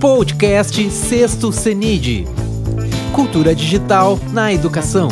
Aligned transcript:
Podcast 0.00 0.90
Sexto 0.90 1.52
CENID 1.52 2.24
Cultura 3.14 3.54
Digital 3.54 4.18
na 4.32 4.50
Educação. 4.50 5.08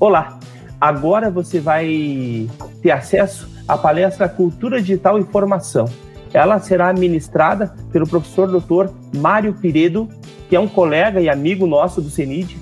Olá, 0.00 0.40
agora 0.80 1.30
você 1.30 1.60
vai 1.60 2.48
ter 2.80 2.90
acesso 2.90 3.46
à 3.68 3.76
palestra 3.76 4.30
Cultura 4.30 4.80
Digital 4.80 5.18
e 5.18 5.24
Formação. 5.24 5.84
Ela 6.32 6.58
será 6.60 6.90
ministrada 6.94 7.74
pelo 7.92 8.08
professor 8.08 8.48
Dr. 8.48 8.90
Mário 9.14 9.52
Piredo, 9.52 10.08
que 10.48 10.56
é 10.56 10.60
um 10.60 10.68
colega 10.68 11.20
e 11.20 11.28
amigo 11.28 11.66
nosso 11.66 12.00
do 12.00 12.08
CENID, 12.08 12.56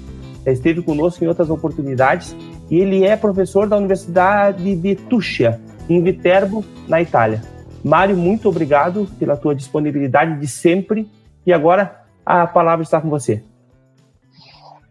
esteve 0.52 0.82
conosco 0.82 1.24
em 1.24 1.28
outras 1.28 1.50
oportunidades, 1.50 2.36
e 2.70 2.76
ele 2.76 3.04
é 3.04 3.16
professor 3.16 3.68
da 3.68 3.76
Universidade 3.76 4.74
de 4.76 4.94
Tuscia, 4.94 5.60
em 5.88 6.02
Viterbo, 6.02 6.64
na 6.88 7.00
Itália. 7.02 7.42
Mário, 7.84 8.16
muito 8.16 8.48
obrigado 8.48 9.08
pela 9.18 9.36
tua 9.36 9.54
disponibilidade 9.54 10.40
de 10.40 10.46
sempre, 10.46 11.08
e 11.46 11.52
agora 11.52 12.04
a 12.24 12.46
palavra 12.46 12.82
está 12.82 13.00
com 13.00 13.08
você. 13.08 13.42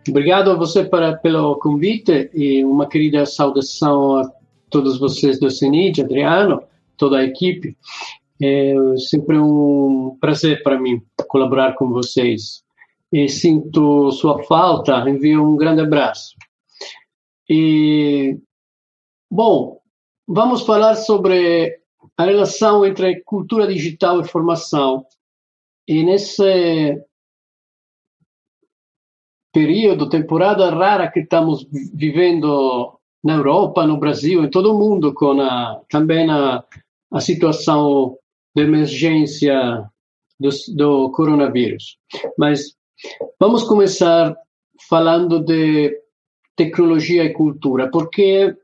Obrigado 0.08 0.52
a 0.52 0.55
você 0.55 0.84
para, 0.84 1.18
pelo 1.18 1.55
convite 1.55 2.30
e 2.34 2.63
uma 2.63 2.88
querida 2.88 3.26
saudação 3.26 4.18
a 4.18 4.32
todos 4.70 4.99
vocês 4.99 5.40
do 5.40 5.49
CENID, 5.49 6.02
Adriano, 6.02 6.62
toda 6.96 7.18
a 7.18 7.24
equipe. 7.24 7.76
É 8.41 8.76
sempre 9.10 9.40
um 9.40 10.18
prazer 10.22 10.62
para 10.62 10.80
mim 10.80 11.02
colaborar 11.27 11.74
com 11.74 11.90
vocês. 11.90 12.65
E 13.12 13.30
sinto 13.30 14.12
sua 14.12 14.44
falta, 14.44 15.08
envio 15.09 15.44
um 15.44 15.55
grande 15.55 15.82
abraço. 15.82 16.36
E, 17.50 18.38
bom, 19.32 19.80
vamos 20.27 20.63
falar 20.63 20.96
sobre 20.96 21.80
a 22.18 22.26
relação 22.26 22.85
entre 22.85 23.21
cultura 23.21 23.68
digital 23.68 24.20
e 24.20 24.27
formação. 24.27 25.05
E 25.88 26.04
nesse 26.04 27.02
período, 29.54 30.10
temporada 30.10 30.70
rara 30.70 31.10
que 31.10 31.21
estamos 31.21 31.65
vivendo 31.93 32.99
na 33.24 33.35
Europa, 33.35 33.85
no 33.85 33.98
Brasil, 33.98 34.43
em 34.43 34.49
todo 34.49 34.74
o 34.74 34.77
mundo, 34.77 35.13
com 35.13 35.40
a, 35.40 35.82
também 35.90 36.30
a, 36.30 36.63
a 37.12 37.21
situação 37.21 38.18
de 38.55 38.63
emergência 38.63 39.90
do, 40.40 40.49
do 40.76 41.12
coronavírus. 41.12 41.98
Mas 42.37 42.76
vamos 43.40 43.63
começar 43.63 44.35
falando 44.88 45.40
de 45.40 46.01
tecnologia 46.55 47.24
e 47.24 47.34
cultura, 47.34 47.90
porque 47.90 48.55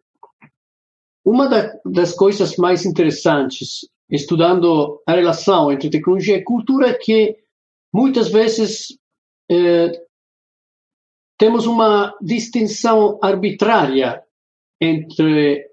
uma 1.25 1.47
da, 1.47 1.73
das 1.85 2.13
coisas 2.13 2.55
mais 2.57 2.85
interessantes 2.85 3.88
estudando 4.09 5.01
a 5.07 5.13
relação 5.13 5.71
entre 5.71 5.89
tecnologia 5.89 6.38
e 6.38 6.43
cultura 6.43 6.89
é 6.89 6.93
que 6.93 7.38
muitas 7.93 8.29
vezes 8.29 8.97
eh, 9.49 9.91
temos 11.38 11.66
uma 11.66 12.16
distinção 12.21 13.19
arbitrária 13.21 14.23
entre 14.79 15.69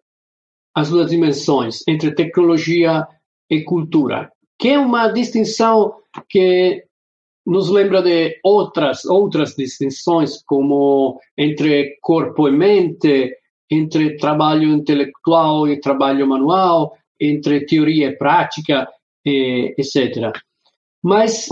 as 0.75 0.91
duas 0.91 1.11
dimensões, 1.11 1.83
entre 1.89 2.15
tecnologia 2.15 3.07
e 3.51 3.63
cultura, 3.63 4.31
que 4.59 4.69
é 4.69 4.79
uma 4.79 5.09
distinção 5.09 5.97
que 6.29 6.88
nos 7.49 7.71
lembra 7.71 8.03
de 8.03 8.39
outras 8.45 9.05
outras 9.07 9.57
distinções 9.57 10.43
como 10.45 11.19
entre 11.37 11.97
corpo 12.03 12.47
e 12.47 12.53
mente, 12.53 13.35
entre 13.71 14.17
trabalho 14.19 14.71
intelectual 14.71 15.67
e 15.67 15.81
trabalho 15.81 16.27
manual, 16.27 16.97
entre 17.19 17.65
teoria 17.65 18.09
e 18.09 18.17
prática, 18.17 18.87
etc. 19.25 20.31
Mas 21.03 21.49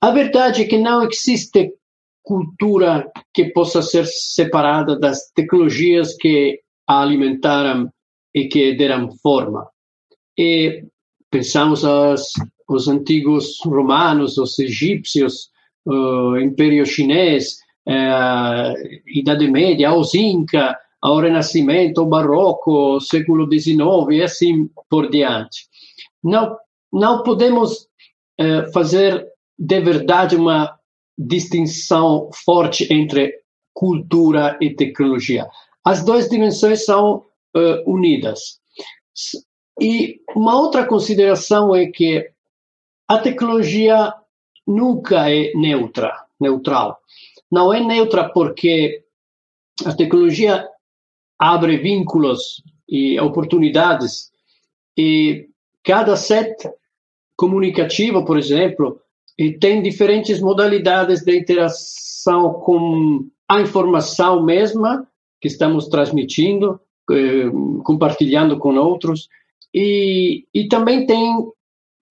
a 0.00 0.10
verdade 0.10 0.62
é 0.62 0.66
que 0.66 0.78
não 0.78 1.02
existe 1.02 1.74
cultura 2.22 3.10
que 3.34 3.46
possa 3.46 3.82
ser 3.82 4.06
separada 4.06 4.98
das 4.98 5.30
tecnologias 5.34 6.16
que 6.16 6.60
a 6.86 7.02
alimentaram 7.02 7.90
e 8.32 8.46
que 8.46 8.74
deram 8.74 9.10
forma. 9.22 9.68
E 10.38 10.84
pensamos 11.28 11.84
as, 11.84 12.32
os 12.68 12.86
antigos 12.88 13.58
romanos, 13.64 14.38
os 14.38 14.58
egípcios, 14.58 15.49
o 15.86 16.36
Império 16.38 16.84
Chinês, 16.86 17.58
a 17.86 18.74
Idade 19.06 19.48
Média, 19.48 19.94
os 19.94 20.14
Inca, 20.14 20.78
ao 21.00 21.20
Renascimento, 21.20 22.02
o 22.02 22.06
Barroco, 22.06 23.00
século 23.00 23.48
XIX 23.50 23.80
e 24.10 24.22
assim 24.22 24.68
por 24.88 25.10
diante. 25.10 25.66
Não, 26.22 26.56
não 26.92 27.22
podemos 27.22 27.88
eh, 28.38 28.70
fazer 28.72 29.26
de 29.58 29.80
verdade 29.80 30.36
uma 30.36 30.78
distinção 31.18 32.30
forte 32.44 32.90
entre 32.92 33.34
cultura 33.74 34.58
e 34.60 34.70
tecnologia. 34.70 35.46
As 35.84 36.04
duas 36.04 36.28
dimensões 36.28 36.84
são 36.84 37.24
uh, 37.56 37.90
unidas. 37.90 38.60
E 39.80 40.20
uma 40.34 40.58
outra 40.58 40.86
consideração 40.86 41.74
é 41.74 41.86
que 41.86 42.30
a 43.08 43.18
tecnologia 43.18 44.14
nunca 44.70 45.30
é 45.30 45.52
neutra, 45.54 46.24
neutral. 46.40 46.98
Não 47.50 47.72
é 47.72 47.80
neutra 47.80 48.28
porque 48.28 49.02
a 49.84 49.92
tecnologia 49.94 50.66
abre 51.38 51.76
vínculos 51.78 52.62
e 52.88 53.18
oportunidades 53.18 54.30
e 54.96 55.48
cada 55.82 56.16
set 56.16 56.70
comunicativo, 57.36 58.24
por 58.24 58.38
exemplo, 58.38 59.00
tem 59.60 59.82
diferentes 59.82 60.40
modalidades 60.40 61.24
de 61.24 61.36
interação 61.36 62.54
com 62.54 63.26
a 63.48 63.60
informação 63.60 64.44
mesma 64.44 65.08
que 65.40 65.48
estamos 65.48 65.88
transmitindo, 65.88 66.78
eh, 67.10 67.50
compartilhando 67.82 68.58
com 68.58 68.76
outros, 68.76 69.28
e, 69.74 70.44
e 70.52 70.68
também 70.68 71.06
tem 71.06 71.34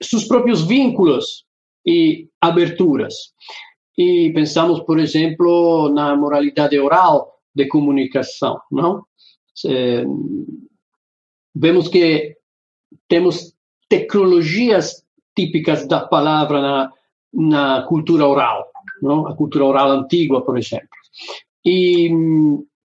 seus 0.01 0.25
próprios 0.25 0.63
vínculos 0.63 1.45
e 1.85 2.29
aberturas. 2.41 3.33
E 3.97 4.31
pensamos, 4.33 4.81
por 4.81 4.99
exemplo, 4.99 5.89
na 5.93 6.15
moralidade 6.15 6.79
oral 6.79 7.39
de 7.53 7.67
comunicação, 7.67 8.61
não? 8.71 9.05
É, 9.65 10.03
vemos 11.53 11.89
que 11.89 12.37
temos 13.07 13.53
tecnologias 13.89 15.03
típicas 15.35 15.87
da 15.87 16.07
palavra 16.07 16.61
na, 16.61 16.93
na 17.33 17.81
cultura 17.83 18.27
oral, 18.27 18.71
não? 19.01 19.27
a 19.27 19.35
cultura 19.35 19.65
oral 19.65 19.91
antiga, 19.91 20.41
por 20.41 20.57
exemplo. 20.57 20.87
E 21.65 22.09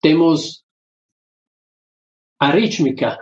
temos 0.01 0.63
a 2.39 2.49
rítmica, 2.51 3.17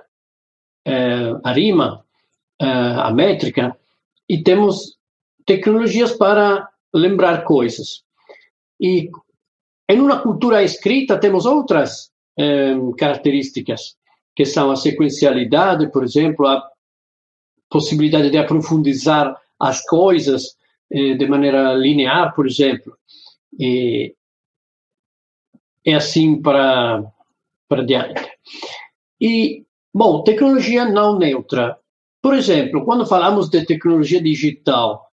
eh, 0.86 1.32
a 1.44 1.52
rima, 1.54 2.06
eh, 2.62 2.96
a 3.08 3.12
métrica, 3.12 3.78
e 4.28 4.44
temos 4.44 4.98
tecnologias 5.46 6.12
para 6.14 6.70
lembrar 6.94 7.44
coisas. 7.44 8.04
E 8.80 9.10
em 9.90 10.00
uma 10.00 10.22
cultura 10.22 10.64
escrita 10.64 11.20
temos 11.20 11.46
outras 11.46 12.12
eh, 12.38 12.76
características, 12.98 13.96
que 14.36 14.46
são 14.46 14.72
a 14.72 14.76
sequencialidade, 14.76 15.92
por 15.92 16.04
exemplo, 16.04 16.48
a 16.48 16.64
possibilidade 17.70 18.30
de 18.30 18.38
aprofundizar 18.38 19.36
as 19.60 19.84
coisas, 19.86 20.58
eh, 20.92 21.16
de 21.16 21.28
maneira 21.28 21.74
linear, 21.74 22.34
por 22.36 22.48
exemplo. 22.48 22.98
E 23.60 24.16
é 25.86 25.94
assim 25.94 26.42
para, 26.42 27.04
para 27.68 27.84
diante. 27.86 28.30
E, 29.20 29.66
bom, 29.94 30.24
tecnologia 30.24 30.86
não 30.86 31.18
neutra. 31.18 31.78
Por 32.22 32.34
exemplo, 32.36 32.86
quando 32.86 33.06
falamos 33.06 33.50
de 33.50 33.66
tecnologia 33.66 34.22
digital, 34.22 35.13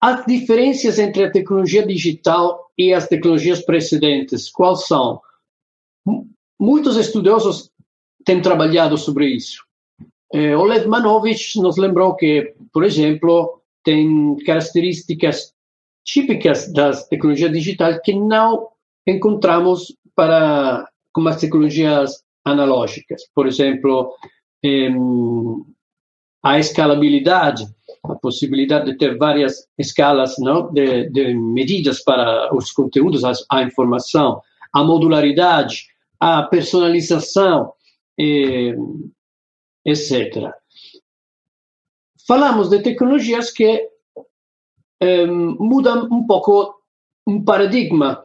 as 0.00 0.24
diferenças 0.26 0.98
entre 0.98 1.24
a 1.24 1.30
tecnologia 1.30 1.86
digital 1.86 2.70
e 2.76 2.92
as 2.92 3.08
tecnologias 3.08 3.64
precedentes, 3.64 4.50
quais 4.50 4.86
são? 4.86 5.20
Muitos 6.58 6.96
estudiosos 6.96 7.70
têm 8.24 8.40
trabalhado 8.40 8.96
sobre 8.98 9.26
isso. 9.28 9.64
Eh, 10.32 10.56
Oleg 10.56 10.86
Manovich 10.86 11.60
nos 11.60 11.76
lembrou 11.76 12.14
que, 12.14 12.54
por 12.72 12.84
exemplo, 12.84 13.62
tem 13.84 14.36
características 14.44 15.54
típicas 16.04 16.72
das 16.72 17.06
tecnologias 17.08 17.52
digitais 17.52 18.00
que 18.02 18.12
não 18.12 18.68
encontramos 19.06 19.96
para 20.14 20.88
com 21.12 21.26
as 21.28 21.40
tecnologias 21.40 22.22
analógicas. 22.44 23.22
Por 23.34 23.46
exemplo, 23.46 24.14
a 26.42 26.58
escalabilidade, 26.58 27.66
a 28.12 28.16
possibilidade 28.16 28.86
de 28.86 28.98
ter 28.98 29.16
várias 29.16 29.68
escalas 29.78 30.36
não, 30.38 30.72
de, 30.72 31.08
de 31.10 31.34
medidas 31.34 32.02
para 32.02 32.54
os 32.54 32.72
conteúdos, 32.72 33.24
a, 33.24 33.32
a 33.50 33.62
informação, 33.62 34.40
a 34.72 34.82
modularidade, 34.84 35.86
a 36.20 36.42
personalização, 36.42 37.72
etc. 39.84 40.52
Falamos 42.26 42.68
de 42.68 42.82
tecnologias 42.82 43.50
que 43.50 43.88
um, 45.00 45.56
mudam 45.60 46.08
um 46.10 46.26
pouco 46.26 46.74
um 47.26 47.44
paradigma 47.44 48.24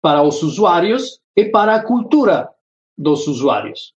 para 0.00 0.22
os 0.22 0.42
usuários 0.42 1.20
e 1.34 1.44
para 1.44 1.74
a 1.76 1.82
cultura 1.82 2.48
dos 2.96 3.26
usuários. 3.26 3.94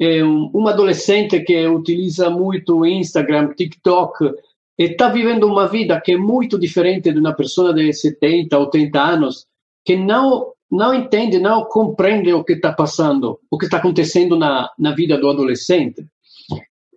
Um 0.00 0.66
adolescente 0.66 1.40
que 1.40 1.66
utiliza 1.66 2.28
muito 2.28 2.84
Instagram, 2.84 3.54
TikTok, 3.54 4.32
está 4.76 5.08
vivendo 5.08 5.46
uma 5.46 5.68
vida 5.68 6.00
que 6.00 6.12
é 6.12 6.16
muito 6.16 6.58
diferente 6.58 7.12
de 7.12 7.18
uma 7.18 7.32
pessoa 7.32 7.72
de 7.72 7.92
70, 7.92 8.58
80 8.58 9.00
anos, 9.00 9.46
que 9.84 9.96
não 9.96 10.52
não 10.70 10.92
entende, 10.92 11.38
não 11.38 11.64
compreende 11.66 12.32
o 12.32 12.42
que 12.42 12.54
está 12.54 12.72
passando, 12.72 13.38
o 13.48 13.56
que 13.56 13.66
está 13.66 13.76
acontecendo 13.76 14.36
na, 14.36 14.72
na 14.76 14.92
vida 14.92 15.16
do 15.16 15.30
adolescente. 15.30 16.04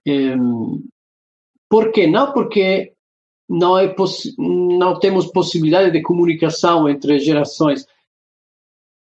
Um, 0.08 0.84
por 1.70 1.92
quê? 1.92 2.08
Não 2.08 2.34
porque 2.34 2.94
não, 3.48 3.78
é 3.78 3.94
não 4.38 5.00
temos 5.00 5.28
possibilidade 5.28 5.92
de 5.92 6.02
comunicação 6.02 6.90
entre 6.90 7.20
gerações, 7.20 7.86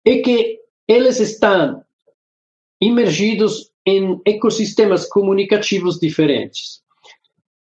é 0.03 0.17
que 0.17 0.59
eles 0.87 1.19
estão 1.19 1.83
imergidos 2.81 3.71
em 3.85 4.19
ecossistemas 4.25 5.07
comunicativos 5.07 5.99
diferentes. 5.99 6.83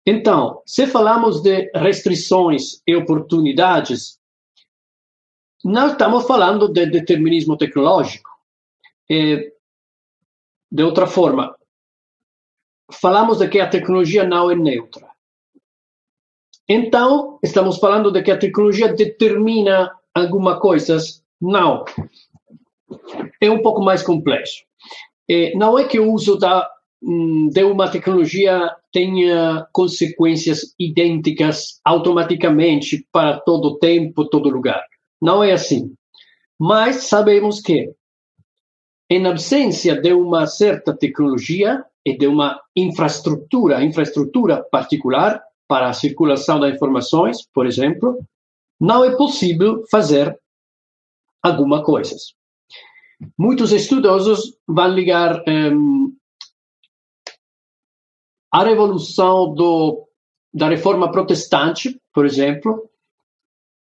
Então, 0.04 0.62
se 0.66 0.86
falamos 0.86 1.42
de 1.42 1.70
restrições 1.74 2.82
e 2.86 2.96
oportunidades, 2.96 4.18
não 5.64 5.88
estamos 5.88 6.26
falando 6.26 6.68
de 6.68 6.86
determinismo 6.86 7.56
tecnológico. 7.56 8.30
De 9.08 10.82
outra 10.82 11.06
forma, 11.06 11.56
falamos 12.90 13.38
de 13.38 13.48
que 13.48 13.60
a 13.60 13.68
tecnologia 13.68 14.24
não 14.24 14.50
é 14.50 14.54
neutra. 14.54 15.08
Então, 16.68 17.38
estamos 17.42 17.78
falando 17.78 18.10
de 18.10 18.22
que 18.22 18.30
a 18.30 18.38
tecnologia 18.38 18.92
determina 18.92 19.94
alguma 20.14 20.58
coisa? 20.58 20.98
Não. 21.40 21.84
É 23.40 23.50
um 23.50 23.62
pouco 23.62 23.82
mais 23.82 24.02
complexo. 24.02 24.67
É, 25.30 25.54
não 25.54 25.78
é 25.78 25.84
que 25.84 26.00
o 26.00 26.12
uso 26.12 26.36
da, 26.36 26.68
hum, 27.02 27.48
de 27.52 27.62
uma 27.62 27.90
tecnologia 27.90 28.74
tenha 28.92 29.66
consequências 29.72 30.74
idênticas 30.78 31.80
automaticamente 31.84 33.06
para 33.12 33.38
todo 33.40 33.78
tempo, 33.78 34.28
todo 34.28 34.48
lugar. 34.48 34.82
Não 35.20 35.44
é 35.44 35.52
assim. 35.52 35.92
Mas 36.58 37.04
sabemos 37.04 37.60
que, 37.60 37.92
em 39.10 39.26
absência 39.26 40.00
de 40.00 40.12
uma 40.12 40.46
certa 40.46 40.96
tecnologia 40.96 41.84
e 42.04 42.16
de 42.16 42.26
uma 42.26 42.60
infraestrutura, 42.74 43.84
infraestrutura 43.84 44.64
particular 44.70 45.42
para 45.68 45.88
a 45.88 45.92
circulação 45.92 46.58
das 46.58 46.74
informações, 46.74 47.46
por 47.52 47.66
exemplo, 47.66 48.18
não 48.80 49.04
é 49.04 49.14
possível 49.16 49.84
fazer 49.90 50.36
alguma 51.42 51.82
coisa. 51.82 52.16
Muitos 53.36 53.72
estudiosos 53.72 54.56
vão 54.66 54.88
ligar 54.88 55.42
um, 55.48 56.16
a 58.52 58.62
revolução 58.62 59.52
do, 59.54 60.08
da 60.52 60.68
reforma 60.68 61.10
protestante, 61.10 62.00
por 62.12 62.24
exemplo, 62.24 62.88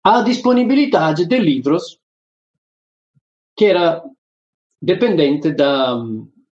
a 0.03 0.23
disponibilidade 0.23 1.27
de 1.27 1.39
livros 1.39 2.01
que 3.57 3.67
era 3.67 4.03
dependente 4.81 5.53
da 5.53 5.97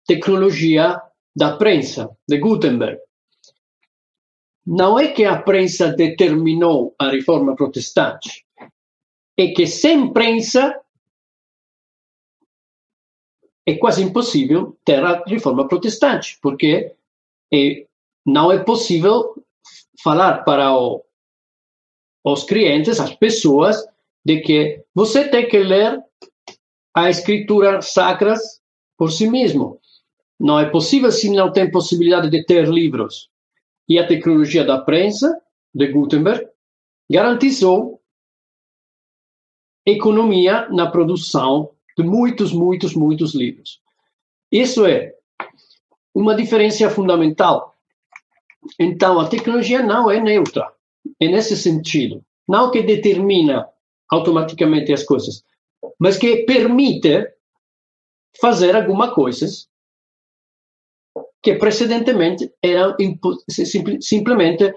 tecnologia 0.05 1.01
da 1.35 1.55
prensa, 1.55 2.09
de 2.27 2.37
Gutenberg. 2.37 2.99
Não 4.65 4.99
é 4.99 5.07
que 5.07 5.23
a 5.23 5.41
prensa 5.41 5.93
determinou 5.93 6.93
a 6.99 7.09
reforma 7.09 7.55
protestante, 7.55 8.45
é 9.37 9.47
que 9.47 9.65
sem 9.65 10.11
prensa 10.11 10.77
é 13.67 13.75
quase 13.75 14.01
impossível 14.01 14.77
ter 14.85 15.03
a 15.03 15.21
reforma 15.27 15.67
protestante, 15.67 16.39
porque 16.41 16.95
é, 17.53 17.85
não 18.25 18.49
é 18.49 18.63
possível 18.63 19.35
falar 20.01 20.45
para 20.45 20.73
o, 20.73 21.03
os 22.23 22.45
clientes, 22.45 22.97
as 23.01 23.13
pessoas, 23.13 23.85
de 24.25 24.39
que 24.39 24.85
você 24.95 25.27
tem 25.27 25.49
que 25.49 25.59
ler 25.59 26.01
a 26.95 27.09
escritura 27.09 27.81
sacras 27.81 28.61
por 28.97 29.11
si 29.11 29.29
mesmo. 29.29 29.81
Não 30.39 30.57
é 30.59 30.69
possível 30.69 31.11
se 31.11 31.29
não 31.29 31.51
tem 31.51 31.69
possibilidade 31.69 32.29
de 32.29 32.45
ter 32.45 32.69
livros. 32.69 33.29
E 33.87 33.99
a 33.99 34.07
tecnologia 34.07 34.63
da 34.63 34.79
prensa, 34.79 35.41
de 35.73 35.87
Gutenberg, 35.87 36.47
garantizou 37.11 38.01
economia 39.85 40.67
na 40.69 40.89
produção 40.89 41.76
de 41.97 42.03
muitos, 42.03 42.53
muitos, 42.53 42.93
muitos 42.93 43.33
livros. 43.33 43.81
Isso 44.51 44.85
é 44.85 45.13
uma 46.13 46.35
diferença 46.35 46.89
fundamental. 46.89 47.75
Então, 48.79 49.19
a 49.19 49.27
tecnologia 49.27 49.81
não 49.81 50.09
é 50.09 50.19
neutra. 50.19 50.71
É 51.19 51.27
nesse 51.27 51.57
sentido. 51.57 52.23
Não 52.47 52.71
que 52.71 52.81
determina 52.81 53.67
automaticamente 54.09 54.93
as 54.93 55.03
coisas, 55.03 55.43
mas 55.99 56.17
que 56.17 56.43
permite 56.45 57.27
fazer 58.39 58.75
alguma 58.75 59.13
coisas 59.13 59.67
que 61.41 61.55
precedentemente 61.55 62.51
era 62.61 62.95
simplesmente 64.01 64.73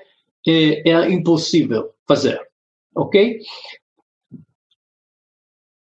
eh, 0.47 0.83
era 0.89 1.11
impossível 1.11 1.95
fazer, 2.09 2.41
ok? 2.95 3.41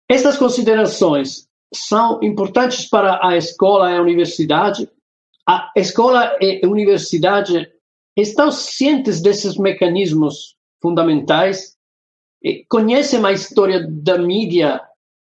Estas 0.10 0.38
considerações 0.38 1.48
são 1.74 2.24
importantes 2.24 2.88
para 2.88 3.20
a 3.26 3.36
escola 3.36 3.92
e 3.92 3.98
a 3.98 4.02
universidade. 4.02 4.90
A 5.48 5.72
escola 5.76 6.38
e 6.40 6.62
a 6.64 6.68
universidade 6.68 7.70
estão 8.16 8.52
cientes 8.52 9.22
desses 9.22 9.58
mecanismos 9.58 10.56
fundamentais, 10.82 11.78
conhecem 12.70 13.24
a 13.26 13.32
história 13.32 13.86
da 13.90 14.18
mídia 14.18 14.82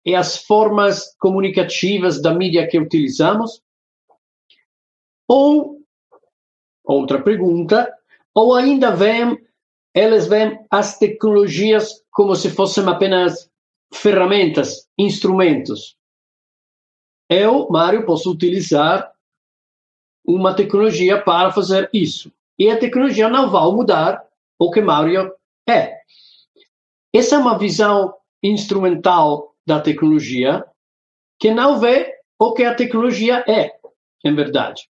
e 0.05 0.13
as 0.13 0.37
formas 0.37 1.15
comunicativas 1.19 2.21
da 2.21 2.33
mídia 2.33 2.67
que 2.67 2.79
utilizamos? 2.79 3.61
Ou, 5.27 5.79
outra 6.83 7.21
pergunta, 7.21 7.91
ou 8.33 8.53
ainda 8.53 8.91
veem, 8.91 9.39
eles 9.93 10.27
veem 10.27 10.59
as 10.69 10.99
tecnologias 10.99 12.03
como 12.11 12.35
se 12.35 12.49
fossem 12.51 12.87
apenas 12.87 13.49
ferramentas, 13.95 14.87
instrumentos. 14.97 15.97
Eu, 17.29 17.67
Mário, 17.69 18.05
posso 18.05 18.31
utilizar 18.31 19.11
uma 20.25 20.55
tecnologia 20.55 21.21
para 21.21 21.51
fazer 21.51 21.89
isso. 21.93 22.31
E 22.57 22.69
a 22.69 22.79
tecnologia 22.79 23.29
não 23.29 23.49
vai 23.49 23.63
mudar 23.71 24.23
o 24.59 24.71
que 24.71 24.81
Mário 24.81 25.33
é. 25.67 25.99
Essa 27.13 27.35
é 27.35 27.39
uma 27.39 27.57
visão 27.57 28.15
instrumental 28.43 29.55
da 29.65 29.79
tecnologia 29.79 30.65
que 31.39 31.51
não 31.51 31.79
vê 31.79 32.13
o 32.39 32.53
que 32.53 32.63
a 32.63 32.75
tecnologia 32.75 33.43
é, 33.47 33.77
em 34.23 34.35
verdade. 34.35 34.89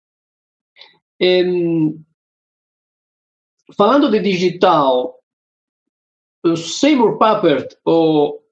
falando 3.76 4.10
de 4.10 4.20
digital, 4.20 5.18
o 6.44 6.56
Seymour 6.56 7.16
Papert, 7.18 7.76
o 7.84 8.43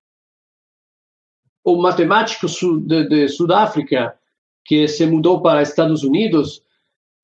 o 1.64 1.81
matemático 1.81 2.47
de, 2.81 3.09
de 3.09 3.28
Sudáfrica 3.28 4.16
que 4.64 4.87
se 4.88 5.07
mudou 5.07 5.42
para 5.42 5.62
Estados 5.62 6.02
Unidos, 6.02 6.62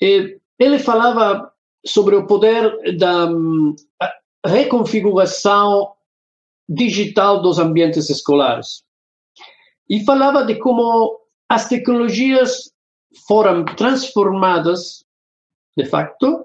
ele 0.01 0.79
falava 0.79 1.53
sobre 1.87 2.17
o 2.17 2.27
poder 2.27 2.97
da 2.97 3.29
reconfiguração 4.45 5.93
digital 6.69 7.41
dos 7.41 7.59
ambientes 7.59 8.11
escolares. 8.11 8.85
E 9.89 10.05
falava 10.05 10.45
de 10.45 10.57
como 10.57 11.19
as 11.49 11.69
tecnologias 11.69 12.73
foram 13.27 13.65
transformadas, 13.65 15.05
de 15.77 15.87
facto, 15.87 16.45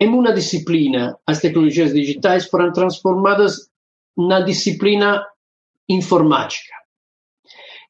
em 0.00 0.08
uma 0.08 0.32
disciplina. 0.32 1.16
As 1.26 1.40
tecnologias 1.40 1.92
digitais 1.92 2.46
foram 2.46 2.72
transformadas 2.72 3.70
na 4.16 4.40
disciplina 4.40 5.24
informática 5.88 6.79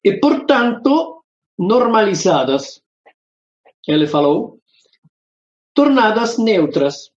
e, 0.03 0.19
portanto, 0.19 1.23
normalizadas, 1.57 2.83
ele 3.87 4.07
falou, 4.07 4.59
tornadas 5.73 6.37
neutras. 6.37 7.11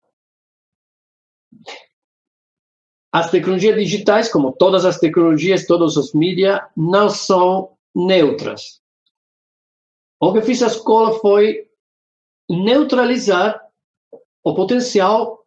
As 3.11 3.29
tecnologias 3.29 3.75
digitais, 3.75 4.31
como 4.31 4.51
todas 4.51 4.85
as 4.85 4.97
tecnologias, 4.99 5.67
todos 5.67 5.97
os 5.97 6.13
mídias, 6.13 6.59
não 6.75 7.09
são 7.09 7.77
neutras. 7.95 8.81
O 10.19 10.33
que 10.33 10.41
fez 10.41 10.63
a 10.63 10.67
escola 10.67 11.19
foi 11.19 11.69
neutralizar 12.49 13.61
o 14.43 14.53
potencial 14.53 15.45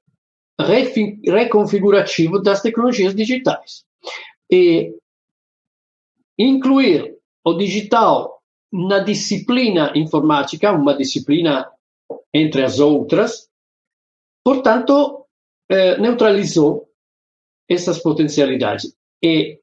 reconfigurativo 0.58 2.40
das 2.40 2.62
tecnologias 2.62 3.14
digitais 3.14 3.84
e 4.50 4.94
incluir 6.38 7.15
o 7.46 7.54
digital 7.54 8.42
na 8.72 8.98
disciplina 8.98 9.92
informática, 9.94 10.72
uma 10.72 10.96
disciplina 10.96 11.70
entre 12.34 12.64
as 12.64 12.80
outras, 12.80 13.48
portanto, 14.44 15.26
eh, 15.70 15.96
neutralizou 15.98 16.88
essas 17.68 18.00
potencialidades 18.00 18.96
e 19.22 19.60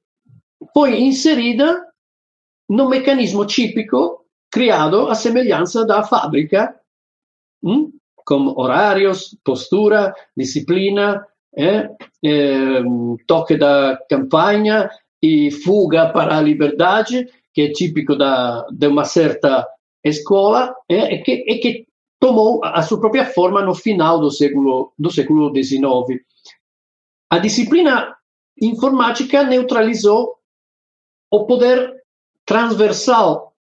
foi 0.73 1.01
inserida 1.01 1.85
no 2.69 2.87
mecanismo 2.87 3.45
típico 3.45 4.25
criado 4.49 5.09
à 5.09 5.15
semelhança 5.15 5.85
da 5.85 6.03
fábrica, 6.03 6.79
hum? 7.61 7.91
com 8.25 8.53
horários, 8.57 9.37
postura, 9.43 10.15
disciplina, 10.37 11.27
eh, 11.57 11.89
eh, 12.23 12.81
toque 13.27 13.57
da 13.57 13.99
campanha 14.09 14.89
e 15.21 15.51
fuga 15.51 16.09
para 16.13 16.37
a 16.37 16.41
liberdade, 16.41 17.27
que 17.53 17.62
é 17.62 17.72
típico 17.72 18.15
da, 18.15 18.65
de 18.72 18.88
uma 18.88 19.05
certa 19.05 19.67
escola, 20.03 20.75
eh, 20.89 21.15
e, 21.15 21.24
que, 21.24 21.31
e 21.31 21.60
que 21.60 21.88
tomou 22.19 22.63
a 22.63 22.81
sua 22.81 23.00
própria 23.00 23.25
forma 23.25 23.62
no 23.62 23.75
final 23.75 24.19
do 24.19 24.31
século 24.31 24.93
do 24.98 25.12
século 25.12 25.53
XIX. 25.53 26.22
A 27.29 27.38
disciplina 27.38 28.15
informática 28.62 29.43
neutralizou 29.43 30.36
o 31.31 31.45
poder 31.45 32.03
transversal, 32.45 33.55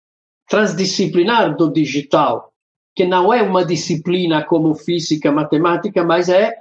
transdisciplinar 0.48 1.56
do 1.56 1.72
digital, 1.72 2.54
que 2.96 3.06
não 3.06 3.34
é 3.34 3.42
uma 3.42 3.66
disciplina 3.66 4.44
como 4.44 4.76
física, 4.76 5.32
matemática, 5.32 6.04
mas 6.04 6.30
é 6.30 6.54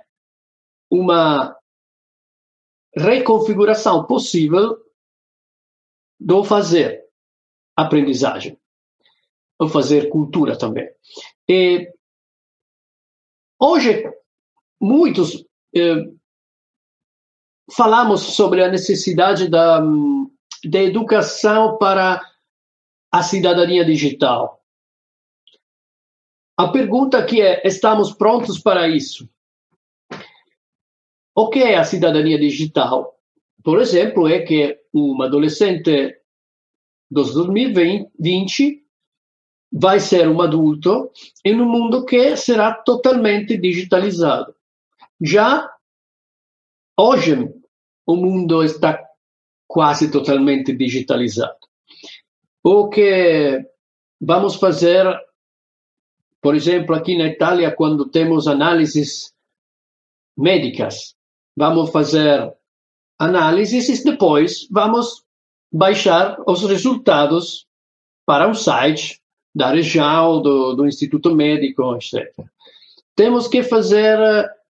uma 0.90 1.56
reconfiguração 2.94 4.04
possível 4.04 4.76
do 6.18 6.44
fazer 6.44 7.09
aprendizagem, 7.80 8.58
fazer 9.70 10.08
cultura 10.08 10.56
também. 10.56 10.88
E 11.48 11.90
hoje, 13.58 14.04
muitos 14.80 15.44
eh, 15.74 16.04
falamos 17.74 18.20
sobre 18.20 18.62
a 18.62 18.68
necessidade 18.68 19.48
da, 19.48 19.80
da 20.64 20.82
educação 20.82 21.76
para 21.78 22.20
a 23.12 23.22
cidadania 23.22 23.84
digital. 23.84 24.62
A 26.56 26.68
pergunta 26.68 27.18
aqui 27.18 27.40
é: 27.40 27.66
estamos 27.66 28.12
prontos 28.12 28.58
para 28.58 28.88
isso? 28.88 29.28
O 31.34 31.48
que 31.48 31.60
é 31.60 31.76
a 31.76 31.84
cidadania 31.84 32.38
digital? 32.38 33.18
Por 33.62 33.80
exemplo, 33.80 34.28
é 34.28 34.40
que 34.40 34.78
um 34.92 35.22
adolescente 35.22 36.19
dos 37.10 37.34
2020 37.34 38.84
vai 39.72 40.00
ser 40.00 40.28
um 40.28 40.40
adulto 40.40 41.10
em 41.44 41.60
um 41.60 41.68
mundo 41.68 42.04
que 42.04 42.36
será 42.36 42.74
totalmente 42.74 43.56
digitalizado. 43.56 44.54
Já 45.20 45.70
hoje, 46.98 47.52
o 48.06 48.16
mundo 48.16 48.62
está 48.62 49.02
quase 49.68 50.10
totalmente 50.10 50.72
digitalizado. 50.72 51.58
O 52.62 52.88
que 52.88 53.64
vamos 54.20 54.56
fazer, 54.56 55.06
por 56.42 56.54
exemplo, 56.54 56.94
aqui 56.94 57.16
na 57.16 57.26
Itália, 57.26 57.74
quando 57.74 58.10
temos 58.10 58.48
análises 58.48 59.32
médicas, 60.36 61.14
vamos 61.56 61.90
fazer 61.90 62.52
análises 63.18 63.88
e 63.88 64.04
depois 64.04 64.66
vamos 64.70 65.24
baixar 65.72 66.36
os 66.46 66.62
resultados 66.64 67.66
para 68.26 68.48
um 68.48 68.54
site 68.54 69.20
da 69.54 69.70
região, 69.70 70.40
do, 70.40 70.74
do 70.74 70.86
Instituto 70.86 71.34
Médico, 71.34 71.96
etc. 71.96 72.32
Temos 73.14 73.48
que 73.48 73.62
fazer 73.62 74.18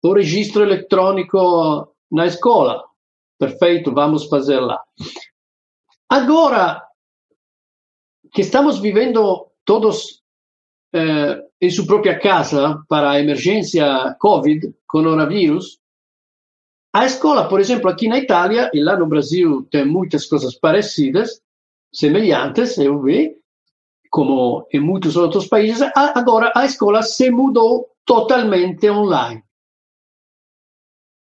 o 0.03 0.13
registro 0.13 0.63
eletrônico 0.63 1.93
na 2.11 2.25
escola. 2.25 2.83
Perfeito, 3.37 3.93
vamos 3.93 4.25
fazer 4.25 4.59
lá. 4.59 4.81
Agora 6.09 6.83
que 8.33 8.41
estamos 8.41 8.79
vivendo 8.79 9.47
todos 9.65 10.21
eh, 10.93 11.43
em 11.59 11.69
sua 11.69 11.85
própria 11.85 12.17
casa 12.19 12.81
para 12.87 13.11
a 13.11 13.19
emergência 13.19 14.15
Covid, 14.19 14.73
coronavírus, 14.87 15.80
a 16.93 17.05
escola, 17.05 17.47
por 17.47 17.59
exemplo, 17.59 17.89
aqui 17.89 18.07
na 18.07 18.17
Itália 18.17 18.69
e 18.73 18.83
lá 18.83 18.97
no 18.97 19.05
Brasil 19.05 19.65
tem 19.71 19.85
muitas 19.85 20.25
coisas 20.25 20.55
parecidas, 20.55 21.41
semelhantes, 21.93 22.77
eu 22.77 23.01
vi, 23.01 23.37
como 24.09 24.67
em 24.73 24.79
muitos 24.79 25.15
outros 25.15 25.47
países, 25.47 25.81
agora 25.95 26.51
a 26.55 26.65
escola 26.65 27.01
se 27.01 27.31
mudou 27.31 27.89
totalmente 28.05 28.89
online. 28.89 29.41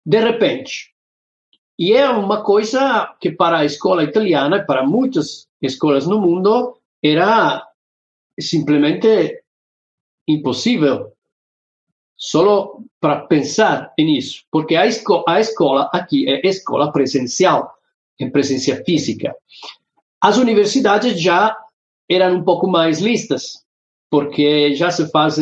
De 0.04 0.18
repente. 0.18 0.92
E 1.78 1.92
é 1.92 2.08
uma 2.08 2.42
coisa 2.42 3.14
que 3.20 3.30
para 3.30 3.58
a 3.58 3.64
escola 3.64 4.04
italiana 4.04 4.58
e 4.58 4.64
para 4.64 4.86
muitas 4.86 5.48
escolas 5.60 6.06
no 6.06 6.20
mundo 6.20 6.78
era 7.02 7.66
simplesmente 8.40 9.42
impossível 10.26 11.12
solo 12.16 12.84
para 13.00 13.26
pensar 13.26 13.92
nisso, 13.98 14.44
porque 14.50 14.76
a, 14.76 14.86
esco 14.86 15.24
a 15.26 15.40
escola 15.40 15.90
aqui 15.92 16.28
é 16.28 16.46
escola 16.46 16.92
presencial, 16.92 17.72
em 18.18 18.30
presença 18.30 18.76
física. 18.84 19.34
As 20.20 20.36
universidades 20.36 21.20
já 21.20 21.56
eram 22.08 22.36
um 22.36 22.44
pouco 22.44 22.68
mais 22.68 23.00
listas, 23.00 23.64
porque 24.10 24.74
já 24.74 24.90
se 24.90 25.10
faz 25.10 25.38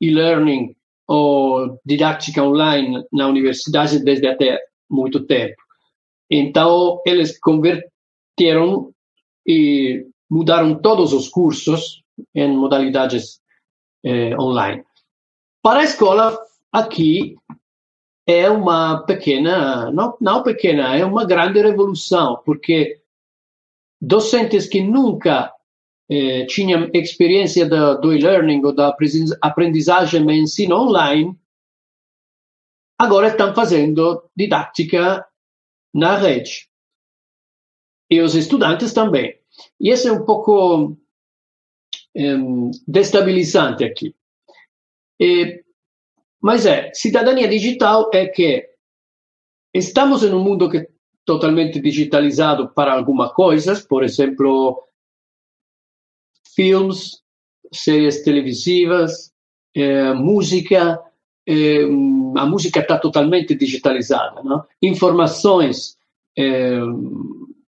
e-learning 0.00 0.74
ou 1.06 1.78
didática 1.84 2.42
online 2.42 3.04
na 3.12 3.28
universidade 3.28 4.02
desde 4.04 4.26
até 4.26 4.58
muito 4.90 5.24
tempo. 5.26 5.56
Então, 6.30 7.00
eles 7.06 7.38
converteram 7.38 8.92
e 9.46 10.06
mudaram 10.30 10.80
todos 10.80 11.12
os 11.12 11.28
cursos 11.28 12.02
em 12.34 12.56
modalidades 12.56 13.40
eh, 14.04 14.36
online. 14.38 14.82
Para 15.62 15.78
a 15.78 15.84
escola, 15.84 16.36
aqui 16.72 17.36
é 18.26 18.50
uma 18.50 19.06
pequena, 19.06 19.92
não, 19.92 20.16
não 20.20 20.42
pequena, 20.42 20.96
é 20.96 21.04
uma 21.04 21.24
grande 21.24 21.60
revolução, 21.60 22.42
porque 22.44 23.00
docentes 24.00 24.66
que 24.66 24.82
nunca 24.82 25.54
eh, 26.10 26.46
tinham 26.46 26.90
experiência 26.92 27.64
do, 27.68 28.12
e-learning 28.12 28.64
ou 28.64 28.74
da 28.74 28.92
aprendizagem 29.40 30.28
e 30.28 30.40
ensino 30.40 30.76
online, 30.76 31.38
agora 32.98 33.28
estão 33.28 33.54
fazendo 33.54 34.28
didática 34.34 35.24
na 35.94 36.16
rede. 36.16 36.68
E 38.10 38.20
os 38.20 38.34
estudantes 38.34 38.92
também. 38.92 39.38
E 39.80 39.90
isso 39.90 40.08
é 40.08 40.12
um 40.12 40.24
pouco 40.24 40.96
um, 42.16 42.70
destabilizante 42.86 43.84
aqui. 43.84 44.14
E, 45.22 45.62
mas 46.40 46.66
é, 46.66 46.92
cidadania 46.92 47.46
digital 47.46 48.10
é 48.12 48.26
que 48.26 48.68
estamos 49.72 50.24
em 50.24 50.34
um 50.34 50.42
mundo 50.42 50.68
que 50.68 50.78
é 50.78 50.88
totalmente 51.24 51.80
digitalizado 51.80 52.70
para 52.70 52.92
algumas 52.92 53.32
coisas, 53.32 53.82
por 53.82 54.02
exemplo, 54.02 54.82
filmes, 56.56 57.22
séries 57.72 58.24
televisivas, 58.24 59.32
eh, 59.76 60.12
música, 60.12 61.00
eh, 61.46 61.84
a 62.36 62.44
música 62.44 62.80
está 62.80 62.98
totalmente 62.98 63.54
digitalizada, 63.54 64.42
informações, 64.82 65.96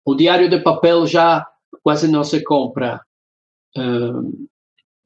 o 0.04 0.16
diário 0.16 0.50
de 0.50 0.60
papel 0.62 1.06
já 1.06 1.46
quase 1.84 2.08
não 2.08 2.24
se 2.24 2.42
compra, 2.44 3.00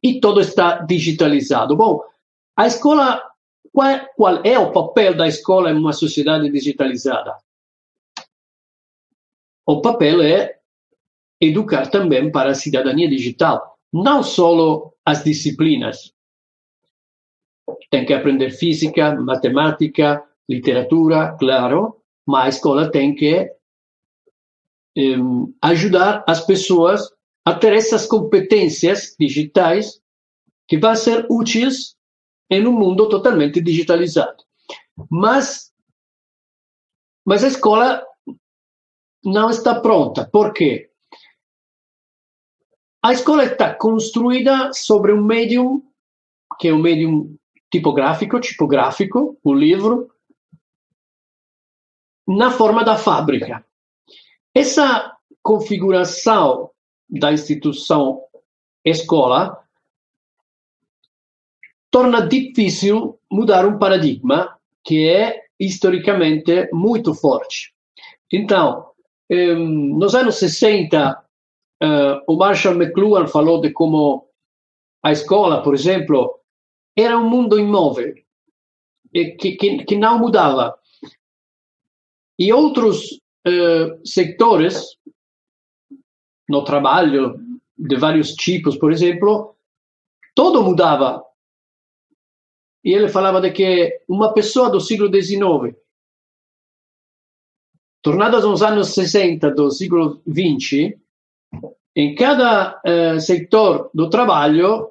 e 0.01 0.19
tudo 0.21 0.39
está 0.39 0.79
digitalizado. 0.85 1.75
Bom, 1.75 2.01
a 2.57 2.65
escola, 2.65 3.21
qual, 3.71 4.07
qual 4.15 4.41
é 4.43 4.57
o 4.57 4.71
papel 4.71 5.15
da 5.15 5.27
escola 5.27 5.69
em 5.69 5.75
uma 5.75 5.93
sociedade 5.93 6.49
digitalizada? 6.49 7.37
O 9.63 9.79
papel 9.79 10.23
é 10.23 10.57
educar 11.39 11.91
também 11.91 12.31
para 12.31 12.51
a 12.51 12.55
cidadania 12.55 13.07
digital, 13.07 13.77
não 13.93 14.23
só 14.23 14.91
as 15.05 15.23
disciplinas. 15.23 16.11
Tem 17.91 18.05
que 18.05 18.13
aprender 18.13 18.49
física, 18.49 19.13
matemática, 19.13 20.23
literatura, 20.49 21.35
claro, 21.37 22.01
mas 22.25 22.45
a 22.45 22.49
escola 22.49 22.91
tem 22.91 23.13
que 23.13 23.51
um, 24.97 25.53
ajudar 25.61 26.23
as 26.27 26.43
pessoas 26.43 27.07
a 27.45 27.53
ter 27.53 27.73
essas 27.73 28.07
competências 28.07 29.15
digitais 29.19 30.01
que 30.67 30.79
vão 30.79 30.95
ser 30.95 31.27
úteis 31.29 31.96
em 32.49 32.65
um 32.65 32.71
mundo 32.71 33.09
totalmente 33.09 33.61
digitalizado. 33.61 34.43
Mas, 35.09 35.73
mas 37.25 37.43
a 37.43 37.47
escola 37.47 38.05
não 39.23 39.49
está 39.49 39.79
pronta. 39.79 40.25
Por 40.25 40.53
quê? 40.53 40.89
A 43.03 43.13
escola 43.13 43.43
está 43.45 43.73
construída 43.73 44.71
sobre 44.73 45.13
um 45.13 45.23
médium 45.23 45.83
que 46.59 46.67
é 46.69 46.73
um 46.73 46.81
médium 46.81 47.37
tipográfico, 47.71 48.39
tipográfico, 48.39 49.37
o 49.43 49.53
livro, 49.53 50.11
na 52.27 52.51
forma 52.51 52.83
da 52.83 52.97
fábrica. 52.97 53.65
Essa 54.53 55.15
configuração 55.41 56.71
da 57.09 57.31
instituição 57.31 58.21
escola 58.83 59.63
torna 61.97 62.27
difícil 62.27 63.19
mudar 63.31 63.65
um 63.65 63.79
paradigma 63.79 64.55
que 64.85 65.09
é 65.09 65.45
historicamente 65.59 66.69
muito 66.71 67.15
forte. 67.15 67.73
Então, 68.31 68.91
nos 69.27 70.13
anos 70.13 70.35
60, 70.35 71.25
uh, 71.83 72.21
o 72.27 72.37
Marshall 72.37 72.75
McLuhan 72.75 73.25
falou 73.25 73.59
de 73.59 73.71
como 73.71 74.29
a 75.03 75.11
escola, 75.11 75.63
por 75.63 75.73
exemplo, 75.73 76.39
era 76.95 77.17
um 77.17 77.27
mundo 77.27 77.57
imóvel 77.57 78.13
que, 79.11 79.55
que, 79.57 79.83
que 79.83 79.95
não 79.97 80.19
mudava. 80.19 80.77
E 82.37 82.53
outros 82.53 83.13
uh, 83.47 84.05
setores 84.05 84.83
no 86.47 86.63
trabalho 86.63 87.39
de 87.75 87.95
vários 87.95 88.35
tipos, 88.35 88.77
por 88.77 88.91
exemplo, 88.91 89.55
todo 90.35 90.61
mudava. 90.61 91.26
E 92.87 92.93
ele 92.93 93.09
falava 93.09 93.41
de 93.41 93.51
que 93.51 93.99
uma 94.07 94.33
pessoa 94.33 94.69
do 94.69 94.79
século 94.79 95.13
XIX, 95.13 95.75
tornada 98.01 98.37
aos 98.37 98.61
anos 98.61 98.93
60 98.93 99.51
do 99.51 99.69
século 99.69 100.21
XX, 100.25 100.97
em 101.93 102.15
cada 102.15 102.81
uh, 102.81 103.19
setor 103.19 103.91
do 103.93 104.09
trabalho 104.09 104.89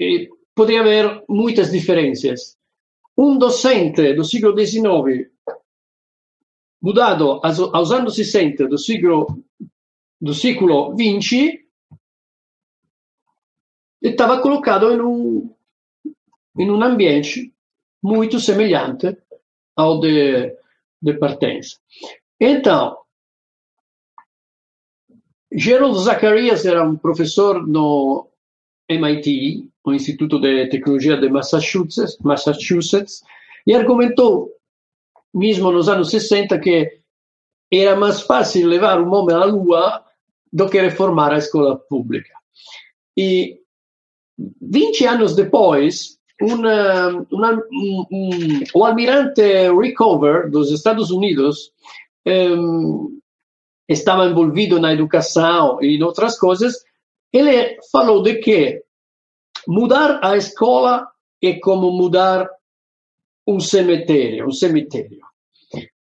eh, 0.00 0.28
poderia 0.56 0.80
haver 0.80 1.24
muitas 1.28 1.70
diferenças. 1.70 2.58
Um 3.16 3.38
docente 3.38 4.12
do 4.12 4.24
século 4.24 4.58
XIX 4.58 5.30
mudado 6.82 7.40
aos, 7.44 7.92
anos 7.92 8.16
60 8.16 8.66
do 8.66 8.76
século, 8.76 9.40
do 10.20 10.34
século 10.34 10.96
20, 10.96 11.63
estava 14.10 14.40
colocado 14.40 14.92
em 14.92 15.00
um, 15.00 15.54
em 16.58 16.70
um 16.70 16.82
ambiente 16.82 17.52
muito 18.02 18.38
semelhante 18.38 19.16
ao 19.76 19.98
de, 20.00 20.54
de 21.00 21.14
pertença. 21.14 21.78
Então, 22.38 22.98
Gerald 25.52 25.98
Zacharias 25.98 26.66
era 26.66 26.84
um 26.84 26.96
professor 26.96 27.66
no 27.66 28.28
MIT, 28.88 29.70
o 29.84 29.92
Instituto 29.92 30.40
de 30.40 30.66
Tecnologia 30.68 31.16
de 31.16 31.28
Massachusetts, 31.28 32.18
Massachusetts 32.18 33.22
e 33.66 33.74
argumentou 33.74 34.50
mesmo 35.32 35.72
nos 35.72 35.88
anos 35.88 36.10
60, 36.10 36.58
que 36.58 37.00
era 37.72 37.96
mais 37.96 38.20
fácil 38.20 38.68
levar 38.68 39.00
um 39.00 39.12
homem 39.12 39.34
à 39.34 39.44
Lua 39.44 40.04
do 40.52 40.68
que 40.68 40.80
reformar 40.80 41.32
a 41.32 41.38
escola 41.38 41.76
pública. 41.76 42.32
E 43.16 43.63
20 44.38 45.06
anos 45.06 45.34
depois, 45.34 46.18
uma, 46.40 47.26
uma, 47.30 47.52
um, 47.72 48.06
um, 48.10 48.64
o 48.74 48.84
almirante 48.84 49.42
Rickover 49.70 50.50
dos 50.50 50.70
Estados 50.72 51.10
Unidos 51.10 51.72
um, 52.26 53.20
estava 53.88 54.26
envolvido 54.26 54.80
na 54.80 54.92
educação 54.92 55.78
e 55.82 55.96
em 55.96 56.02
outras 56.02 56.38
coisas. 56.38 56.74
Ele 57.32 57.78
falou 57.92 58.22
de 58.22 58.36
que 58.36 58.82
mudar 59.66 60.20
a 60.22 60.36
escola 60.36 61.06
é 61.42 61.54
como 61.60 61.90
mudar 61.92 62.48
um 63.46 63.60
cemitério, 63.60 64.46
um 64.46 64.52
cemitério. 64.52 65.20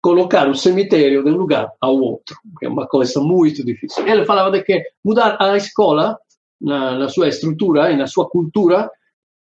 Colocar 0.02 0.48
o 0.48 0.54
cemitério 0.54 1.22
de 1.22 1.30
um 1.30 1.36
lugar 1.36 1.70
ao 1.80 1.94
outro, 1.94 2.36
é 2.62 2.68
uma 2.68 2.86
coisa 2.86 3.20
muito 3.20 3.64
difícil. 3.64 4.06
Ele 4.06 4.24
falava 4.24 4.50
de 4.50 4.62
que 4.62 4.82
mudar 5.04 5.36
a 5.40 5.56
escola, 5.56 6.18
na, 6.60 6.98
na 6.98 7.08
sua 7.08 7.28
estrutura 7.28 7.90
e 7.90 7.96
na 7.96 8.06
sua 8.06 8.28
cultura, 8.28 8.90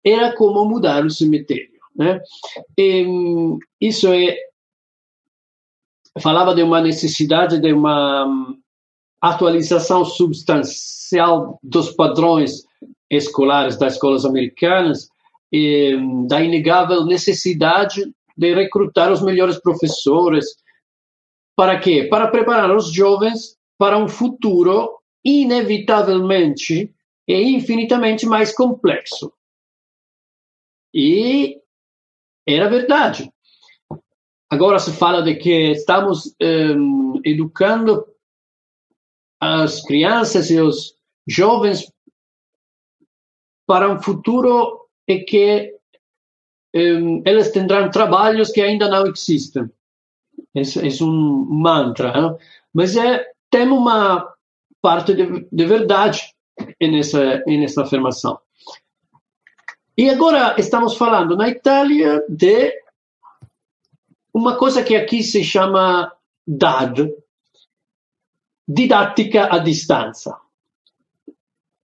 era 0.05 0.35
como 0.35 0.64
mudar 0.64 1.05
o 1.05 1.11
cemitério. 1.11 1.70
Né? 1.96 2.20
E, 2.79 3.07
isso 3.81 4.12
é. 4.12 4.37
Falava 6.20 6.55
de 6.55 6.62
uma 6.62 6.81
necessidade 6.81 7.59
de 7.59 7.72
uma 7.72 8.27
hum, 8.27 8.59
atualização 9.20 10.05
substancial 10.05 11.59
dos 11.62 11.90
padrões 11.92 12.64
escolares 13.09 13.79
das 13.79 13.94
escolas 13.94 14.25
americanas 14.25 15.09
e, 15.51 15.96
da 16.29 16.42
inegável 16.42 17.05
necessidade 17.05 18.12
de 18.37 18.55
recrutar 18.55 19.12
os 19.12 19.22
melhores 19.22 19.59
professores. 19.61 20.46
Para 21.57 21.79
quê? 21.79 22.05
Para 22.11 22.29
preparar 22.29 22.75
os 22.75 22.92
jovens 22.92 23.57
para 23.79 23.96
um 23.98 24.09
futuro 24.09 24.98
inevitavelmente 25.25 26.92
e 27.33 27.57
infinitamente 27.57 28.27
mais 28.27 28.55
complexo. 28.55 29.33
E 30.95 31.59
era 32.47 32.68
verdade. 32.68 33.33
Agora 34.51 34.79
se 34.79 34.92
fala 34.92 35.23
de 35.23 35.37
que 35.37 35.71
estamos 35.71 36.37
um, 36.42 37.21
educando 37.25 38.07
as 39.40 39.83
crianças 39.83 40.51
e 40.51 40.61
os 40.61 40.95
jovens 41.27 41.90
para 43.66 43.90
um 43.90 44.01
futuro 44.03 44.87
é 45.09 45.18
que 45.21 45.75
um, 46.75 47.23
eles 47.25 47.51
terão 47.51 47.90
trabalhos 47.90 48.51
que 48.51 48.61
ainda 48.61 48.88
não 48.88 49.07
existem. 49.07 49.71
É, 50.55 50.61
é 50.61 51.05
um 51.05 51.47
mantra, 51.49 52.12
não? 52.12 52.38
mas 52.75 52.95
é, 52.95 53.27
tem 53.51 53.68
uma 53.68 54.31
parte 54.83 55.14
de, 55.14 55.49
de 55.51 55.66
verdade 55.66 56.35
nessa, 56.81 57.43
nessa 57.47 57.83
afirmação. 57.83 58.38
E 59.97 60.09
agora 60.09 60.55
estamos 60.59 60.97
falando 60.97 61.37
na 61.37 61.49
Itália 61.49 62.25
de 62.29 62.73
uma 64.33 64.57
coisa 64.57 64.83
que 64.83 64.97
aqui 64.97 65.23
se 65.23 65.45
chama 65.45 66.12
DAD, 66.47 67.15
didática 68.67 69.55
à 69.55 69.59
distância. 69.59 70.35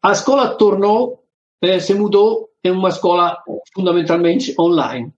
A 0.03 0.13
escola 0.13 0.57
tornou, 0.57 1.23
eh, 1.61 1.81
se 1.81 1.93
mudou 1.93 2.49
é 2.63 2.73
uma 2.73 2.89
escola 2.89 3.43
fundamentalmente 3.73 4.55
online. 4.59 5.13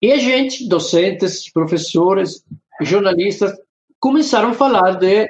E 0.00 0.12
a 0.12 0.18
gente, 0.18 0.68
docentes, 0.68 1.50
professores, 1.50 2.44
jornalistas, 2.82 3.52
começaram 3.98 4.50
a 4.50 4.54
falar 4.54 4.98
de 4.98 5.28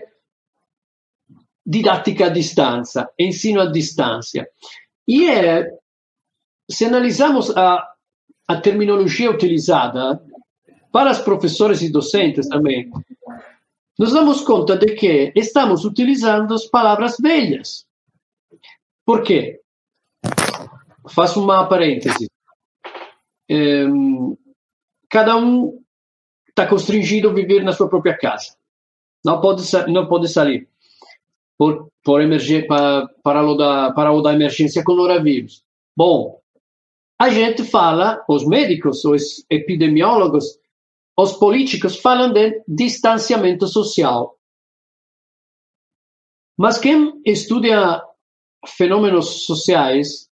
didática 1.67 2.27
à 2.27 2.29
distância, 2.29 3.09
ensino 3.19 3.61
à 3.61 3.67
distância. 3.67 4.49
E 5.07 5.29
é, 5.29 5.69
se 6.71 6.85
analisamos 6.85 7.51
a, 7.57 7.87
a 8.47 8.61
terminologia 8.61 9.31
utilizada 9.31 10.23
para 10.93 11.11
os 11.11 11.19
professores 11.19 11.83
e 11.83 11.91
docentes 11.91 12.49
também, 12.49 12.91
nos 13.99 14.13
damos 14.13 14.43
conta 14.43 14.77
de 14.77 14.95
que 14.95 15.33
estamos 15.35 15.85
utilizando 15.85 16.55
as 16.55 16.67
palavras 16.67 17.17
velhas. 17.21 17.87
Por 19.05 19.23
quê? 19.23 19.61
faço 21.09 21.43
uma 21.43 21.67
parêntese. 21.69 22.29
Um, 23.51 24.37
cada 25.09 25.37
um 25.37 25.83
está 26.49 26.67
constrangido 26.67 27.31
a 27.31 27.33
viver 27.33 27.63
na 27.63 27.73
sua 27.73 27.89
própria 27.89 28.17
casa. 28.17 28.57
Não 29.25 29.41
pode, 29.41 29.63
não 29.89 30.07
pode 30.07 30.29
sair 30.29 30.69
por, 31.59 31.91
por 32.05 32.21
emergência, 32.21 32.67
para, 32.67 33.09
para, 33.23 33.47
o 33.47 33.55
da, 33.57 33.93
para 33.93 34.13
o 34.13 34.21
da 34.21 34.33
emergência 34.33 34.85
coronavírus. 34.85 35.65
Bom, 35.97 36.41
a 37.19 37.31
gente 37.31 37.65
fala, 37.65 38.25
os 38.29 38.47
médicos, 38.47 39.05
os 39.05 39.45
epidemiólogos, 39.49 40.59
os 41.19 41.33
políticos 41.33 41.97
falam 41.97 42.33
de 42.33 42.63
distanciamento 42.69 43.67
social. 43.67 44.39
Mas 46.59 46.79
quem 46.79 47.21
estuda 47.25 48.05
fenômenos 48.67 49.47
sociais 49.47 50.31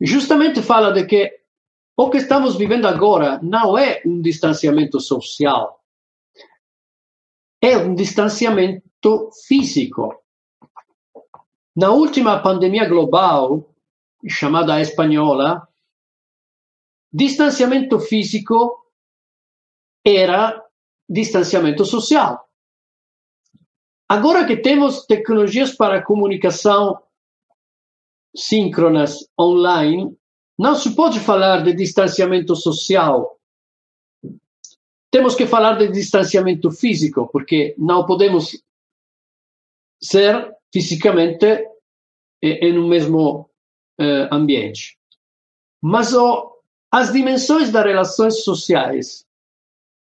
justamente 0.00 0.62
fala 0.62 0.92
de 0.92 1.06
que 1.06 1.38
o 1.96 2.10
que 2.10 2.18
estamos 2.18 2.56
vivendo 2.56 2.86
agora 2.86 3.40
não 3.42 3.76
é 3.76 4.00
um 4.06 4.20
distanciamento 4.20 5.00
social, 5.00 5.80
é 7.60 7.76
um 7.76 7.94
distanciamento 7.94 8.87
físico. 9.46 10.22
Na 11.76 11.90
última 11.90 12.42
pandemia 12.42 12.88
global, 12.88 13.72
chamada 14.26 14.80
espanhola, 14.80 15.68
distanciamento 17.12 18.00
físico 18.00 18.92
era 20.04 20.64
distanciamento 21.08 21.84
social. 21.84 22.48
Agora 24.08 24.46
que 24.46 24.56
temos 24.56 25.06
tecnologias 25.06 25.74
para 25.74 26.02
comunicação 26.02 27.00
síncronas 28.34 29.28
online, 29.38 30.16
não 30.58 30.74
se 30.74 30.94
pode 30.94 31.20
falar 31.20 31.62
de 31.62 31.72
distanciamento 31.74 32.56
social. 32.56 33.38
Temos 35.10 35.34
que 35.34 35.46
falar 35.46 35.78
de 35.78 35.88
distanciamento 35.88 36.70
físico, 36.70 37.28
porque 37.32 37.74
não 37.78 38.04
podemos 38.04 38.62
ser 40.02 40.52
fisicamente 40.72 41.66
em 42.42 42.78
um 42.78 42.86
mesmo 42.88 43.50
eh, 43.98 44.28
ambiente. 44.30 44.96
Mas 45.82 46.12
oh, 46.14 46.52
as 46.90 47.12
dimensões 47.12 47.70
das 47.70 47.84
relações 47.84 48.42
sociais 48.42 49.26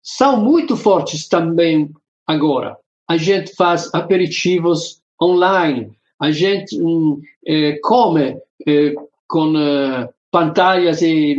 são 0.02 0.38
muito 0.38 0.78
fortes 0.78 1.28
também 1.28 1.92
agora. 2.28 2.78
A 3.08 3.18
gente 3.18 3.56
faz 3.56 3.94
aperitivos 3.94 5.02
online, 5.22 5.98
a 6.20 6.32
gente 6.32 6.80
hum, 6.82 7.22
eh, 7.46 7.80
come 7.82 8.40
eh, 8.68 8.94
com 9.28 9.58
eh, 9.58 10.10
pantalhas 10.32 11.02
e, 11.02 11.38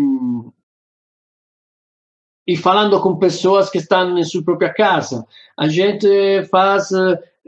e 2.46 2.56
falando 2.56 3.00
com 3.00 3.18
pessoas 3.18 3.68
que 3.68 3.78
estão 3.78 4.18
em 4.18 4.24
sua 4.24 4.42
própria 4.42 4.72
casa. 4.72 5.26
A 5.56 5.68
gente 5.68 6.44
faz 6.50 6.90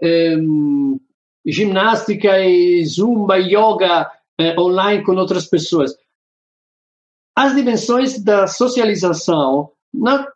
eh, 0.02 0.36
hum, 0.36 1.00
ginástica 1.44 2.40
e 2.40 2.84
zumba, 2.84 3.38
yoga 3.38 4.10
eh, 4.38 4.58
online 4.58 5.04
com 5.04 5.12
outras 5.12 5.46
pessoas. 5.46 5.94
As 7.34 7.54
dimensões 7.54 8.22
da 8.22 8.46
socialização 8.46 9.70
não, 9.92 10.26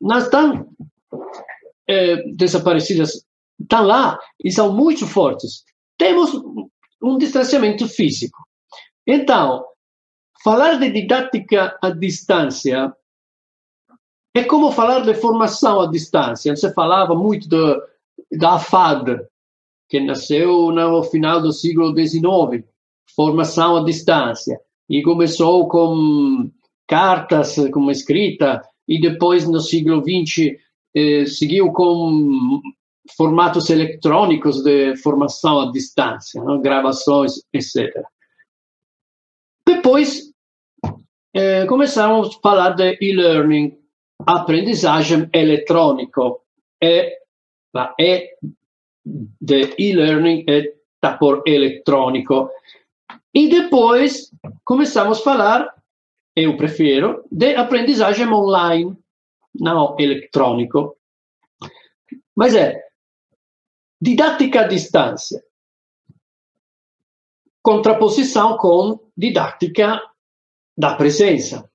não 0.00 0.18
estão 0.18 0.68
é, 1.86 2.22
desaparecidas, 2.32 3.24
estão 3.60 3.84
lá 3.84 4.18
e 4.42 4.50
são 4.50 4.72
muito 4.72 5.06
fortes. 5.06 5.64
Temos 5.96 6.30
um 7.02 7.18
distanciamento 7.18 7.88
físico. 7.88 8.38
Então, 9.06 9.64
falar 10.42 10.78
de 10.78 10.90
didática 10.90 11.78
à 11.82 11.90
distância 11.90 12.94
é 14.34 14.44
como 14.44 14.72
falar 14.72 15.00
de 15.00 15.14
formação 15.14 15.80
à 15.80 15.86
distância. 15.86 16.54
Você 16.54 16.72
falava 16.72 17.14
muito 17.14 17.48
do, 17.48 17.82
da 18.30 18.58
FAD, 18.58 19.20
que 19.88 20.00
nasceu 20.00 20.70
no 20.70 21.02
final 21.04 21.40
do 21.40 21.52
século 21.52 21.94
XIX, 21.96 22.64
formação 23.14 23.76
à 23.76 23.84
distância, 23.84 24.60
e 24.88 25.02
começou 25.02 25.68
com 25.68 26.50
cartas, 26.86 27.56
com 27.70 27.90
escrita, 27.90 28.62
e 28.86 29.00
depois 29.00 29.46
no 29.46 29.60
século 29.60 30.02
XX 30.02 30.56
eh, 30.94 31.26
seguiu 31.26 31.72
com 31.72 32.60
formatos 33.16 33.70
eletrônicos 33.70 34.62
de 34.62 34.96
formação 34.96 35.60
à 35.60 35.70
distância, 35.70 36.42
não? 36.42 36.60
gravações, 36.60 37.34
etc. 37.52 38.02
Depois 39.66 40.32
eh, 41.34 41.66
começamos 41.66 42.36
a 42.36 42.40
falar 42.40 42.70
de 42.70 42.96
e-learning, 43.00 43.76
aprendizagem 44.26 45.28
eletrônico. 45.32 46.40
É, 46.82 47.17
a 47.78 47.94
E 47.98 48.36
de 49.04 49.74
e-learning 49.78 50.44
está 50.46 51.16
por 51.16 51.42
eletrônico. 51.46 52.50
E 53.32 53.48
depois 53.48 54.30
começamos 54.64 55.20
a 55.20 55.22
falar 55.22 55.78
eu 56.40 56.56
prefiro, 56.56 57.24
de 57.32 57.56
aprendizagem 57.56 58.28
online, 58.28 58.96
não 59.52 59.96
eletrônico. 59.98 60.96
Mas 62.34 62.54
é 62.54 62.80
didática 64.00 64.60
à 64.60 64.68
distância. 64.68 65.42
Contraposição 67.60 68.56
com 68.56 69.10
didática 69.16 70.00
da 70.76 70.94
presença. 70.94 71.68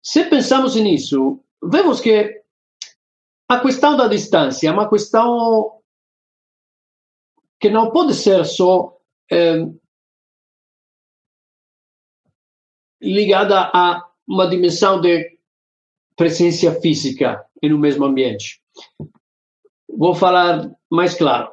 Se 0.00 0.24
pensamos 0.26 0.76
nisso, 0.76 1.40
vemos 1.62 2.00
que 2.00 2.42
a 3.48 3.60
questão 3.60 3.96
da 3.96 4.08
distância 4.08 4.68
é 4.68 4.72
uma 4.72 4.88
questão 4.88 5.80
que 7.60 7.70
não 7.70 7.90
pode 7.90 8.14
ser 8.14 8.44
só 8.44 8.96
eh, 9.30 9.66
ligada 13.00 13.70
a 13.72 14.06
uma 14.26 14.48
dimensão 14.48 15.00
de 15.00 15.38
presença 16.16 16.72
física 16.80 17.44
em 17.62 17.72
um 17.72 17.78
mesmo 17.78 18.04
ambiente. 18.04 18.60
Vou 19.88 20.14
falar 20.14 20.70
mais 20.90 21.14
claro. 21.14 21.52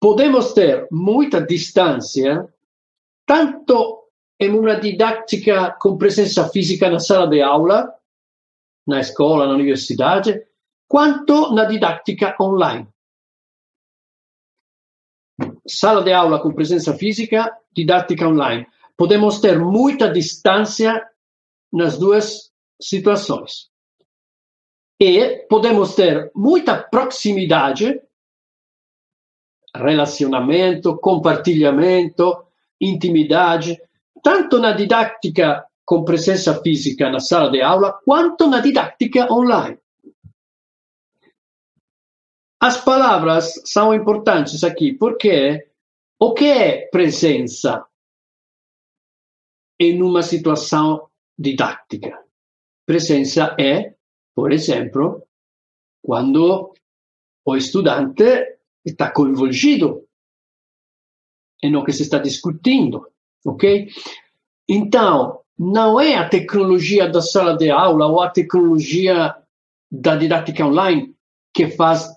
Podemos 0.00 0.52
ter 0.52 0.86
muita 0.90 1.40
distância, 1.40 2.52
tanto 3.26 4.04
em 4.40 4.50
uma 4.50 4.76
didática 4.76 5.72
com 5.80 5.98
presença 5.98 6.48
física 6.48 6.88
na 6.90 7.00
sala 7.00 7.26
de 7.26 7.42
aula, 7.42 7.92
na 8.88 8.98
escola, 8.98 9.46
na 9.46 9.52
universidade, 9.52 10.42
quanto 10.88 11.52
na 11.54 11.64
didática 11.64 12.34
online. 12.40 12.88
Sala 15.66 16.02
de 16.02 16.12
aula 16.12 16.40
com 16.40 16.52
presença 16.52 16.94
física, 16.94 17.54
didática 17.72 18.26
online 18.26 18.66
podemos 18.98 19.40
ter 19.40 19.60
muita 19.60 20.10
distância 20.10 21.08
nas 21.72 21.96
duas 21.96 22.50
situações. 22.82 23.70
E 25.00 25.46
podemos 25.48 25.94
ter 25.94 26.32
muita 26.34 26.76
proximidade, 26.76 28.02
relacionamento, 29.72 30.98
compartilhamento, 30.98 32.44
intimidade, 32.80 33.80
tanto 34.24 34.58
na 34.58 34.72
didática 34.72 35.64
com 35.88 36.04
presença 36.04 36.60
física 36.60 37.08
na 37.08 37.18
sala 37.18 37.50
de 37.50 37.62
aula, 37.62 37.98
quanto 38.04 38.46
na 38.46 38.60
didática 38.60 39.32
online. 39.32 39.78
As 42.60 42.84
palavras 42.84 43.54
são 43.64 43.94
importantes 43.94 44.62
aqui 44.62 44.92
porque 44.92 45.66
o 46.20 46.34
que 46.34 46.44
é 46.44 46.88
presença? 46.88 47.88
em 49.78 50.02
uma 50.02 50.22
situação 50.22 51.08
didática. 51.38 52.18
Presença 52.84 53.54
é, 53.58 53.94
por 54.34 54.52
exemplo, 54.52 55.22
quando 56.02 56.74
o 57.44 57.56
estudante 57.56 58.58
está 58.84 59.10
coinvolgido 59.10 60.06
no 61.62 61.84
que 61.84 61.92
se 61.92 62.02
está 62.02 62.18
discutindo, 62.18 63.06
ok? 63.44 63.88
Então, 64.68 65.40
não 65.58 66.00
é 66.00 66.14
a 66.14 66.28
tecnologia 66.28 67.08
da 67.08 67.20
sala 67.20 67.56
de 67.56 67.70
aula 67.70 68.06
ou 68.06 68.20
a 68.20 68.30
tecnologia 68.30 69.34
da 69.90 70.14
didática 70.16 70.64
online 70.64 71.14
que 71.52 71.68
faz 71.68 72.08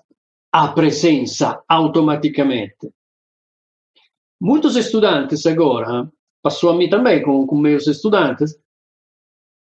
a 0.52 0.68
presença 0.68 1.62
automaticamente. 1.68 2.92
Muitos 4.40 4.76
estudantes 4.76 5.46
agora 5.46 6.10
passou 6.42 6.70
a 6.70 6.76
mim 6.76 6.88
também 6.88 7.22
com, 7.22 7.46
com 7.46 7.56
meus 7.56 7.86
estudantes, 7.86 8.58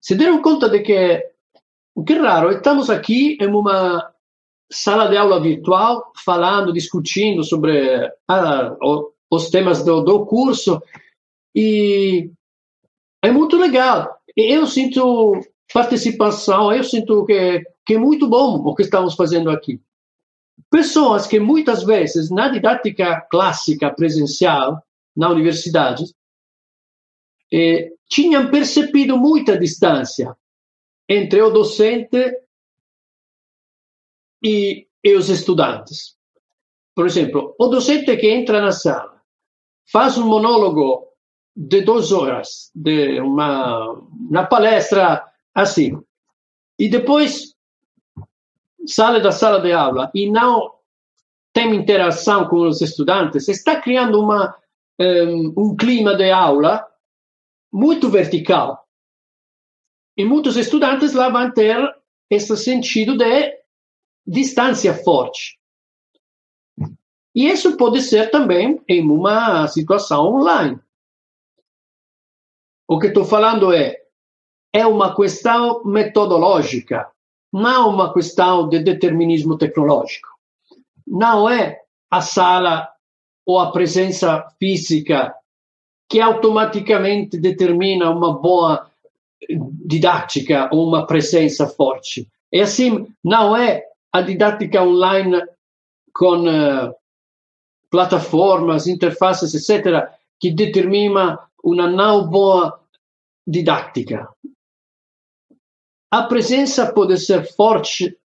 se 0.01 0.15
deram 0.15 0.41
conta 0.41 0.69
de 0.69 0.81
que 0.81 1.33
o 1.95 2.03
que 2.03 2.13
é 2.13 2.19
raro, 2.19 2.51
estamos 2.51 2.89
aqui 2.89 3.37
em 3.39 3.47
uma 3.47 4.11
sala 4.71 5.07
de 5.07 5.15
aula 5.15 5.39
virtual, 5.39 6.11
falando, 6.25 6.73
discutindo 6.73 7.43
sobre 7.43 8.11
ah, 8.27 8.75
os 9.29 9.49
temas 9.49 9.83
do, 9.85 10.01
do 10.01 10.25
curso, 10.25 10.81
e 11.55 12.31
é 13.23 13.31
muito 13.31 13.55
legal. 13.55 14.19
Eu 14.35 14.67
sinto 14.67 15.39
participação, 15.73 16.71
eu 16.73 16.83
sinto 16.83 17.25
que, 17.25 17.63
que 17.85 17.93
é 17.95 17.97
muito 17.97 18.27
bom 18.27 18.57
o 18.57 18.75
que 18.75 18.83
estamos 18.83 19.15
fazendo 19.15 19.49
aqui. 19.49 19.81
Pessoas 20.69 21.25
que 21.25 21.39
muitas 21.39 21.83
vezes, 21.83 22.29
na 22.29 22.49
didática 22.49 23.21
clássica 23.31 23.89
presencial, 23.89 24.83
na 25.15 25.29
universidade, 25.29 26.03
eh, 27.51 27.91
tinham 28.09 28.51
percebido 28.51 29.17
muita 29.17 29.57
distância 29.57 30.35
entre 31.07 31.41
o 31.41 31.49
docente 31.49 32.39
e, 34.43 34.87
e 35.03 35.15
os 35.15 35.29
estudantes. 35.29 36.17
Por 36.95 37.05
exemplo, 37.05 37.55
o 37.57 37.67
docente 37.67 38.15
que 38.17 38.29
entra 38.29 38.61
na 38.61 38.71
sala 38.71 39.21
faz 39.91 40.17
um 40.17 40.27
monólogo 40.27 41.12
de 41.55 41.81
duas 41.81 42.11
horas, 42.11 42.71
de 42.73 43.19
uma, 43.19 43.93
uma 43.93 44.45
palestra 44.45 45.23
assim, 45.53 46.01
e 46.79 46.89
depois 46.89 47.55
sai 48.85 49.21
da 49.21 49.31
sala 49.31 49.61
de 49.61 49.71
aula 49.71 50.11
e 50.13 50.29
não 50.29 50.73
tem 51.53 51.75
interação 51.75 52.47
com 52.47 52.67
os 52.67 52.81
estudantes, 52.81 53.47
está 53.47 53.79
criando 53.79 54.19
uma, 54.19 54.55
um, 54.99 55.53
um 55.55 55.75
clima 55.75 56.15
de 56.15 56.31
aula 56.31 56.85
muito 57.71 58.09
vertical. 58.09 58.83
E 60.17 60.25
muitos 60.25 60.57
estudantes 60.57 61.13
lá 61.13 61.29
vão 61.29 61.51
ter 61.51 61.77
esse 62.29 62.55
sentido 62.57 63.15
de 63.15 63.53
distância 64.25 64.93
forte. 64.93 65.59
E 67.35 67.47
isso 67.47 67.77
pode 67.77 68.01
ser 68.01 68.29
também 68.29 68.81
em 68.87 69.09
uma 69.09 69.67
situação 69.67 70.25
online. 70.25 70.79
O 72.87 72.99
que 72.99 73.07
estou 73.07 73.25
falando 73.25 73.73
é, 73.73 73.97
é 74.73 74.85
uma 74.85 75.15
questão 75.15 75.83
metodológica, 75.83 77.07
não 77.51 77.89
uma 77.89 78.13
questão 78.13 78.67
de 78.67 78.79
determinismo 78.79 79.57
tecnológico. 79.57 80.27
Não 81.05 81.49
é 81.49 81.79
a 82.09 82.21
sala 82.21 82.89
ou 83.45 83.59
a 83.59 83.71
presença 83.71 84.47
física 84.59 85.33
que 86.09 86.21
automaticamente 86.21 87.37
determina 87.37 88.09
uma 88.09 88.33
boa 88.33 88.89
didática 89.49 90.69
ou 90.71 90.87
uma 90.87 91.05
presença 91.05 91.67
forte. 91.67 92.27
E 92.51 92.61
assim, 92.61 93.07
não 93.23 93.55
é 93.55 93.83
a 94.11 94.21
didática 94.21 94.83
online 94.83 95.41
com 96.13 96.47
uh, 96.47 96.93
plataformas, 97.89 98.87
interfaces, 98.87 99.53
etc., 99.53 100.07
que 100.39 100.51
determina 100.51 101.39
uma 101.63 101.87
não 101.87 102.27
boa 102.29 102.79
didática. 103.47 104.27
A 106.11 106.23
presença 106.23 106.91
pode 106.93 107.17
ser 107.17 107.43
forte 107.55 108.17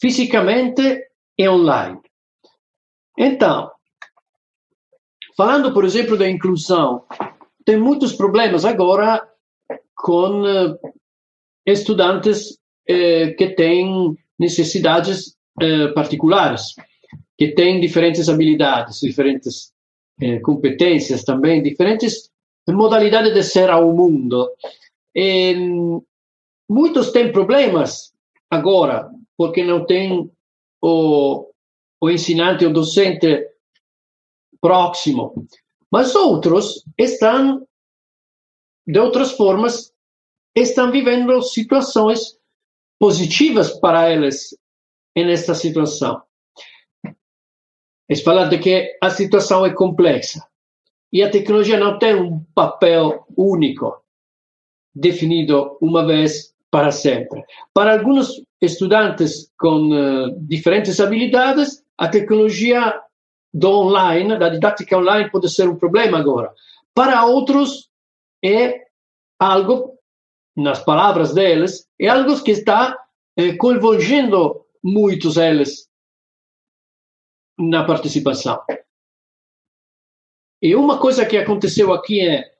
fisicamente 0.00 1.10
e 1.36 1.48
online. 1.48 2.00
Então, 3.18 3.70
falando, 5.36 5.72
por 5.74 5.84
exemplo, 5.84 6.16
da 6.16 6.28
inclusão, 6.28 7.04
tem 7.64 7.76
muitos 7.76 8.12
problemas 8.12 8.64
agora 8.64 9.28
com 9.96 10.42
uh, 10.42 10.78
estudantes 11.66 12.52
uh, 12.52 13.36
que 13.36 13.54
têm 13.56 14.16
necessidades 14.38 15.36
uh, 15.60 15.92
particulares, 15.94 16.74
que 17.36 17.48
têm 17.48 17.80
diferentes 17.80 18.28
habilidades, 18.28 19.00
diferentes 19.00 19.74
competências 20.42 21.24
também, 21.24 21.62
diferentes 21.62 22.30
modalidades 22.74 23.32
de 23.32 23.42
ser 23.42 23.70
ao 23.70 23.92
mundo. 23.92 24.50
E, 25.14 25.54
muitos 26.68 27.12
têm 27.12 27.32
problemas 27.32 28.12
agora, 28.50 29.10
porque 29.36 29.64
não 29.64 29.84
tem 29.86 30.30
o, 30.82 31.50
o 32.00 32.10
ensinante, 32.10 32.66
o 32.66 32.72
docente 32.72 33.48
próximo. 34.60 35.46
Mas 35.90 36.14
outros 36.14 36.84
estão, 36.98 37.66
de 38.86 38.98
outras 38.98 39.32
formas, 39.32 39.92
estão 40.54 40.90
vivendo 40.90 41.40
situações 41.42 42.38
positivas 42.98 43.78
para 43.78 44.10
eles 44.10 44.56
nesta 45.16 45.54
situação. 45.54 46.22
É 48.08 48.16
falar 48.16 48.48
de 48.48 48.58
que 48.58 48.98
a 49.02 49.10
situação 49.10 49.66
é 49.66 49.74
complexa 49.74 50.46
e 51.12 51.22
a 51.22 51.30
tecnologia 51.30 51.78
não 51.78 51.98
tem 51.98 52.14
um 52.14 52.44
papel 52.54 53.24
único 53.36 54.02
definido 54.94 55.76
uma 55.80 56.06
vez 56.06 56.54
para 56.70 56.90
sempre. 56.90 57.44
Para 57.72 57.92
alguns 57.92 58.42
estudantes 58.60 59.52
com 59.58 59.90
uh, 59.90 60.40
diferentes 60.40 61.00
habilidades, 61.00 61.82
a 61.96 62.08
tecnologia 62.08 63.00
do 63.52 63.70
online, 63.70 64.38
da 64.38 64.48
didática 64.48 64.98
online, 64.98 65.30
pode 65.30 65.48
ser 65.48 65.68
um 65.68 65.76
problema 65.76 66.18
agora. 66.18 66.52
Para 66.94 67.24
outros, 67.24 67.90
é 68.44 68.84
algo, 69.38 69.98
nas 70.56 70.82
palavras 70.82 71.32
deles, 71.32 71.86
é 71.98 72.08
algo 72.08 72.42
que 72.42 72.50
está 72.50 72.96
eh, 73.36 73.56
convergendo 73.56 74.66
muitos 74.82 75.36
eles 75.36 75.88
na 77.58 77.84
participação. 77.84 78.60
E 80.62 80.74
uma 80.74 80.98
coisa 80.98 81.26
que 81.26 81.36
aconteceu 81.36 81.92
aqui 81.92 82.20
é 82.20 82.50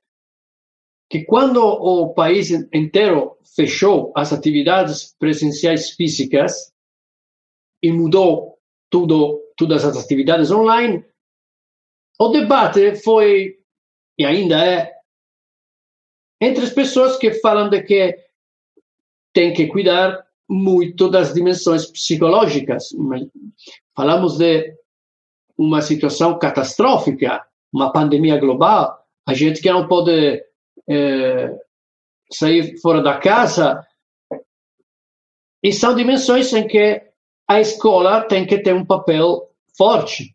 que 1.08 1.24
quando 1.24 1.62
o 1.62 2.12
país 2.12 2.50
inteiro 2.50 3.38
fechou 3.54 4.12
as 4.14 4.32
atividades 4.32 5.14
presenciais 5.18 5.90
físicas 5.90 6.72
e 7.82 7.92
mudou 7.92 8.58
tudo, 8.90 9.40
todas 9.56 9.84
as 9.84 9.96
atividades 9.96 10.50
online, 10.50 11.04
o 12.18 12.28
debate 12.28 12.96
foi, 12.96 13.58
e 14.18 14.24
ainda 14.24 14.64
é, 14.64 14.92
entre 16.40 16.64
as 16.64 16.70
pessoas 16.70 17.16
que 17.16 17.34
falam 17.34 17.68
de 17.68 17.82
que 17.82 18.18
tem 19.32 19.52
que 19.52 19.66
cuidar 19.66 20.26
muito 20.48 21.10
das 21.10 21.34
dimensões 21.34 21.86
psicológicas. 21.86 22.88
Falamos 23.94 24.38
de 24.38 24.76
uma 25.58 25.82
situação 25.82 26.38
catastrófica, 26.38 27.44
uma 27.76 27.92
pandemia 27.92 28.38
global, 28.38 28.98
a 29.28 29.34
gente 29.34 29.60
que 29.60 29.70
não 29.70 29.86
pode 29.86 30.42
é, 30.88 31.54
sair 32.32 32.80
fora 32.80 33.02
da 33.02 33.18
casa. 33.18 33.84
E 35.62 35.72
são 35.72 35.94
dimensões 35.94 36.52
em 36.54 36.66
que 36.66 37.02
a 37.46 37.60
escola 37.60 38.22
tem 38.22 38.46
que 38.46 38.58
ter 38.58 38.74
um 38.74 38.84
papel 38.84 39.50
forte. 39.76 40.34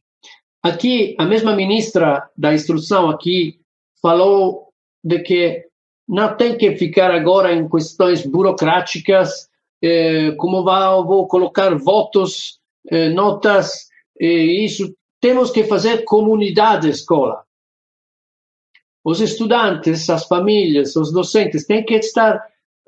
Aqui, 0.62 1.16
a 1.18 1.26
mesma 1.26 1.56
ministra 1.56 2.30
da 2.38 2.54
Instrução 2.54 3.10
aqui 3.10 3.60
falou 4.02 4.70
de 5.04 5.20
que 5.20 5.66
não 6.08 6.38
tem 6.38 6.56
que 6.56 6.76
ficar 6.76 7.10
agora 7.10 7.54
em 7.54 7.68
questões 7.68 8.24
burocráticas, 8.24 9.50
eh, 9.82 10.32
como 10.38 10.64
vou, 10.64 11.06
vou 11.06 11.28
colocar 11.28 11.76
votos, 11.76 12.60
eh, 12.88 13.10
notas, 13.10 13.88
eh, 14.20 14.28
isso. 14.28 14.94
Temos 15.22 15.52
que 15.52 15.64
fazer 15.64 16.04
comunidade 16.04 16.90
escola 16.90 17.46
os 19.04 19.20
estudantes, 19.20 20.10
as 20.10 20.26
famílias, 20.28 20.96
os 20.96 21.12
docentes 21.12 21.66
têm 21.66 21.84
que 21.84 21.96
estar 21.96 22.42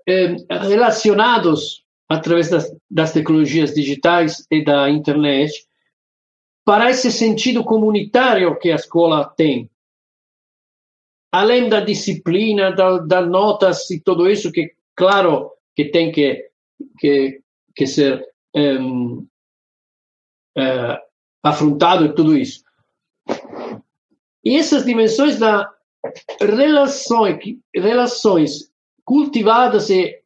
eh, 0.08 0.36
relacionados 0.50 1.84
através 2.08 2.50
das, 2.50 2.72
das, 2.90 3.12
tecnologias 3.12 3.74
digitais 3.74 4.46
e 4.52 4.64
da 4.64 4.90
internet 4.90 5.52
para 6.64 6.90
esse 6.90 7.12
sentido 7.12 7.64
comunitário 7.64 8.58
que 8.60 8.72
a 8.72 8.76
escola 8.76 9.26
tem. 9.26 9.70
Além 11.32 11.68
da 11.68 11.80
disciplina, 11.80 12.72
das 12.72 13.08
da 13.08 13.22
notas 13.22 13.90
e 13.90 14.00
tudo 14.00 14.30
isso, 14.30 14.52
que, 14.52 14.72
claro, 14.96 15.52
que 15.76 15.86
tem 15.86 16.12
que, 16.12 16.48
que, 17.00 17.42
que 17.76 17.88
ser 17.88 18.24
um, 18.56 19.18
uh, 19.18 20.60
eh, 20.60 21.02
afrontado 21.44 22.06
e 22.06 22.16
tudo 22.16 22.38
isso. 22.38 22.64
E 24.44 24.56
essas 24.56 24.86
dimensões 24.86 25.38
da 25.38 25.70
relações, 26.40 27.40
relações 27.74 28.72
cultivadas 29.06 29.90
e 29.90 30.20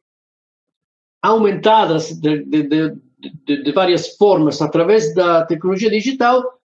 aumentadas 1.22 2.12
de, 2.12 2.44
de, 2.44 2.62
de, 2.62 3.62
de, 3.62 3.72
várias 3.72 4.16
formas 4.16 4.62
através 4.62 5.14
da 5.14 5.44
tecnologia 5.46 5.90
digital, 5.90 6.60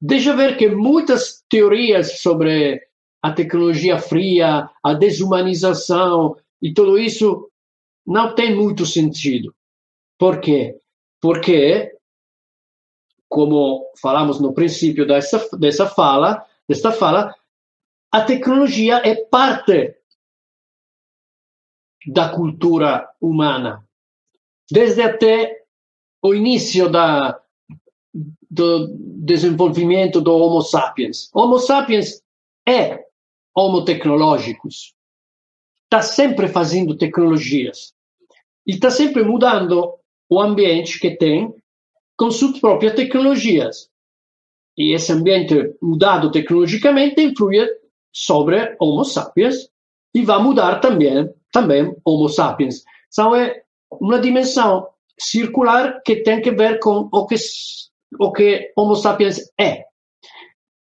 deixa 0.00 0.34
ver 0.34 0.56
que 0.56 0.68
muitas 0.68 1.44
teorias 1.48 2.20
sobre 2.20 2.82
a 3.22 3.32
tecnologia 3.32 3.98
fria, 3.98 4.68
a 4.82 4.94
desumanização 4.94 6.36
e 6.62 6.72
tudo 6.72 6.98
isso 6.98 7.50
não 8.06 8.34
tem 8.34 8.54
muito 8.54 8.86
sentido. 8.86 9.54
Por 10.18 10.40
quê? 10.40 10.76
Porque, 11.20 11.92
como 13.28 13.90
falamos 14.00 14.40
no 14.40 14.54
princípio 14.54 15.06
dessa, 15.06 15.48
dessa 15.58 15.86
fala, 15.86 16.44
desta 16.68 16.90
fala, 16.90 17.34
a 18.10 18.24
tecnologia 18.24 19.02
é 19.04 19.14
parte 19.14 19.94
da 22.06 22.30
cultura 22.30 23.08
humana. 23.20 23.84
Desde 24.70 25.02
até 25.02 25.62
o 26.22 26.34
início 26.34 26.88
da, 26.90 27.40
do 28.50 28.88
desenvolvimento 28.98 30.20
do 30.20 30.34
Homo 30.34 30.62
sapiens. 30.62 31.30
Homo 31.34 31.58
sapiens 31.58 32.22
é 32.66 33.04
Homo 33.54 33.84
tecnológicos. 33.84 34.94
Está 35.84 36.02
sempre 36.02 36.48
fazendo 36.48 36.96
tecnologias. 36.96 37.94
E 38.66 38.72
está 38.72 38.90
sempre 38.90 39.22
mudando 39.22 39.94
o 40.28 40.40
ambiente 40.40 40.98
que 40.98 41.16
tem 41.16 41.54
com 42.18 42.30
suas 42.30 42.58
próprias 42.58 42.94
tecnologias. 42.94 43.88
E 44.76 44.92
esse 44.92 45.12
ambiente 45.12 45.74
mudado 45.80 46.30
tecnologicamente 46.30 47.22
influi 47.22 47.66
sobre 48.12 48.76
Homo 48.80 49.04
sapiens 49.04 49.70
e 50.14 50.22
vai 50.22 50.42
mudar 50.42 50.80
também, 50.80 51.32
também 51.52 51.94
Homo 52.04 52.28
sapiens. 52.28 52.82
Então 53.10 53.34
é 53.34 53.62
uma 53.90 54.18
dimensão 54.18 54.88
circular 55.18 56.02
que 56.04 56.16
tem 56.16 56.42
que 56.42 56.50
ver 56.50 56.78
com 56.80 57.08
o 57.12 57.26
que, 57.26 57.36
o 58.18 58.32
que 58.32 58.72
Homo 58.76 58.96
sapiens 58.96 59.40
é. 59.58 59.84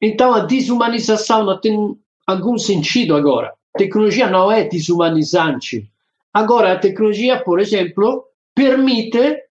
Então, 0.01 0.33
a 0.33 0.39
desumanização 0.39 1.45
não 1.45 1.59
tem 1.59 1.97
algum 2.27 2.57
sentido 2.57 3.15
agora. 3.15 3.53
A 3.73 3.79
tecnologia 3.79 4.29
não 4.29 4.51
é 4.51 4.65
desumanizante. 4.65 5.89
Agora, 6.33 6.73
a 6.73 6.79
tecnologia, 6.79 7.41
por 7.41 7.59
exemplo, 7.59 8.25
permite 8.53 9.42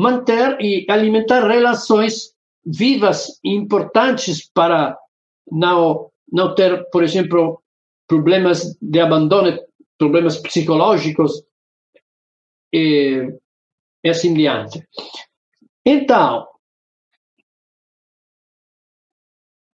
manter 0.00 0.58
e 0.62 0.86
alimentar 0.88 1.46
relações 1.46 2.34
vivas 2.64 3.38
e 3.44 3.50
importantes 3.54 4.50
para 4.50 4.98
não, 5.50 6.10
não 6.32 6.54
ter, 6.54 6.88
por 6.90 7.04
exemplo, 7.04 7.62
problemas 8.08 8.78
de 8.80 8.98
abandono, 8.98 9.58
problemas 9.98 10.38
psicológicos 10.38 11.44
e, 12.72 13.28
e 14.02 14.08
assim 14.08 14.32
diante. 14.32 14.82
Então, 15.84 16.48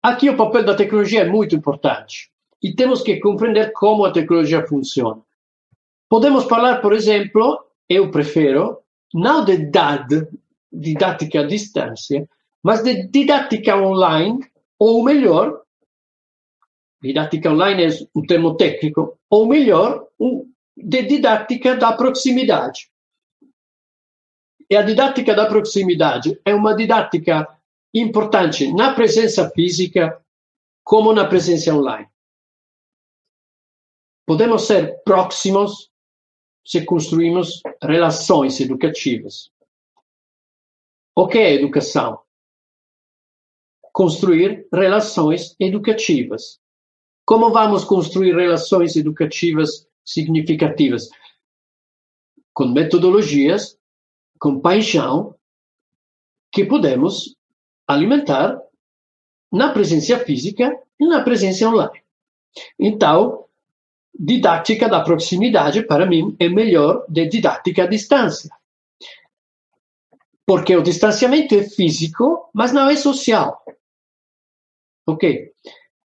aqui 0.02 0.30
o 0.30 0.38
papel 0.38 0.64
da 0.64 0.76
tecnologia 0.76 1.22
é 1.22 1.30
muito 1.30 1.54
importante 1.54 2.32
e 2.62 2.74
temos 2.74 3.02
que 3.02 3.20
compreender 3.20 3.74
como 3.74 4.06
a 4.06 4.12
tecnologia 4.14 4.66
funciona. 4.66 5.22
Podemos 6.08 6.46
falar, 6.46 6.82
por 6.82 6.94
exemplo, 6.94 7.60
eu 7.90 8.10
prefiro, 8.10 8.83
não 9.14 9.46
de 9.46 9.58
DAD, 9.58 10.28
didática 10.72 11.42
à 11.42 11.44
distância, 11.48 12.28
mas 12.64 12.84
de 12.84 13.08
didática 13.08 13.78
online, 13.78 14.40
ou 14.80 15.04
melhor, 15.04 15.62
didática 17.02 17.52
online 17.52 17.84
é 17.84 17.90
um 18.16 18.26
termo 18.26 18.56
técnico, 18.56 19.20
ou 19.30 19.46
melhor, 19.46 20.08
de 20.76 21.04
didática 21.04 21.76
da 21.76 21.94
proximidade. 21.94 22.90
E 24.70 24.76
a 24.76 24.82
didática 24.82 25.36
da 25.36 25.46
proximidade 25.46 26.40
é 26.44 26.56
uma 26.56 26.76
didática 26.76 27.48
importante 27.94 28.72
na 28.74 28.94
presença 28.96 29.50
física 29.52 30.20
como 30.84 31.14
na 31.14 31.26
presença 31.26 31.74
online. 31.74 32.08
Podemos 34.26 34.66
ser 34.66 35.04
próximos 35.04 35.92
se 36.66 36.86
construímos 36.86 37.62
relações 37.82 38.60
educativas. 38.60 39.52
O 41.16 41.28
que 41.28 41.38
é 41.38 41.54
educação? 41.54 42.20
Construir 43.92 44.68
relações 44.74 45.56
educativas. 45.60 46.60
Como 47.26 47.52
vamos 47.52 47.84
construir 47.84 48.36
relações 48.36 48.96
educativas 48.96 49.88
significativas? 50.04 51.10
Com 52.54 52.68
metodologias, 52.68 53.78
com 54.40 54.60
paixão, 54.60 55.36
que 56.52 56.66
podemos 56.66 57.36
alimentar 57.88 58.60
na 59.52 59.72
presença 59.72 60.18
física 60.20 60.76
e 61.00 61.06
na 61.06 61.24
presença 61.24 61.68
online. 61.68 62.02
Então, 62.80 63.46
didática 64.18 64.88
da 64.88 65.02
proximidade, 65.02 65.84
para 65.84 66.06
mim, 66.06 66.36
é 66.40 66.48
melhor 66.48 67.06
de 67.10 67.28
didática 67.28 67.84
à 67.84 67.88
distância. 67.88 68.50
Porque 70.46 70.76
o 70.76 70.84
distanciamento 70.84 71.56
é 71.56 71.64
físico, 71.64 72.50
mas 72.54 72.72
não 72.72 72.90
é 72.90 72.96
social. 72.96 73.64
Ok? 75.08 75.52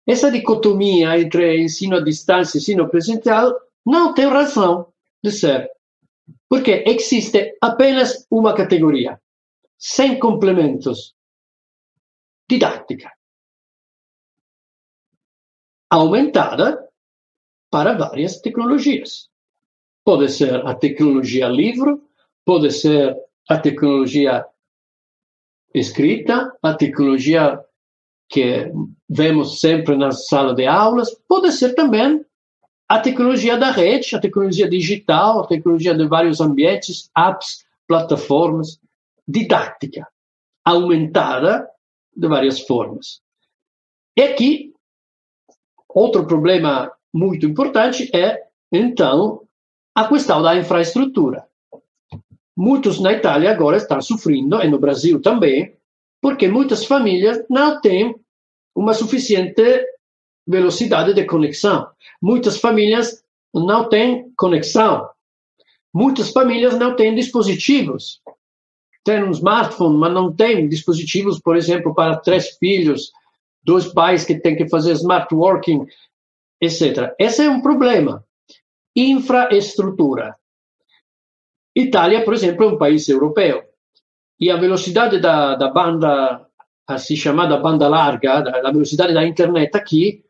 Essa 0.05 0.31
dicotomia 0.31 1.17
entre 1.17 1.61
ensino 1.61 1.97
à 1.97 2.03
distância 2.03 2.57
e 2.57 2.61
ensino 2.61 2.89
presencial 2.89 3.53
não 3.85 4.13
tem 4.13 4.27
razão 4.27 4.91
de 5.23 5.31
ser. 5.31 5.69
Porque 6.49 6.83
existe 6.85 7.57
apenas 7.61 8.27
uma 8.29 8.53
categoria, 8.53 9.21
sem 9.77 10.19
complementos. 10.19 11.15
Didática. 12.49 13.11
Aumentada 15.89 16.89
para 17.73 17.95
várias 17.95 18.39
tecnologias. 18.39 19.31
Pode 20.05 20.29
ser 20.29 20.63
a 20.63 20.75
tecnologia 20.75 21.47
livro, 21.47 22.03
pode 22.45 22.69
ser 22.69 23.17
a 23.49 23.57
tecnologia 23.57 24.45
escrita, 25.73 26.55
a 26.61 26.75
tecnologia 26.75 27.59
que 28.29 28.71
vemos 29.09 29.59
sempre 29.59 29.97
na 29.97 30.11
sala 30.11 30.53
de 30.53 30.67
aulas, 30.67 31.15
pode 31.27 31.51
ser 31.51 31.73
também 31.73 32.23
a 32.87 32.99
tecnologia 32.99 33.57
da 33.57 33.71
rede, 33.71 34.15
a 34.15 34.19
tecnologia 34.19 34.69
digital, 34.69 35.39
a 35.39 35.47
tecnologia 35.47 35.95
de 35.95 36.07
vários 36.07 36.39
ambientes, 36.39 37.09
apps, 37.17 37.65
plataformas, 37.87 38.79
didática, 39.27 40.07
aumentada 40.63 41.67
de 42.15 42.27
várias 42.27 42.59
formas. 42.59 43.19
E 44.15 44.21
aqui, 44.21 44.75
outro 45.89 46.27
problema 46.27 46.91
muito 47.13 47.45
importante 47.45 48.09
é, 48.15 48.41
então, 48.71 49.41
a 49.93 50.07
questão 50.07 50.41
da 50.41 50.57
infraestrutura. 50.57 51.45
Muitos 52.55 52.99
na 52.99 53.13
Itália 53.13 53.51
agora 53.51 53.77
estão 53.77 54.01
sofrendo, 54.01 54.61
e 54.61 54.67
no 54.67 54.79
Brasil 54.79 55.21
também, 55.21 55.75
porque 56.21 56.47
muitas 56.47 56.85
famílias 56.85 57.43
não 57.49 57.79
têm 57.81 58.15
uma 58.75 58.93
suficiente 58.93 59.85
velocidade 60.47 61.13
de 61.13 61.25
conexão. 61.25 61.87
Muitas 62.21 62.57
famílias 62.57 63.23
não 63.53 63.87
têm 63.87 64.31
conexão. 64.35 65.09
Muitas 65.93 66.31
famílias 66.31 66.77
não 66.77 66.95
têm 66.95 67.13
dispositivos. 67.13 68.19
Tem 69.03 69.23
um 69.23 69.31
smartphone, 69.31 69.97
mas 69.97 70.13
não 70.13 70.33
tem 70.33 70.67
dispositivos, 70.67 71.39
por 71.39 71.55
exemplo, 71.55 71.93
para 71.93 72.17
três 72.17 72.57
filhos, 72.57 73.11
dois 73.63 73.85
pais 73.93 74.25
que 74.25 74.39
têm 74.39 74.55
que 74.55 74.67
fazer 74.69 74.93
smart 74.93 75.33
working 75.33 75.85
etc. 76.65 77.13
Esse 77.19 77.43
é 77.43 77.49
um 77.49 77.61
problema. 77.61 78.25
Infraestrutura. 78.95 80.35
Itália, 81.75 82.23
por 82.23 82.33
exemplo, 82.33 82.65
é 82.65 82.67
um 82.67 82.77
país 82.77 83.09
europeu 83.09 83.63
e 84.43 84.51
a 84.51 84.57
velocidade 84.57 85.19
da, 85.19 85.55
da 85.55 85.69
banda, 85.69 86.45
assim 86.85 87.15
chamada 87.15 87.57
banda 87.57 87.87
larga, 87.87 88.39
a 88.39 88.71
velocidade 88.71 89.13
da 89.13 89.25
internet 89.25 89.75
aqui 89.75 90.25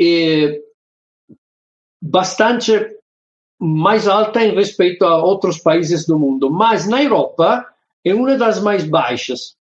é 0.00 0.60
bastante 2.02 2.72
mais 3.60 4.08
alta 4.08 4.44
em 4.44 4.52
respeito 4.52 5.04
a 5.04 5.22
outros 5.22 5.58
países 5.58 6.04
do 6.06 6.18
mundo, 6.18 6.50
mas 6.50 6.88
na 6.88 7.02
Europa 7.02 7.64
é 8.04 8.12
uma 8.12 8.36
das 8.36 8.60
mais 8.60 8.84
baixas. 8.84 9.56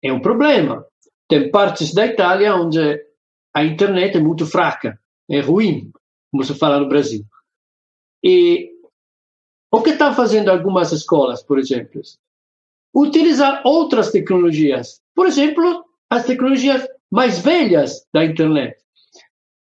É 0.00 0.12
um 0.12 0.20
problema. 0.20 0.86
Tem 1.28 1.50
partes 1.50 1.92
da 1.92 2.06
Itália 2.06 2.54
onde 2.54 3.04
a 3.54 3.64
internet 3.64 4.16
é 4.16 4.20
muito 4.20 4.46
fraca, 4.46 4.98
é 5.28 5.40
ruim, 5.40 5.92
como 6.30 6.44
se 6.44 6.54
fala 6.54 6.78
no 6.78 6.88
Brasil. 6.88 7.24
E 8.22 8.70
o 9.70 9.80
que 9.82 9.90
estão 9.90 10.14
fazendo 10.14 10.50
algumas 10.50 10.92
escolas, 10.92 11.42
por 11.42 11.58
exemplo? 11.58 12.02
Utilizar 12.94 13.62
outras 13.64 14.10
tecnologias. 14.10 15.00
Por 15.14 15.26
exemplo, 15.26 15.84
as 16.08 16.26
tecnologias 16.26 16.86
mais 17.10 17.40
velhas 17.40 18.06
da 18.12 18.24
internet. 18.24 18.76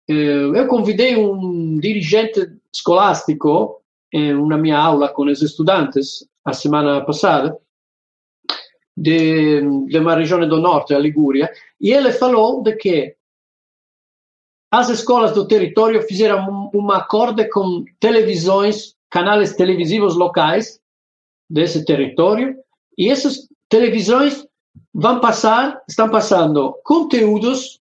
Eh, 0.10 0.52
eu 0.56 0.68
convidei 0.68 1.18
um 1.18 1.78
dirigente 1.78 2.48
escolástico 2.74 3.82
em 4.14 4.34
uma 4.34 4.58
minha 4.58 4.78
aula 4.78 5.10
com 5.10 5.24
os 5.24 5.42
estudantes 5.42 6.26
a 6.46 6.54
semana 6.54 7.04
passada 7.06 7.58
de, 8.96 9.62
de 9.88 10.00
uma 10.00 10.16
região 10.16 10.48
do 10.48 10.62
norte, 10.62 10.94
a 10.94 11.00
Ligúria, 11.00 11.52
e 11.80 11.92
ele 11.92 12.12
falou 12.12 12.64
de 12.64 12.76
que 12.78 13.17
as 14.72 14.90
escolas 14.90 15.34
do 15.34 15.48
território 15.48 16.02
fizeram 16.04 16.70
um, 16.74 16.92
acordo 16.92 17.48
com 17.50 17.86
televisões, 18.00 18.96
canais 19.10 19.56
televisivos 19.56 20.16
locais 20.16 20.80
desse 21.50 21.86
território, 21.86 22.58
e 22.98 23.10
essas 23.10 23.48
televisões 23.70 24.46
vão 24.94 25.20
passar, 25.20 25.82
estão 25.88 26.10
passando 26.10 26.78
conteúdos, 26.84 27.80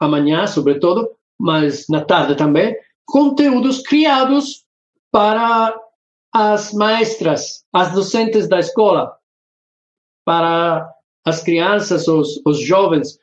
amanhã, 0.00 0.46
sobretudo, 0.46 1.10
mas 1.38 1.86
na 1.88 2.04
tarde 2.04 2.34
também, 2.36 2.74
conteúdos 3.04 3.82
criados 3.82 4.64
para 5.10 5.78
as 6.32 6.72
maestras, 6.72 7.64
as 7.72 7.92
docentes 7.92 8.48
da 8.48 8.58
escola, 8.58 9.14
para 10.24 10.90
as 11.26 11.42
crianças, 11.42 12.08
os, 12.08 12.40
os 12.46 12.58
jovens. 12.60 13.18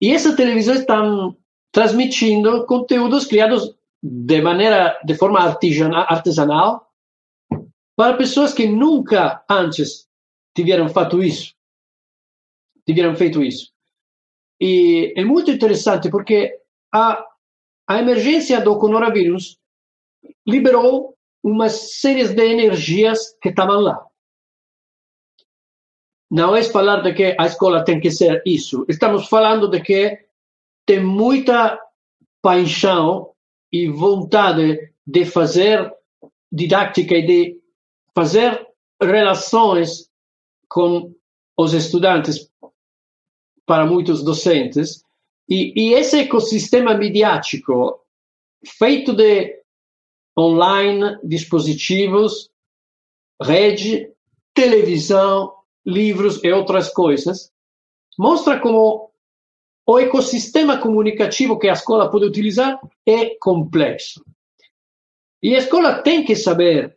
E 0.00 0.12
essas 0.12 0.34
televisões 0.34 0.80
estão 0.80 1.36
transmitindo 1.76 2.64
conteúdos 2.64 3.26
criados 3.26 3.76
de 4.02 4.40
maneira, 4.40 4.98
de 5.04 5.14
forma 5.14 5.38
artesanal, 5.40 6.90
para 7.94 8.16
pessoas 8.16 8.54
que 8.54 8.66
nunca 8.66 9.44
antes 9.46 10.08
tiveram 10.54 10.88
feito 10.88 11.22
isso. 11.22 11.54
Tiveram 12.86 13.14
feito 13.14 13.42
isso. 13.42 13.74
E 14.58 15.12
é 15.18 15.22
muito 15.22 15.50
interessante 15.50 16.08
porque 16.08 16.58
a, 16.94 17.22
a 17.86 17.98
emergência 17.98 18.58
do 18.58 18.78
coronavírus 18.78 19.58
liberou 20.46 21.14
uma 21.44 21.68
série 21.68 22.26
de 22.26 22.42
energias 22.42 23.36
que 23.42 23.50
estavam 23.50 23.80
lá. 23.80 24.02
não 26.30 26.56
é 26.56 26.62
falar 26.62 27.02
de 27.02 27.12
que 27.12 27.36
a 27.38 27.44
escola 27.44 27.84
tem 27.84 28.00
que 28.00 28.10
ser 28.10 28.42
isso. 28.46 28.86
Estamos 28.88 29.28
falando 29.28 29.68
de 29.68 29.80
que 29.82 30.25
tem 30.86 31.02
muita 31.02 31.78
paixão 32.40 33.32
e 33.72 33.88
vontade 33.88 34.92
de 35.06 35.24
fazer 35.24 35.92
didática 36.50 37.16
e 37.16 37.26
de 37.26 37.60
fazer 38.14 38.66
relações 39.02 40.08
com 40.68 41.12
os 41.56 41.74
estudantes 41.74 42.48
para 43.66 43.84
muitos 43.84 44.24
docentes. 44.24 45.02
E, 45.48 45.72
e 45.76 45.94
esse 45.94 46.20
ecossistema 46.20 46.94
midiático 46.94 48.00
feito 48.64 49.12
de 49.12 49.60
online, 50.38 51.18
dispositivos, 51.24 52.50
rede, 53.42 54.10
televisão, 54.54 55.52
livros 55.84 56.42
e 56.42 56.50
outras 56.52 56.92
coisas, 56.92 57.52
mostra 58.18 58.58
como 58.58 59.05
o 59.86 59.98
ecossistema 60.00 60.78
comunicativo 60.78 61.58
que 61.58 61.68
a 61.68 61.72
escola 61.72 62.10
pode 62.10 62.24
utilizar 62.24 62.80
é 63.06 63.36
complexo. 63.36 64.24
E 65.40 65.54
a 65.54 65.58
escola 65.58 66.02
tem 66.02 66.24
que 66.24 66.34
saber 66.34 66.96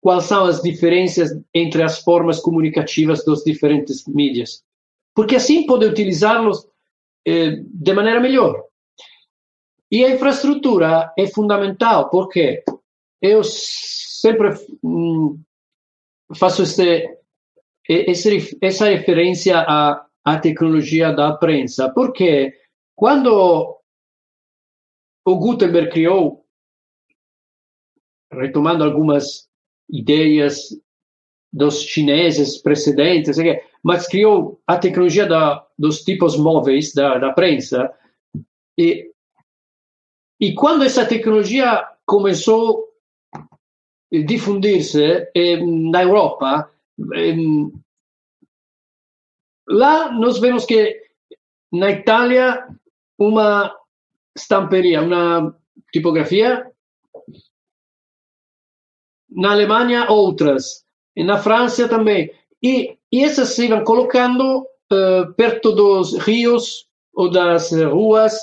quais 0.00 0.24
são 0.24 0.46
as 0.46 0.62
diferenças 0.62 1.30
entre 1.52 1.82
as 1.82 1.98
formas 1.98 2.40
comunicativas 2.40 3.22
dos 3.24 3.44
diferentes 3.44 4.06
mídias, 4.06 4.64
porque 5.14 5.36
assim 5.36 5.66
pode 5.66 5.84
utilizá-los 5.84 6.66
eh, 7.26 7.62
de 7.62 7.92
maneira 7.92 8.20
melhor. 8.20 8.64
E 9.90 10.04
a 10.04 10.10
infraestrutura 10.10 11.12
é 11.18 11.26
fundamental, 11.26 12.08
porque 12.08 12.62
eu 13.20 13.42
sempre 13.44 14.50
hum, 14.82 15.38
faço 16.34 16.62
esse, 16.62 17.08
essa 18.62 18.88
referência 18.88 19.58
à, 19.58 20.07
à 20.28 20.38
tecnologia 20.38 21.12
da 21.12 21.32
prensa, 21.32 21.88
porque 21.90 22.54
quando 22.94 23.80
o 25.24 25.36
Gutenberg 25.36 25.90
criou, 25.90 26.44
retomando 28.30 28.84
algumas 28.84 29.48
ideias 29.88 30.68
dos 31.50 31.80
chineses 31.80 32.58
precedentes, 32.58 33.38
mas 33.82 34.06
criou 34.06 34.60
a 34.66 34.76
tecnologia 34.76 35.26
da, 35.26 35.66
dos 35.78 36.02
tipos 36.02 36.36
móveis 36.36 36.92
da, 36.92 37.16
da 37.16 37.32
prensa. 37.32 37.90
E, 38.78 39.10
e 40.38 40.54
quando 40.54 40.84
essa 40.84 41.06
tecnologia 41.06 41.88
começou 42.04 42.86
a 43.34 43.46
difundir-se 44.26 45.30
eh, 45.34 45.56
na 45.64 46.02
Europa, 46.02 46.70
eh, 47.14 47.34
lá 49.68 50.10
nós 50.12 50.38
vemos 50.38 50.64
que 50.64 51.00
na 51.72 51.90
Itália 51.90 52.66
uma 53.18 53.74
stamperia, 54.36 55.02
uma 55.02 55.54
tipografia, 55.92 56.70
na 59.30 59.52
Alemanha 59.52 60.10
outras, 60.10 60.84
e 61.14 61.22
na 61.22 61.38
França 61.38 61.88
também. 61.88 62.32
E, 62.62 62.96
e 63.12 63.24
essas 63.24 63.50
se 63.50 63.68
vão 63.68 63.84
colocando 63.84 64.60
uh, 64.62 65.32
perto 65.34 65.72
dos 65.72 66.16
rios 66.18 66.86
ou 67.12 67.30
das 67.30 67.72
ruas, 67.72 68.34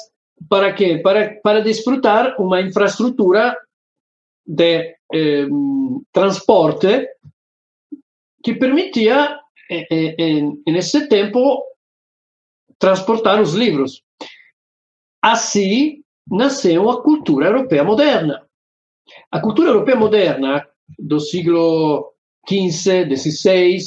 para 0.50 0.74
quê? 0.74 1.00
Para, 1.02 1.40
para 1.42 1.62
desfrutar 1.62 2.40
uma 2.40 2.62
infraestrutura 2.62 3.58
de 4.46 4.96
eh, 5.14 5.48
transporte 6.12 7.10
que 8.44 8.54
permitia, 8.54 9.40
eh, 9.70 10.16
eh, 10.18 10.42
nesse 10.72 11.08
tempo, 11.08 11.64
transportar 12.78 13.42
os 13.42 13.54
livros. 13.54 14.04
Assim 15.22 16.04
nasceu 16.30 16.90
a 16.90 17.02
cultura 17.02 17.48
europeia 17.48 17.84
moderna. 17.84 18.46
A 19.32 19.40
cultura 19.40 19.70
europeia 19.70 19.98
moderna 19.98 20.68
do 20.98 21.20
século 21.20 22.14
XV, 22.48 23.16
XVI, 23.16 23.80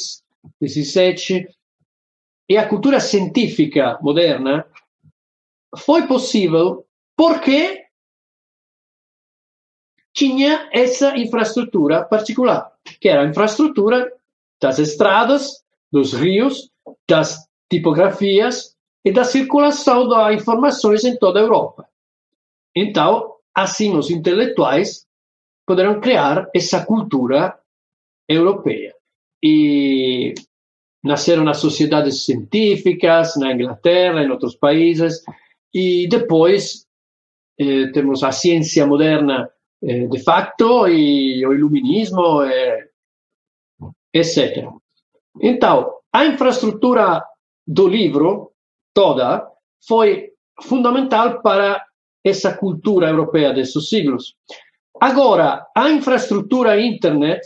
XVII 0.64 1.48
e 2.48 2.56
a 2.56 2.68
cultura 2.68 3.00
científica 3.00 3.98
moderna 4.00 4.66
foi 5.76 6.06
possível 6.06 6.86
porque 7.16 7.84
tinha 10.12 10.68
essa 10.72 11.16
infraestrutura 11.16 12.04
particular, 12.04 12.72
que 13.00 13.08
era 13.08 13.22
a 13.22 13.28
infraestrutura 13.28 14.12
das 14.60 14.78
estradas, 14.78 15.64
dos 15.93 16.12
rios, 16.12 16.70
das 17.09 17.49
tipografias 17.70 18.76
e 19.05 19.12
da 19.12 19.24
circulação 19.24 20.09
das 20.09 20.34
informações 20.34 21.05
em 21.05 21.16
toda 21.16 21.39
a 21.39 21.43
Europa. 21.43 21.89
Então, 22.74 23.34
assim, 23.55 23.97
os 23.97 24.11
intelectuais 24.11 25.07
poderão 25.66 26.01
criar 26.01 26.49
essa 26.55 26.84
cultura 26.84 27.59
europeia. 28.28 28.95
E 29.43 30.34
nasceram 31.03 31.45
nas 31.45 31.59
sociedades 31.59 32.24
científicas, 32.24 33.36
na 33.36 33.53
Inglaterra, 33.53 34.22
em 34.22 34.30
outros 34.30 34.57
países, 34.57 35.22
e 35.72 36.09
depois 36.09 36.86
eh, 37.59 37.89
temos 37.93 38.22
a 38.22 38.32
ciência 38.32 38.86
moderna 38.86 39.51
eh, 39.82 40.07
de 40.07 40.18
facto 40.22 40.89
e 40.89 41.45
o 41.47 41.53
iluminismo, 41.53 42.43
eh, 42.43 42.89
etc. 44.12 44.66
Então, 45.41 45.95
a 46.12 46.24
infraestrutura 46.26 47.24
do 47.66 47.86
livro 47.86 48.53
toda 48.95 49.47
foi 49.86 50.32
fundamental 50.62 51.41
para 51.41 51.84
essa 52.24 52.57
cultura 52.57 53.09
europeia 53.09 53.53
desses 53.53 53.89
siglos. 53.89 54.34
Agora, 55.01 55.66
a 55.76 55.89
infraestrutura 55.91 56.80
internet 56.80 57.41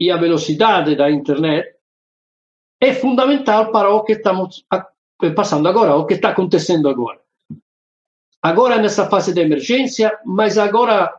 e 0.00 0.10
a 0.10 0.16
velocidade 0.16 0.96
da 0.96 1.10
internet 1.10 1.68
é 2.80 2.94
fundamental 2.94 3.70
para 3.70 3.90
o 3.90 4.02
que 4.02 4.12
estamos 4.12 4.64
passando 5.36 5.68
agora, 5.68 5.94
o 5.94 6.06
que 6.06 6.14
está 6.14 6.30
acontecendo 6.30 6.88
agora. 6.88 7.20
Agora 8.42 8.78
nessa 8.78 9.08
fase 9.08 9.32
de 9.32 9.40
emergência, 9.40 10.18
mas 10.24 10.58
agora 10.58 11.14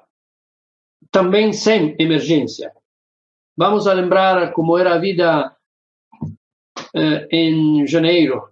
também 1.10 1.54
sem 1.54 1.96
emergência. 2.00 2.74
Vamos 3.56 3.88
a 3.88 3.94
lembrar 3.94 4.52
como 4.52 4.78
era 4.78 4.96
a 4.96 4.98
vida 4.98 5.56
eh, 6.96 7.28
em 7.32 7.86
janeiro. 7.88 8.50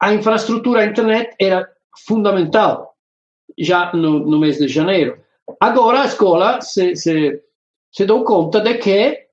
A 0.00 0.12
infraestrutura 0.14 0.84
internet 0.84 1.34
era 1.40 1.68
fundamental 2.06 2.94
já 3.58 3.92
no, 3.92 4.20
no 4.20 4.38
mês 4.38 4.58
de 4.58 4.68
janeiro. 4.68 5.22
Agora 5.60 6.02
a 6.02 6.06
escola 6.06 6.60
se, 6.60 6.96
se, 6.96 7.42
se 7.92 8.04
deu 8.04 8.24
conta 8.24 8.60
de 8.60 8.74
que 8.74 9.26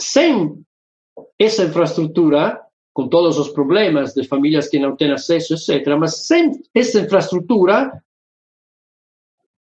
sem 0.00 0.64
essa 1.38 1.64
infraestrutura 1.64 2.60
com 2.96 3.08
todos 3.08 3.38
os 3.38 3.50
problemas 3.50 4.14
de 4.14 4.24
famílias 4.24 4.68
que 4.68 4.78
não 4.78 4.96
têm 4.96 5.12
acesso, 5.12 5.52
etc. 5.52 5.86
Mas 5.98 6.26
sem 6.26 6.52
essa 6.74 7.00
infraestrutura, 7.00 8.02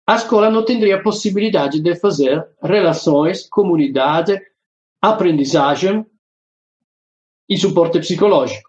a 0.07 0.15
escola 0.15 0.51
não 0.51 0.65
teria 0.65 1.03
possibilidade 1.03 1.79
de 1.79 1.95
fazer 1.95 2.43
relações, 2.63 3.47
comunidade, 3.47 4.41
aprendizagem 5.01 6.05
e 7.49 7.57
suporte 7.57 7.99
psicológico. 8.01 8.69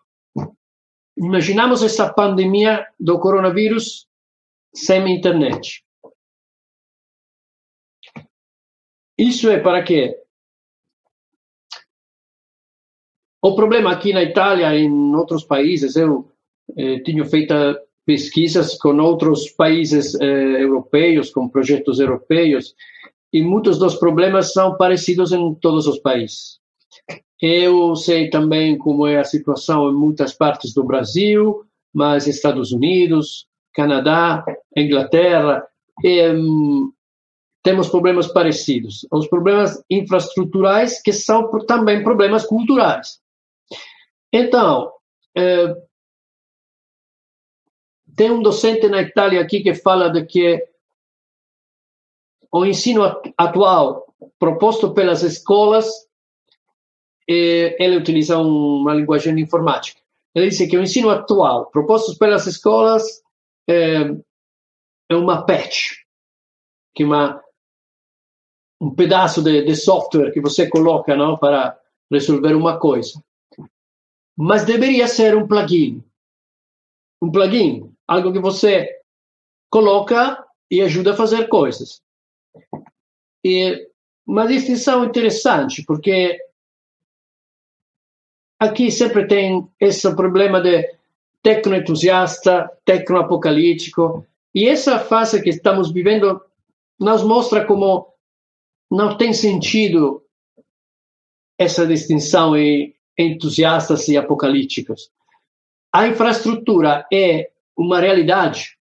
Imaginamos 1.18 1.84
essa 1.84 2.12
pandemia 2.14 2.88
do 3.00 3.20
coronavírus 3.20 4.08
sem 4.74 5.16
internet. 5.16 5.84
Isso 9.18 9.50
é 9.50 9.60
para 9.60 9.84
quê? 9.84 10.18
O 13.42 13.56
problema 13.56 13.92
aqui 13.92 14.14
na 14.14 14.24
Itália 14.24 14.74
e 14.76 14.84
em 14.84 15.16
outros 15.16 15.44
países, 15.44 15.96
eu 15.96 16.32
eh, 16.78 17.00
tenho 17.00 17.26
feito 17.26 17.54
pesquisas 18.06 18.78
com 18.78 18.98
outros 18.98 19.50
países 19.52 20.16
eh, 20.16 20.62
europeus, 20.62 21.32
com 21.32 21.50
projetos 21.50 22.00
europeus, 22.00 22.76
e 23.32 23.42
muitos 23.42 23.78
dos 23.78 23.96
problemas 23.96 24.54
são 24.54 24.76
parecidos 24.76 25.32
em 25.32 25.54
todos 25.56 25.88
os 25.88 26.00
países. 26.00 26.60
Eu 27.42 27.96
sei 27.96 28.30
também 28.30 28.78
como 28.78 29.08
é 29.08 29.20
a 29.20 29.24
situação 29.24 29.90
em 29.90 29.96
muitas 29.96 30.34
partes 30.34 30.74
do 30.74 30.84
Brasil, 30.84 31.64
mas 31.94 32.28
Estados 32.28 32.72
Unidos, 32.72 33.48
Canadá, 33.74 34.44
Inglaterra, 34.76 35.66
e, 36.04 36.30
um, 36.32 36.92
temos 37.64 37.90
problemas 37.90 38.28
parecidos. 38.28 39.06
Os 39.12 39.28
problemas 39.28 39.84
infraestruturais, 39.90 41.02
que 41.02 41.14
são 41.14 41.50
também 41.66 42.04
problemas 42.04 42.46
culturais. 42.46 43.20
Então, 44.34 44.92
é, 45.38 45.76
tem 48.16 48.32
um 48.32 48.42
docente 48.42 48.88
na 48.88 49.02
Itália 49.02 49.42
aqui 49.42 49.62
que 49.62 49.74
fala 49.74 50.10
de 50.10 50.26
que 50.26 50.62
o 52.52 52.66
ensino 52.66 53.04
atual 53.38 54.06
proposto 54.38 54.94
pelas 54.94 55.24
escolas 55.24 55.88
e 57.28 57.76
ele 57.80 57.98
utiliza 57.98 58.38
uma 58.40 58.94
linguagem 58.94 59.40
informática. 59.40 60.02
Ele 60.34 60.50
diz 60.50 60.58
que 60.58 60.78
o 60.78 60.82
ensino 60.82 61.10
atual, 61.10 61.68
proposto 61.68 62.18
pelas 62.18 62.48
escolas, 62.48 63.22
é, 63.68 64.02
é 65.10 65.16
uma 65.16 65.46
patch, 65.46 65.98
que 66.96 67.04
uma, 67.04 67.42
um 68.82 68.94
pedaço 68.94 69.44
de, 69.44 69.64
de 69.64 69.76
software 69.76 70.32
que 70.32 70.42
você 70.42 70.68
coloca 70.68 71.16
não, 71.16 71.38
para 71.38 71.80
resolver 72.12 72.56
uma 72.56 72.80
coisa. 72.80 73.24
Mas 74.36 74.66
deveria 74.66 75.08
ser 75.08 75.36
um 75.36 75.48
plugin. 75.48 76.04
Um 77.22 77.32
plugin, 77.32 77.94
algo 78.08 78.32
que 78.32 78.40
você 78.40 78.88
coloca 79.70 80.44
e 80.72 80.82
ajuda 80.82 81.14
a 81.14 81.18
fazer 81.18 81.48
coisas. 81.48 82.02
E 83.44 83.88
uma 84.26 84.48
distinção 84.48 85.06
interessante, 85.06 85.84
porque 85.84 86.40
aqui 88.60 88.92
sempre 88.92 89.28
tem 89.28 89.68
esse 89.80 90.14
problema 90.16 90.62
de 90.62 90.88
tecno-entusiasta, 91.42 92.70
tecno-apocalíptico, 92.86 94.26
e 94.54 94.68
essa 94.68 95.00
fase 95.00 95.42
que 95.42 95.50
estamos 95.50 95.92
vivendo 95.92 96.42
nos 97.00 97.24
mostra 97.24 97.66
como 97.66 98.14
não 98.92 99.18
tem 99.18 99.34
sentido 99.34 100.24
essa 101.58 101.86
distinção 101.86 102.58
em 102.58 102.96
entusiastas 103.18 104.08
e 104.08 104.18
apocalípticos. 104.18 105.12
A 105.94 106.08
infraestrutura 106.08 107.06
é 107.12 107.52
uma 107.76 108.00
realidade. 108.00 108.78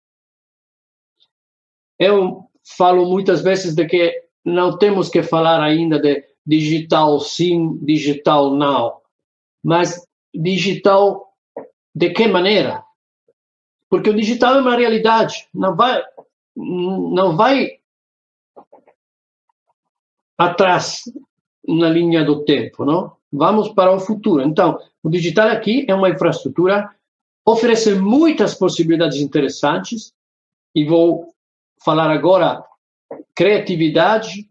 Eu 1.99 2.46
falo 2.75 3.05
muitas 3.05 3.41
vezes 3.41 3.75
de 3.75 3.85
que 3.85 4.23
não 4.43 4.77
temos 4.77 5.09
que 5.09 5.23
falar 5.23 5.61
ainda 5.61 5.99
de 5.99 6.23
digital 6.45 7.19
sim, 7.19 7.77
digital 7.83 8.53
não, 8.55 8.97
mas 9.63 10.05
digital 10.33 11.33
de 11.93 12.09
que 12.11 12.27
maneira? 12.27 12.83
Porque 13.89 14.09
o 14.09 14.15
digital 14.15 14.55
é 14.55 14.61
uma 14.61 14.75
realidade, 14.75 15.47
não 15.53 15.75
vai, 15.75 16.03
não 16.55 17.35
vai 17.35 17.79
atrás 20.37 21.03
na 21.67 21.89
linha 21.89 22.23
do 22.23 22.43
tempo, 22.45 22.85
não? 22.85 23.15
Vamos 23.31 23.69
para 23.69 23.91
o 23.91 23.99
futuro. 23.99 24.41
Então, 24.41 24.79
o 25.03 25.09
digital 25.09 25.49
aqui 25.49 25.85
é 25.87 25.95
uma 25.95 26.09
infraestrutura, 26.09 26.89
oferece 27.45 27.95
muitas 27.95 28.53
possibilidades 28.53 29.19
interessantes, 29.19 30.13
e 30.75 30.85
vou 30.85 31.33
falar 31.83 32.09
agora 32.09 32.63
criatividade 33.35 34.49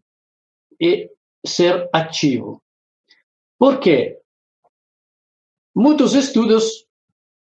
e 0.81 1.11
ser 1.45 1.89
ativo. 1.93 2.63
Por 3.59 3.81
quê? 3.81 4.21
Muitos 5.75 6.15
estudos 6.15 6.87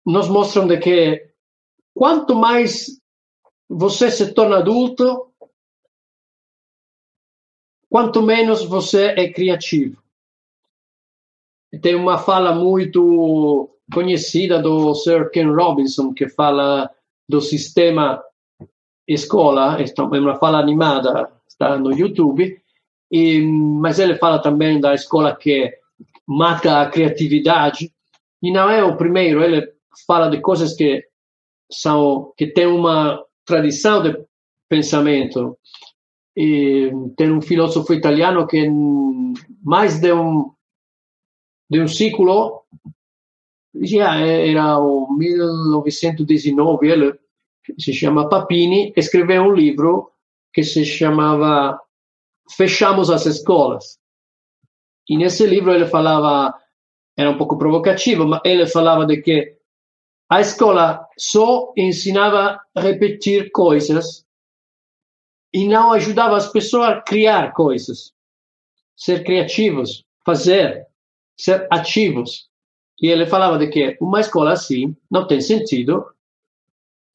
nos 0.04 0.28
mostram 0.28 0.66
de 0.66 0.78
que 0.78 1.30
quanto 1.94 2.34
mais 2.34 3.00
você 3.68 4.10
se 4.10 4.32
torna 4.32 4.58
adulto, 4.58 5.32
quanto 7.88 8.22
menos 8.22 8.64
você 8.64 9.14
é 9.16 9.32
criativo. 9.32 10.02
Tem 11.80 11.94
uma 11.94 12.18
fala 12.18 12.54
muito 12.54 13.70
conhecida 13.92 14.60
do 14.60 14.94
Sir 14.94 15.30
Ken 15.30 15.50
Robinson 15.50 16.12
que 16.12 16.28
fala 16.28 16.90
do 17.28 17.40
sistema 17.40 18.22
escola, 19.06 19.78
é 19.80 20.18
uma 20.18 20.36
fala 20.36 20.58
animada, 20.58 21.30
está 21.48 21.78
no 21.78 21.92
YouTube, 21.92 22.60
e, 23.10 23.40
mas 23.42 23.98
ele 23.98 24.16
fala 24.16 24.40
também 24.40 24.80
da 24.80 24.94
escola 24.94 25.34
que 25.34 25.72
mata 26.26 26.80
a 26.80 26.90
criatividade, 26.90 27.92
e 28.42 28.52
não 28.52 28.68
é 28.68 28.82
o 28.82 28.96
primeiro, 28.96 29.42
ele 29.42 29.72
fala 30.06 30.28
de 30.28 30.40
coisas 30.40 30.74
que 30.74 31.04
são 31.70 32.32
que 32.36 32.46
tem 32.46 32.66
uma 32.66 33.24
tradição 33.44 34.02
de 34.02 34.16
pensamento. 34.68 35.56
E 36.36 36.90
tem 37.16 37.32
um 37.32 37.40
filósofo 37.40 37.94
italiano 37.94 38.46
que 38.46 38.68
mais 39.62 40.00
de 40.00 40.12
um 40.12 40.52
de 41.68 41.80
um 41.80 41.88
século 41.88 42.62
já 43.74 44.16
era 44.16 44.78
o 44.78 45.12
1919 45.16 46.88
ele 46.88 47.18
se 47.78 47.92
chama 47.92 48.28
Papini, 48.28 48.92
escreveu 48.96 49.42
um 49.42 49.52
livro 49.52 50.10
que 50.52 50.62
se 50.62 50.84
chamava 50.84 51.78
Fechamos 52.56 53.10
as 53.10 53.26
Escolas. 53.26 53.98
E 55.08 55.16
nesse 55.16 55.46
livro 55.46 55.72
ele 55.72 55.86
falava, 55.86 56.54
era 57.16 57.30
um 57.30 57.38
pouco 57.38 57.58
provocativo, 57.58 58.26
mas 58.26 58.40
ele 58.44 58.66
falava 58.66 59.06
de 59.06 59.20
que 59.20 59.56
a 60.28 60.40
escola 60.40 61.06
só 61.16 61.72
ensinava 61.76 62.60
a 62.74 62.80
repetir 62.80 63.50
coisas 63.52 64.26
e 65.52 65.68
não 65.68 65.92
ajudava 65.92 66.36
as 66.36 66.50
pessoas 66.50 66.88
a 66.88 67.00
criar 67.00 67.52
coisas, 67.52 68.12
ser 68.96 69.22
criativos, 69.24 70.04
fazer, 70.24 70.86
ser 71.38 71.66
ativos. 71.70 72.48
E 73.00 73.08
ele 73.08 73.26
falava 73.26 73.58
de 73.58 73.68
que 73.68 73.96
uma 74.00 74.20
escola 74.20 74.52
assim 74.52 74.96
não 75.10 75.26
tem 75.26 75.40
sentido 75.40 76.04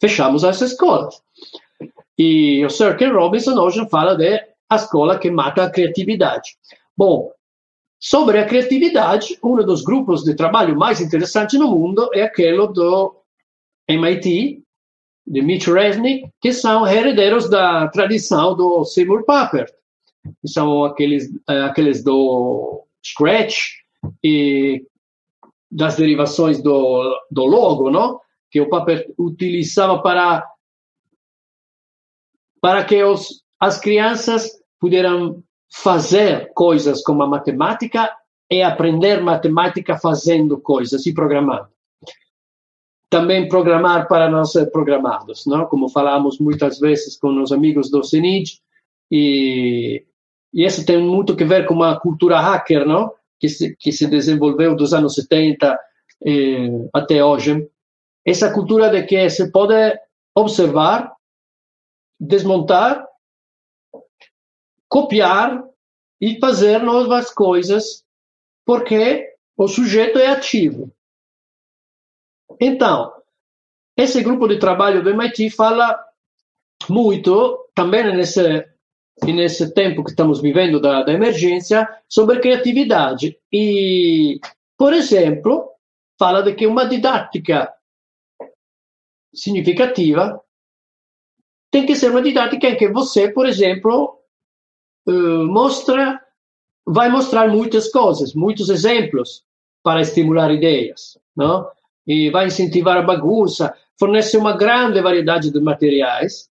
fechamos 0.01 0.43
as 0.43 0.59
escolas. 0.61 1.21
E 2.17 2.65
o 2.65 2.69
Sir 2.69 2.97
Ken 2.97 3.11
Robinson 3.11 3.57
hoje 3.57 3.87
fala 3.87 4.15
de 4.15 4.43
a 4.69 4.75
escola 4.75 5.19
que 5.19 5.29
mata 5.29 5.63
a 5.63 5.69
criatividade. 5.69 6.57
Bom, 6.97 7.31
sobre 7.99 8.39
a 8.39 8.45
criatividade, 8.45 9.37
um 9.43 9.55
dos 9.57 9.83
grupos 9.83 10.23
de 10.23 10.35
trabalho 10.35 10.75
mais 10.75 10.99
interessantes 10.99 11.59
no 11.59 11.69
mundo 11.69 12.09
é 12.13 12.23
aquele 12.23 12.67
do 12.67 13.15
MIT, 13.87 14.63
de 15.27 15.41
Mitch 15.41 15.67
Resnick, 15.67 16.29
que 16.41 16.51
são 16.51 16.87
herdeiros 16.87 17.49
da 17.49 17.87
tradição 17.89 18.55
do 18.55 18.83
Seymour 18.83 19.23
Papert. 19.23 19.71
São 20.45 20.83
aqueles, 20.83 21.29
eh, 21.47 21.61
aqueles 21.63 22.03
do 22.03 22.85
Scratch 23.05 23.57
e 24.23 24.85
das 25.69 25.95
derivações 25.95 26.61
do, 26.61 27.17
do 27.29 27.45
logo, 27.45 27.89
não? 27.89 28.19
Que 28.51 28.59
o 28.59 28.69
Papa 28.69 29.03
utilizava 29.17 30.01
para 30.01 30.45
para 32.61 32.83
que 32.85 33.03
os, 33.03 33.43
as 33.59 33.79
crianças 33.79 34.51
pudessem 34.79 35.43
fazer 35.73 36.51
coisas 36.53 37.01
como 37.01 37.23
a 37.23 37.27
matemática 37.27 38.11
e 38.51 38.61
aprender 38.61 39.21
matemática 39.21 39.97
fazendo 39.97 40.59
coisas 40.59 41.05
e 41.05 41.13
programando. 41.13 41.69
Também 43.09 43.47
programar 43.47 44.07
para 44.07 44.29
não 44.29 44.45
ser 44.45 44.69
programados, 44.69 45.45
não? 45.47 45.65
como 45.65 45.89
falamos 45.89 46.39
muitas 46.39 46.77
vezes 46.79 47.17
com 47.17 47.41
os 47.41 47.51
amigos 47.51 47.89
do 47.89 48.03
CENID, 48.03 48.59
e, 49.09 50.05
e 50.53 50.65
isso 50.65 50.85
tem 50.85 51.01
muito 51.01 51.33
a 51.33 51.45
ver 51.45 51.65
com 51.65 51.81
a 51.83 51.99
cultura 51.99 52.39
hacker, 52.39 52.85
não? 52.85 53.11
Que, 53.39 53.49
se, 53.49 53.75
que 53.75 53.91
se 53.91 54.07
desenvolveu 54.07 54.75
dos 54.75 54.93
anos 54.93 55.15
70 55.15 55.79
eh, 56.25 56.89
até 56.93 57.23
hoje, 57.23 57.67
essa 58.25 58.51
cultura 58.53 58.89
de 58.89 59.03
que 59.03 59.29
se 59.29 59.51
pode 59.51 59.73
observar, 60.35 61.15
desmontar, 62.19 63.05
copiar 64.87 65.63
e 66.19 66.39
fazer 66.39 66.79
novas 66.79 67.33
coisas, 67.33 68.05
porque 68.65 69.33
o 69.57 69.67
sujeito 69.67 70.19
é 70.19 70.27
ativo. 70.27 70.93
Então, 72.59 73.11
esse 73.97 74.21
grupo 74.21 74.47
de 74.47 74.59
trabalho 74.59 75.03
do 75.03 75.09
MIT 75.09 75.49
fala 75.49 75.97
muito, 76.89 77.69
também 77.73 78.15
nesse, 78.15 78.65
nesse 79.23 79.73
tempo 79.73 80.03
que 80.03 80.11
estamos 80.11 80.41
vivendo 80.41 80.79
da, 80.79 81.03
da 81.03 81.13
emergência, 81.13 81.87
sobre 82.07 82.39
criatividade. 82.39 83.37
E, 83.51 84.39
por 84.77 84.93
exemplo, 84.93 85.69
fala 86.19 86.43
de 86.43 86.53
que 86.53 86.67
uma 86.67 86.85
didática 86.85 87.73
significativa, 89.33 90.41
tem 91.71 91.85
que 91.85 91.95
ser 91.95 92.11
uma 92.11 92.21
didática 92.21 92.67
em 92.67 92.75
que 92.75 92.89
você, 92.89 93.31
por 93.31 93.45
exemplo, 93.45 94.19
uh, 95.07 95.45
mostra, 95.47 96.19
vai 96.85 97.09
mostrar 97.09 97.47
muitas 97.47 97.89
coisas, 97.89 98.33
muitos 98.33 98.69
exemplos 98.69 99.43
para 99.81 100.01
estimular 100.01 100.51
ideias, 100.51 101.17
não? 101.35 101.67
E 102.05 102.29
vai 102.29 102.47
incentivar 102.47 102.97
a 102.97 103.03
bagunça, 103.03 103.73
fornece 103.97 104.35
uma 104.37 104.57
grande 104.57 105.01
variedade 105.01 105.51
de 105.51 105.59
materiais, 105.61 106.49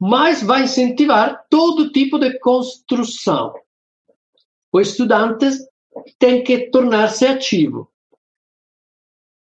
mas 0.00 0.42
vai 0.42 0.64
incentivar 0.64 1.46
todo 1.48 1.92
tipo 1.92 2.18
de 2.18 2.38
construção. 2.40 3.54
O 4.72 4.80
estudante 4.80 5.46
tem 6.18 6.42
que 6.42 6.70
tornar-se 6.70 7.26
ativo. 7.26 7.88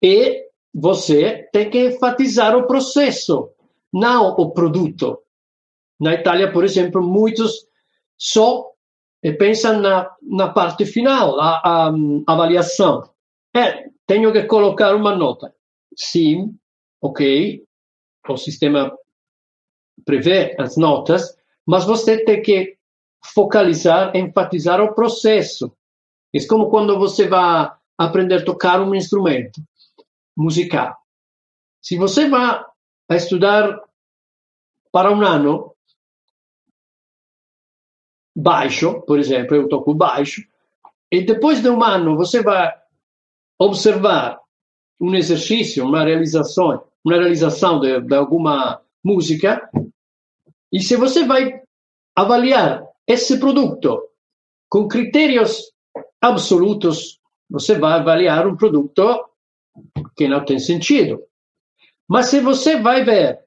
E 0.02 0.44
você 0.74 1.48
tem 1.54 1.70
que 1.70 1.90
enfatizar 1.90 2.58
o 2.58 2.66
processo, 2.66 3.50
não 3.94 4.30
o 4.30 4.52
produto. 4.52 5.20
Na 6.00 6.14
Itália, 6.16 6.52
por 6.52 6.64
exemplo, 6.64 7.02
muitos 7.04 7.68
só 8.18 8.72
e 9.22 9.32
pensa 9.32 9.72
na, 9.72 10.12
na 10.22 10.50
parte 10.50 10.86
final, 10.86 11.40
a, 11.40 11.62
a, 11.64 11.90
a 11.90 12.34
avaliação. 12.34 13.10
É, 13.56 13.88
tenho 14.06 14.34
que 14.34 14.44
colocar 14.44 14.96
uma 14.96 15.16
nota. 15.16 15.54
Sim, 15.96 16.58
ok, 17.02 17.64
o 18.28 18.38
sistema 18.38 18.92
prevê 20.04 20.56
as 20.60 20.76
notas, 20.76 21.38
mas 21.66 21.86
você 21.86 22.26
tem 22.26 22.42
que 22.42 22.78
focalizar, 23.34 24.14
enfatizar 24.16 24.82
o 24.82 24.94
processo. 24.94 25.72
É 26.36 26.46
como 26.48 26.70
quando 26.70 26.98
você 26.98 27.28
vai 27.28 27.72
aprender 27.98 28.42
a 28.42 28.44
tocar 28.44 28.82
um 28.82 28.96
instrumento 28.96 29.62
musical. 30.36 30.96
Se 31.82 31.98
você 31.98 32.30
vai 32.30 32.64
a 33.10 33.16
estudar 33.16 33.80
para 34.92 35.12
um 35.12 35.22
ano 35.22 35.76
baixo, 38.36 39.02
por 39.02 39.20
exemplo, 39.20 39.56
eu 39.56 39.68
toco 39.68 39.94
baixo, 39.94 40.42
e 41.12 41.22
depois 41.22 41.62
de 41.62 41.70
um 41.70 41.84
ano 41.84 42.16
você 42.16 42.42
vai 42.42 42.74
observar 43.60 44.40
um 45.00 45.14
exercício, 45.14 45.86
uma 45.86 46.04
realização, 46.04 46.84
uma 47.04 47.16
realização 47.16 47.80
de, 47.80 48.02
de 48.02 48.16
alguma 48.16 48.82
música, 49.04 49.70
e 50.72 50.80
se 50.80 50.96
você 50.96 51.26
vai 51.26 51.62
avaliar 52.16 52.84
esse 53.08 53.40
produto 53.40 54.10
com 54.70 54.88
critérios 54.88 55.72
absolutos, 56.20 57.20
você 57.50 57.78
vai 57.78 58.00
avaliar 58.00 58.48
um 58.48 58.56
produto 58.56 59.30
que 60.16 60.28
não 60.28 60.44
tem 60.44 60.60
sentido. 60.60 61.24
Mas 62.08 62.28
se 62.28 62.40
você 62.40 62.80
vai 62.80 63.04
ver 63.04 63.40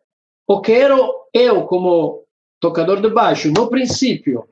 o 0.47 0.61
que 0.61 0.73
era 0.73 0.97
eu 1.33 1.67
como 1.67 2.25
tocador 2.61 3.01
de 3.01 3.11
baixo 3.11 3.51
no 3.51 3.69
princípio 3.69 4.47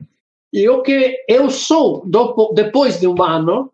e 0.53 0.67
o 0.69 0.81
que 0.81 1.23
eu 1.27 1.49
sou 1.49 2.05
depois 2.53 2.99
de 2.99 3.07
um 3.07 3.21
ano, 3.21 3.73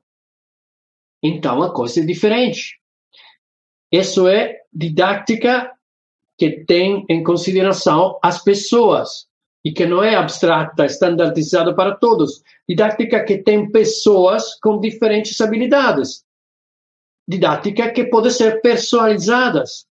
então 1.21 1.61
a 1.61 1.73
coisa 1.73 1.99
é 1.99 2.05
diferente. 2.05 2.79
Isso 3.91 4.27
é 4.27 4.61
didática 4.73 5.71
que 6.37 6.65
tem 6.65 7.05
em 7.09 7.23
consideração 7.23 8.17
as 8.23 8.43
pessoas 8.43 9.27
e 9.63 9.71
que 9.71 9.85
não 9.85 10.03
é 10.03 10.15
abstrata, 10.15 10.85
estandardizada 10.85 11.75
para 11.75 11.95
todos. 11.95 12.41
Didática 12.67 13.23
que 13.23 13.37
tem 13.37 13.69
pessoas 13.69 14.55
com 14.59 14.79
diferentes 14.79 15.39
habilidades. 15.39 16.25
Didática 17.31 17.89
que 17.93 18.03
pode 18.03 18.29
ser 18.31 18.59
personalizadas. 18.59 19.87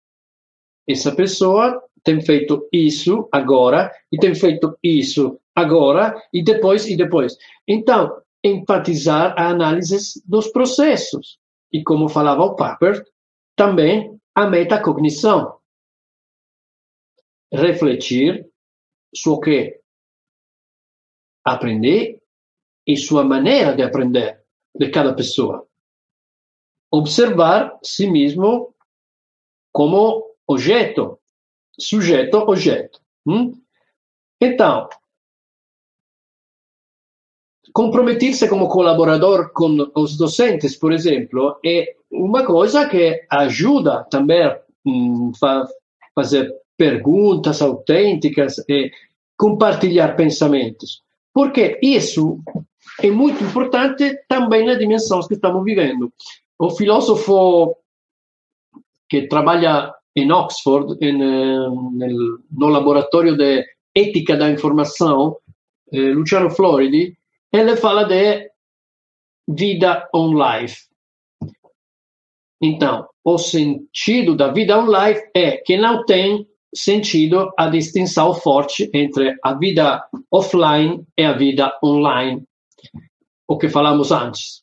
Essa 0.86 1.16
pessoa 1.16 1.82
tem 2.04 2.20
feito 2.20 2.68
isso 2.70 3.30
agora 3.32 3.90
e 4.12 4.18
tem 4.18 4.36
feito 4.36 4.78
isso 4.84 5.40
agora 5.56 6.22
e 6.34 6.44
depois 6.44 6.86
e 6.86 6.98
depois. 6.98 7.38
Então, 7.66 8.22
enfatizar 8.44 9.34
a 9.40 9.48
análise 9.48 10.22
dos 10.26 10.50
processos. 10.50 11.40
E 11.72 11.82
como 11.82 12.10
falava 12.10 12.44
o 12.44 12.58
Papert, 12.58 13.06
também 13.56 14.20
a 14.36 14.46
metacognição. 14.46 15.60
Refletir 17.54 18.46
sobre 19.16 19.80
aprender 21.46 22.22
e 22.86 22.98
sua 22.98 23.24
maneira 23.24 23.74
de 23.74 23.82
aprender 23.82 24.44
de 24.76 24.90
cada 24.90 25.14
pessoa. 25.14 25.69
Observar 26.92 27.78
si 27.84 28.08
mesmo 28.08 28.74
como 29.72 30.26
objeto, 30.48 31.20
sujeito, 31.80 32.38
objeto. 32.38 33.00
Hum? 33.26 33.54
Então, 34.42 34.90
comprometer-se 37.74 38.48
como 38.48 38.68
colaborador 38.68 39.52
com 39.54 39.92
os 39.96 40.18
docentes, 40.18 40.76
por 40.76 40.92
exemplo, 40.92 41.60
é 41.64 41.96
uma 42.12 42.46
coisa 42.46 42.88
que 42.88 43.26
ajuda 43.30 44.04
também 44.06 44.42
a 44.44 44.60
hum, 44.86 45.32
fazer 46.16 46.52
perguntas 46.78 47.62
autênticas 47.62 48.58
e 48.68 48.92
compartilhar 49.38 50.16
pensamentos. 50.16 51.04
Porque 51.34 51.80
isso 51.84 52.40
é 53.02 53.12
muito 53.12 53.44
importante 53.44 54.18
também 54.28 54.66
na 54.66 54.74
dimensão 54.74 55.20
que 55.28 55.36
estamos 55.36 55.64
vivendo. 55.64 56.12
O 56.60 56.70
filósofo 56.72 57.78
que 59.10 59.28
trabalha 59.28 59.94
em 60.16 60.32
Oxford, 60.32 60.98
eh, 61.02 61.10
no 61.10 62.68
laboratório 62.68 63.38
de 63.38 63.66
ética 63.96 64.36
da 64.36 64.50
informação, 64.50 65.38
eh, 65.94 66.12
Luciano 66.14 66.50
Floridi, 66.50 67.18
ele 67.52 67.76
fala 67.76 68.04
de 68.04 68.52
vida 69.48 70.08
on 70.14 70.34
life. 70.34 70.88
Então, 72.62 73.08
o 73.24 73.38
sentido 73.38 74.36
da 74.36 74.52
vida 74.52 74.78
on 74.78 74.88
life 74.88 75.22
é 75.34 75.58
que 75.58 75.78
não 75.78 76.06
tem 76.06 76.46
sentido 76.76 77.52
a 77.58 77.68
distinção 77.68 78.34
forte 78.34 78.90
entre 78.94 79.36
a 79.44 79.54
vida 79.54 80.04
offline 80.30 81.04
e 81.18 81.24
a 81.24 81.34
vida 81.34 81.74
online. 81.84 82.44
O 83.48 83.58
que 83.58 83.70
falamos 83.70 84.12
antes. 84.12 84.62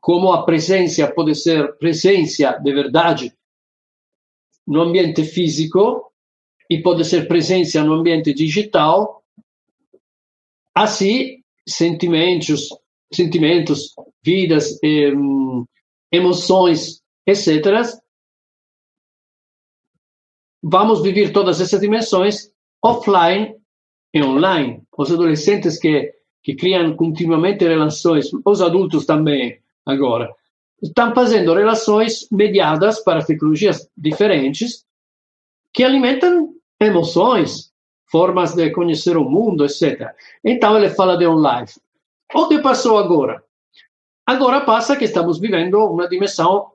Como 0.00 0.32
a 0.32 0.44
presença 0.44 1.06
pode 1.12 1.34
ser 1.34 1.76
presença 1.76 2.58
de 2.58 2.72
verdade 2.72 3.36
no 4.66 4.80
ambiente 4.82 5.24
físico 5.24 6.12
e 6.68 6.80
pode 6.80 7.04
ser 7.04 7.28
presença 7.28 7.82
no 7.84 7.94
ambiente 7.94 8.32
digital, 8.32 9.22
assim 10.74 11.42
sentimentos, 11.68 12.68
sentimentos, 13.12 13.94
vidas, 14.22 14.78
emoções, 16.10 17.02
etc., 17.26 18.00
vamos 20.62 21.02
viver 21.02 21.32
todas 21.32 21.60
essas 21.60 21.80
dimensões 21.80 22.52
offline 22.82 23.54
e 24.14 24.22
online. 24.22 24.82
Os 24.96 25.12
adolescentes 25.12 25.78
que, 25.78 26.12
que 26.42 26.54
criam 26.54 26.96
continuamente 26.96 27.66
relações, 27.66 28.30
os 28.44 28.62
adultos 28.62 29.04
também 29.04 29.60
agora, 29.90 30.32
estão 30.82 31.14
fazendo 31.14 31.54
relações 31.54 32.26
mediadas 32.30 33.00
para 33.00 33.24
tecnologias 33.24 33.88
diferentes 33.96 34.84
que 35.72 35.84
alimentam 35.84 36.54
emoções, 36.80 37.70
formas 38.10 38.54
de 38.54 38.70
conhecer 38.70 39.16
o 39.16 39.28
mundo, 39.28 39.64
etc. 39.64 40.10
Então 40.44 40.76
ele 40.76 40.90
fala 40.90 41.16
de 41.16 41.26
online. 41.26 41.68
O 42.34 42.48
que 42.48 42.60
passou 42.60 42.98
agora? 42.98 43.42
Agora 44.26 44.60
passa 44.62 44.96
que 44.96 45.04
estamos 45.04 45.38
vivendo 45.38 45.78
uma 45.78 46.08
dimensão 46.08 46.72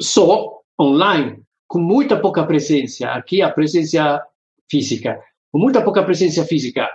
só 0.00 0.60
online 0.80 1.42
com 1.68 1.78
muita 1.78 2.18
pouca 2.18 2.44
presença. 2.44 3.10
Aqui 3.10 3.42
a 3.42 3.50
presença 3.50 4.24
física, 4.68 5.22
com 5.52 5.58
muita 5.58 5.82
pouca 5.82 6.02
presença 6.02 6.44
física. 6.44 6.88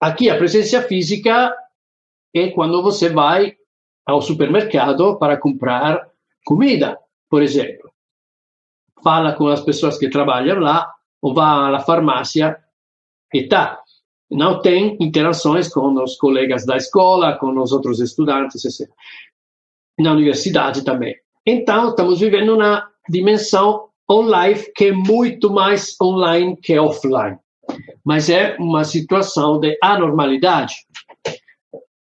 Aqui 0.00 0.30
a 0.30 0.38
presença 0.38 0.80
física 0.82 1.54
é 2.34 2.48
quando 2.50 2.82
você 2.82 3.08
vai 3.08 3.56
ao 4.08 4.22
supermercado 4.22 5.18
para 5.18 5.36
comprar 5.36 6.08
comida, 6.46 6.98
por 7.28 7.42
exemplo. 7.42 7.90
Fala 9.04 9.34
com 9.34 9.48
as 9.48 9.60
pessoas 9.60 9.98
que 9.98 10.08
trabalham 10.08 10.58
lá, 10.58 10.90
ou 11.20 11.34
vai 11.34 11.74
à 11.74 11.78
farmácia 11.80 12.58
e 13.34 13.46
tá. 13.46 13.82
Não 14.30 14.62
tem 14.62 14.96
interações 14.98 15.68
com 15.68 15.92
os 16.02 16.16
colegas 16.16 16.64
da 16.64 16.78
escola, 16.78 17.36
com 17.36 17.50
os 17.60 17.70
outros 17.70 18.00
estudantes, 18.00 18.64
etc. 18.64 18.90
Na 19.98 20.12
universidade 20.12 20.84
também. 20.84 21.14
Então, 21.44 21.90
estamos 21.90 22.18
vivendo 22.18 22.54
uma 22.54 22.88
dimensão 23.10 23.88
online 24.10 24.58
que 24.74 24.86
é 24.86 24.92
muito 24.92 25.50
mais 25.50 25.94
online 26.00 26.56
que 26.56 26.78
offline. 26.78 27.36
Mas 28.02 28.30
é 28.30 28.56
uma 28.58 28.84
situação 28.84 29.60
de 29.60 29.78
anormalidade. 29.82 30.74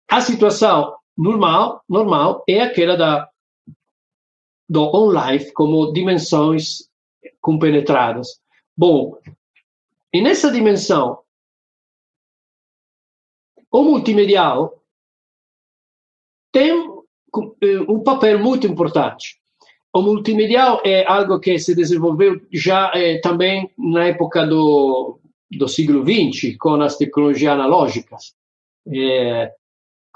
A 0.08 0.20
situação 0.20 0.95
normal, 1.16 1.82
normal 1.88 2.44
é 2.48 2.60
aquela 2.60 2.96
da 2.96 3.28
do 4.68 4.82
online 4.82 5.52
como 5.52 5.92
dimensões 5.92 6.90
compenetradas. 7.40 8.40
Bom, 8.76 9.16
e 10.12 10.20
nessa 10.20 10.50
dimensão, 10.50 11.20
o 13.70 13.82
multimedial 13.82 14.82
tem 16.52 16.70
eh, 16.72 17.80
um 17.88 18.02
papel 18.02 18.38
muito 18.38 18.66
importante. 18.66 19.38
O 19.92 20.02
multimedial 20.02 20.82
é 20.84 21.06
algo 21.06 21.40
que 21.40 21.58
se 21.58 21.74
desenvolveu 21.74 22.40
já 22.52 22.90
é, 22.94 23.18
também 23.18 23.70
na 23.78 24.08
época 24.08 24.46
do, 24.46 25.18
do 25.50 25.68
século 25.68 26.04
XX, 26.04 26.56
com 26.58 26.74
as 26.74 26.96
tecnologias 26.96 27.52
analógicas. 27.52 28.34
É, 28.92 29.54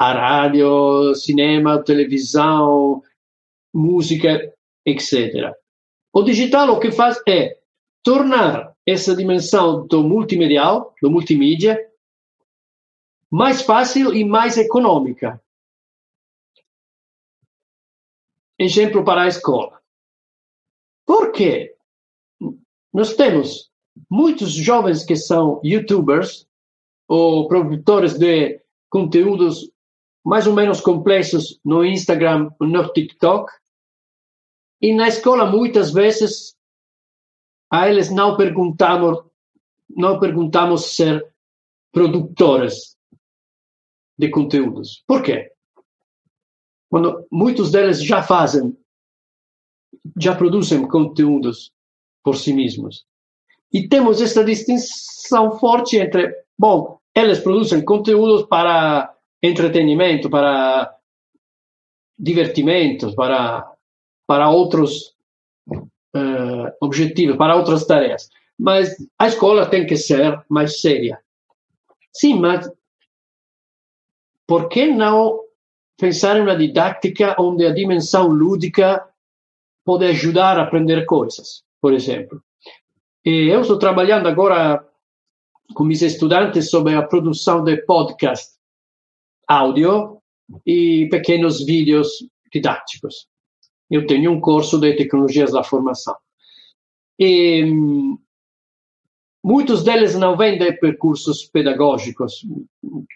a 0.00 0.14
rádio, 0.14 1.14
cinema, 1.14 1.84
televisão, 1.84 3.02
música, 3.70 4.50
etc. 4.82 5.52
O 6.10 6.22
digital 6.22 6.70
o 6.70 6.80
que 6.80 6.90
faz 6.90 7.20
é 7.28 7.60
tornar 8.02 8.74
essa 8.86 9.14
dimensão 9.14 9.86
do 9.86 10.02
multimedial, 10.02 10.94
do 11.02 11.10
multimídia, 11.10 11.78
mais 13.30 13.60
fácil 13.60 14.14
e 14.14 14.24
mais 14.24 14.56
econômica. 14.56 15.38
Exemplo 18.58 19.04
para 19.04 19.24
a 19.24 19.28
escola. 19.28 19.82
Por 21.04 21.30
quê? 21.30 21.76
Nós 22.90 23.14
temos 23.14 23.70
muitos 24.10 24.52
jovens 24.52 25.04
que 25.04 25.14
são 25.14 25.60
youtubers 25.62 26.48
ou 27.06 27.46
produtores 27.46 28.18
de 28.18 28.62
conteúdos 28.88 29.70
mais 30.24 30.46
ou 30.46 30.54
menos 30.54 30.80
complexos 30.80 31.60
no 31.64 31.84
Instagram, 31.84 32.50
no 32.60 32.92
TikTok, 32.92 33.50
e 34.80 34.94
na 34.94 35.08
escola 35.08 35.44
muitas 35.44 35.92
vezes 35.92 36.56
a 37.70 37.88
eles 37.88 38.10
não 38.10 38.36
perguntamos 38.36 39.30
não 39.88 40.20
perguntamos 40.20 40.94
ser 40.94 41.26
produtores 41.92 42.96
de 44.16 44.28
conteúdos. 44.30 45.02
Por 45.06 45.22
quê? 45.22 45.52
Quando 46.88 47.26
muitos 47.30 47.70
deles 47.70 48.02
já 48.02 48.22
fazem, 48.22 48.76
já 50.16 50.34
produzem 50.34 50.86
conteúdos 50.86 51.72
por 52.22 52.36
si 52.36 52.52
mesmos. 52.52 53.04
E 53.72 53.88
temos 53.88 54.20
esta 54.20 54.44
distinção 54.44 55.58
forte 55.58 55.96
entre, 55.96 56.32
bom, 56.58 57.00
eles 57.14 57.38
produzem 57.38 57.84
conteúdos 57.84 58.46
para 58.46 59.14
entretenimento, 59.42 60.28
para 60.28 60.94
divertimento, 62.18 63.14
para, 63.14 63.72
para 64.26 64.50
outros 64.50 65.14
uh, 65.68 66.70
objetivos, 66.80 67.36
para 67.36 67.56
outras 67.56 67.86
tarefas. 67.86 68.28
Mas 68.58 68.94
a 69.18 69.26
escola 69.26 69.66
tem 69.66 69.86
que 69.86 69.96
ser 69.96 70.44
mais 70.48 70.80
séria. 70.80 71.18
Sim, 72.12 72.34
mas 72.34 72.70
por 74.46 74.68
que 74.68 74.86
não 74.86 75.40
pensar 75.96 76.36
em 76.36 76.42
uma 76.42 76.56
didática 76.56 77.34
onde 77.38 77.64
a 77.64 77.72
dimensão 77.72 78.28
lúdica 78.28 79.06
pode 79.84 80.04
ajudar 80.06 80.58
a 80.58 80.64
aprender 80.64 81.06
coisas, 81.06 81.62
por 81.80 81.94
exemplo? 81.94 82.42
E 83.24 83.48
eu 83.48 83.62
estou 83.62 83.78
trabalhando 83.78 84.28
agora 84.28 84.86
com 85.74 85.84
meus 85.84 86.02
estudantes 86.02 86.68
sobre 86.68 86.94
a 86.94 87.02
produção 87.02 87.62
de 87.62 87.76
podcast 87.78 88.59
áudio 89.50 90.22
e 90.64 91.08
pequenos 91.10 91.64
vídeos 91.64 92.08
didáticos. 92.52 93.26
Eu 93.90 94.06
tenho 94.06 94.30
um 94.30 94.40
curso 94.40 94.78
de 94.78 94.94
tecnologias 94.94 95.50
da 95.50 95.64
formação. 95.64 96.14
E 97.18 97.64
muitos 99.44 99.82
deles 99.82 100.14
não 100.14 100.36
vêm 100.36 100.56
de 100.56 100.72
percursos 100.74 101.44
pedagógicos. 101.46 102.46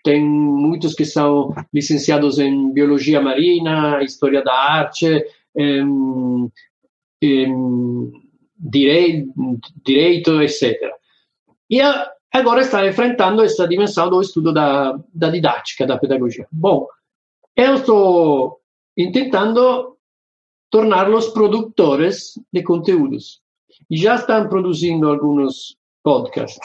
Tem 0.03 0.24
muitos 0.24 0.95
que 0.95 1.05
são 1.05 1.55
licenciados 1.72 2.41
em 2.41 2.72
biologia 2.72 3.20
marina, 3.20 4.03
história 4.03 4.43
da 4.43 4.53
arte, 4.53 5.24
em, 5.57 6.51
em 7.22 8.12
direito, 8.59 9.32
direito, 9.85 10.43
etc. 10.43 10.76
E 11.70 11.80
agora 12.39 12.62
está 12.62 12.87
enfrentando 12.87 13.43
essa 13.43 13.66
dimensão 13.66 14.11
do 14.11 14.20
estudo 14.20 14.53
da, 14.53 14.99
da 15.14 15.30
didática, 15.30 15.87
da 15.87 15.97
pedagogia. 15.97 16.47
Bom, 16.51 16.89
eu 17.57 17.76
estou 17.76 18.61
tentando 18.97 19.97
torná-los 20.68 21.28
produtores 21.28 22.35
de 22.53 22.62
conteúdos. 22.62 23.41
Já 23.91 24.16
estão 24.16 24.49
produzindo 24.49 25.09
alguns 25.09 25.76
podcasts. 26.03 26.59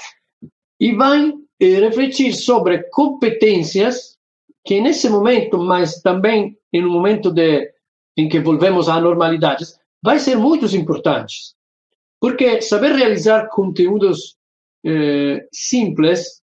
E 0.79 0.95
vai 0.95 1.33
eh, 1.59 1.79
refletir 1.79 2.33
sobre 2.33 2.83
competências 2.89 4.17
que 4.65 4.81
nesse 4.81 5.07
momento, 5.09 5.59
mas 5.59 6.01
também 6.01 6.57
em 6.73 6.83
um 6.83 6.91
momento 6.91 7.31
de, 7.31 7.71
em 8.17 8.27
que 8.27 8.39
volvemos 8.39 8.89
à 8.89 8.99
normalidade, 8.99 9.65
vai 10.01 10.19
ser 10.19 10.35
muito 10.35 10.65
importantes. 10.75 11.55
Porque 12.19 12.61
saber 12.61 12.93
realizar 12.93 13.49
conteúdos 13.49 14.38
eh, 14.85 15.47
simples, 15.51 16.41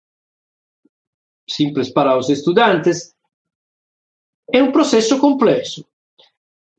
simples 1.49 1.91
para 1.91 2.17
os 2.17 2.29
estudantes, 2.29 3.15
é 4.53 4.63
um 4.63 4.73
processo 4.73 5.19
complexo. 5.19 5.85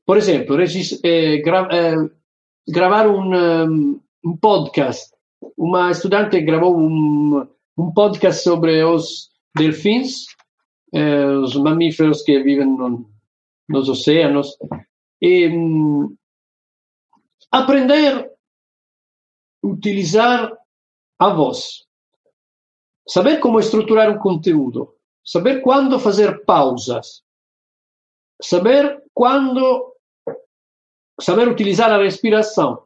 Por 0.06 0.16
exemplo, 0.16 0.56
eh, 0.60 1.38
gra 1.38 1.68
eh, 1.72 2.10
gravar 2.68 3.08
um, 3.08 4.00
um, 4.24 4.36
podcast. 4.36 5.12
Uma 5.56 5.90
estudante 5.90 6.40
gravou 6.40 6.78
um, 6.78 7.46
um 7.76 7.92
podcast 7.92 8.42
sobre 8.42 8.82
os 8.84 9.30
delfins, 9.56 10.26
eh, 10.92 11.26
os 11.26 11.54
mamíferos 11.56 12.22
que 12.22 12.42
vivem 12.42 12.66
no, 12.66 13.10
nos 13.68 13.88
oceanos. 13.88 14.56
E, 15.20 15.48
um, 15.48 16.14
aprender 17.50 18.30
utilizar 19.62 20.52
a 21.18 21.28
voz. 21.32 21.84
Saber 23.08 23.38
como 23.38 23.60
estruturar 23.60 24.10
um 24.10 24.18
conteúdo, 24.18 24.94
saber 25.24 25.60
quando 25.60 25.98
fazer 25.98 26.44
pausas, 26.44 27.22
saber 28.40 29.02
quando 29.12 29.94
saber 31.20 31.48
utilizar 31.48 31.90
a 31.92 32.02
respiração. 32.02 32.82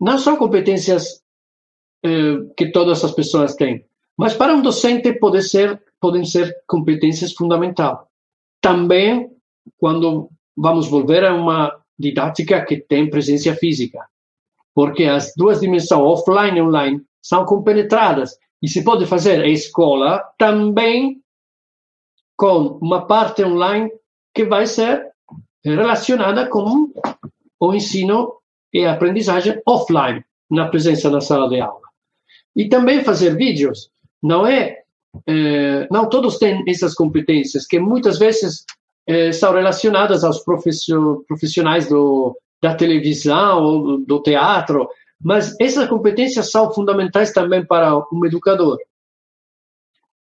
Não 0.00 0.18
são 0.18 0.36
competências 0.36 1.22
eh, 2.04 2.38
que 2.56 2.70
todas 2.70 3.04
as 3.04 3.12
pessoas 3.12 3.54
têm, 3.54 3.86
mas 4.16 4.34
para 4.34 4.54
um 4.54 4.62
docente 4.62 5.12
pode 5.18 5.42
ser, 5.42 5.82
podem 6.00 6.24
ser 6.24 6.62
competências 6.66 7.32
fundamentais. 7.32 7.98
Também 8.60 9.30
quando 9.76 10.30
vamos 10.56 10.88
volver 10.88 11.24
a 11.24 11.34
uma 11.34 11.78
didática 11.98 12.64
que 12.64 12.78
tem 12.78 13.10
presença 13.10 13.54
física 13.54 14.08
porque 14.74 15.04
as 15.04 15.32
duas 15.36 15.60
dimensões, 15.60 16.00
offline 16.00 16.58
e 16.58 16.62
online, 16.62 17.02
são 17.22 17.44
compenetradas. 17.44 18.36
E 18.62 18.68
se 18.68 18.82
pode 18.82 19.06
fazer 19.06 19.40
a 19.40 19.48
escola 19.48 20.22
também 20.38 21.20
com 22.36 22.78
uma 22.80 23.06
parte 23.06 23.44
online 23.44 23.90
que 24.34 24.44
vai 24.44 24.66
ser 24.66 25.06
relacionada 25.64 26.46
com 26.48 26.90
o 27.60 27.74
ensino 27.74 28.34
e 28.72 28.84
a 28.84 28.92
aprendizagem 28.92 29.60
offline, 29.66 30.24
na 30.50 30.68
presença 30.68 31.10
na 31.10 31.20
sala 31.20 31.48
de 31.48 31.60
aula. 31.60 31.80
E 32.54 32.68
também 32.68 33.02
fazer 33.02 33.36
vídeos. 33.36 33.90
Não 34.22 34.46
é, 34.46 34.82
é 35.26 35.88
não 35.90 36.08
todos 36.08 36.38
têm 36.38 36.62
essas 36.66 36.94
competências 36.94 37.66
que 37.66 37.78
muitas 37.78 38.18
vezes 38.18 38.64
é, 39.06 39.32
são 39.32 39.52
relacionadas 39.52 40.22
aos 40.22 40.44
profissionais 40.44 41.88
do 41.88 42.36
da 42.60 42.74
televisão 42.74 43.62
ou 43.62 43.98
do 43.98 44.22
teatro, 44.22 44.88
mas 45.20 45.58
essas 45.60 45.88
competências 45.88 46.50
são 46.50 46.72
fundamentais 46.72 47.32
também 47.32 47.64
para 47.64 47.96
um 48.12 48.24
educador. 48.24 48.78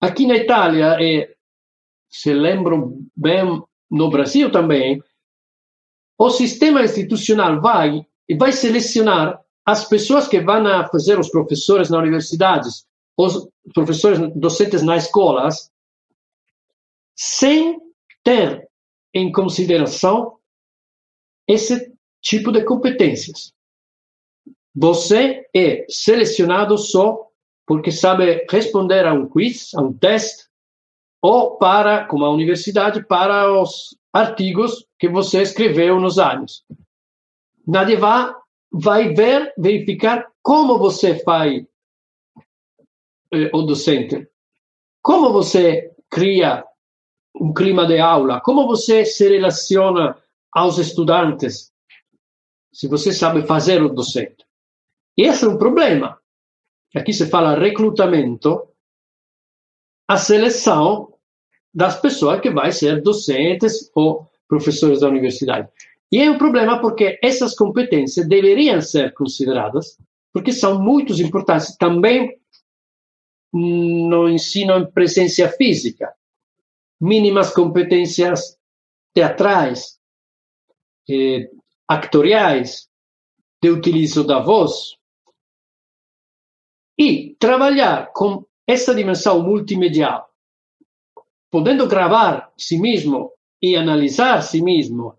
Aqui 0.02 0.28
na 0.28 0.36
Itália, 0.36 0.98
e 1.02 1.36
se 2.10 2.34
lembro 2.34 3.00
bem, 3.16 3.62
no 3.90 4.10
Brasil 4.10 4.52
também, 4.52 5.02
o 6.18 6.30
sistema 6.30 6.84
institucional 6.84 7.62
vai 7.62 8.06
e 8.28 8.36
vai 8.36 8.52
selecionar 8.52 9.42
as 9.66 9.88
pessoas 9.88 10.28
que 10.28 10.40
vão 10.40 10.64
fazer 10.90 11.20
os 11.20 11.30
professores 11.30 11.90
na 11.90 11.98
universidades, 11.98 12.86
os 13.18 13.48
professores 13.74 14.20
docentes 14.36 14.82
nas 14.82 15.06
escolas, 15.06 15.72
sem 17.16 17.80
ter 18.24 18.68
em 19.14 19.32
consideração 19.32 20.38
esse 21.48 21.95
tipo 22.26 22.52
de 22.52 22.64
competências. 22.64 23.54
Você 24.76 25.48
é 25.56 25.86
selecionado 25.88 26.78
só 26.78 27.30
porque 27.68 27.92
sabe 27.92 28.46
responder 28.50 29.06
a 29.06 29.14
um 29.14 29.28
quiz, 29.28 29.74
a 29.76 29.82
um 29.82 29.94
teste, 29.94 30.46
ou 31.22 31.58
para, 31.58 32.06
como 32.06 32.26
a 32.26 32.30
universidade, 32.30 33.04
para 33.06 33.52
os 33.52 33.98
artigos 34.12 34.86
que 35.00 35.08
você 35.08 35.42
escreveu 35.42 36.00
nos 36.00 36.20
anos. 36.20 36.64
Nadie 37.66 37.96
vai, 37.96 38.34
vai 38.72 39.14
ver, 39.14 39.54
verificar 39.58 40.28
como 40.42 40.78
você 40.78 41.20
faz 41.24 41.64
eh, 43.34 43.50
o 43.54 43.62
docente, 43.64 44.28
como 45.02 45.32
você 45.32 45.92
cria 46.10 46.64
um 47.40 47.54
clima 47.54 47.88
de 47.88 48.00
aula, 48.00 48.42
como 48.42 48.68
você 48.68 49.06
se 49.06 49.28
relaciona 49.28 50.16
aos 50.52 50.78
estudantes, 50.78 51.74
se 52.76 52.90
você 52.90 53.14
sabe 53.14 53.48
fazer 53.48 53.82
o 53.82 53.88
docente. 53.88 54.46
E 55.18 55.24
esse 55.24 55.46
é 55.46 55.48
um 55.48 55.58
problema. 55.58 56.20
Aqui 56.94 57.14
se 57.14 57.26
fala 57.28 57.58
recrutamento, 57.58 58.68
a 60.06 60.18
seleção 60.18 61.14
das 61.74 62.02
pessoas 62.02 62.42
que 62.42 62.50
vai 62.50 62.74
ser 62.74 63.02
docentes 63.02 63.90
ou 63.96 64.30
professores 64.46 65.00
da 65.00 65.08
universidade. 65.08 65.70
E 66.12 66.22
é 66.22 66.30
um 66.30 66.38
problema 66.38 66.82
porque 66.82 67.18
essas 67.24 67.56
competências 67.56 68.28
deveriam 68.28 68.82
ser 68.82 69.14
consideradas, 69.14 69.98
porque 70.34 70.52
são 70.52 70.78
muito 70.78 71.14
importantes 71.14 71.78
também 71.78 72.38
no 73.54 74.28
ensino 74.28 74.80
em 74.80 74.92
presença 74.92 75.48
física, 75.48 76.14
mínimas 77.00 77.54
competências 77.54 78.58
teatrais, 79.14 79.98
actoriais, 81.88 82.88
de 83.62 83.70
utilizo 83.70 84.24
da 84.24 84.40
voz, 84.40 84.98
e 86.98 87.36
trabalhar 87.40 88.12
com 88.14 88.46
essa 88.68 88.96
dimensão 88.96 89.42
multimedial, 89.44 90.30
podendo 91.52 91.88
gravar 91.88 92.52
si 92.58 92.80
mesmo 92.80 93.32
e 93.62 93.76
analisar 93.76 94.42
si 94.42 94.62
mesmo, 94.62 95.18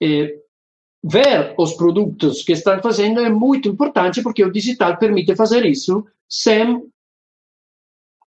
eh, 0.00 0.38
ver 1.02 1.54
os 1.56 1.74
produtos 1.74 2.42
que 2.42 2.52
estão 2.52 2.80
fazendo 2.82 3.20
é 3.20 3.30
muito 3.30 3.68
importante 3.68 4.22
porque 4.22 4.44
o 4.44 4.52
digital 4.52 4.98
permite 4.98 5.34
fazer 5.34 5.64
isso 5.64 6.06
sem 6.28 6.90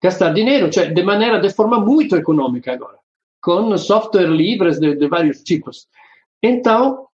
gastar 0.00 0.32
dinheiro, 0.32 0.72
cioè 0.72 0.92
de 0.92 1.02
maneira, 1.02 1.40
de 1.40 1.50
forma 1.50 1.80
muito 1.80 2.14
econômica 2.16 2.72
agora, 2.72 2.98
com 3.42 3.76
software 3.76 4.30
livres 4.30 4.78
de, 4.78 4.94
de 4.94 5.08
vários 5.08 5.42
tipos. 5.42 5.88
Então, 6.42 7.07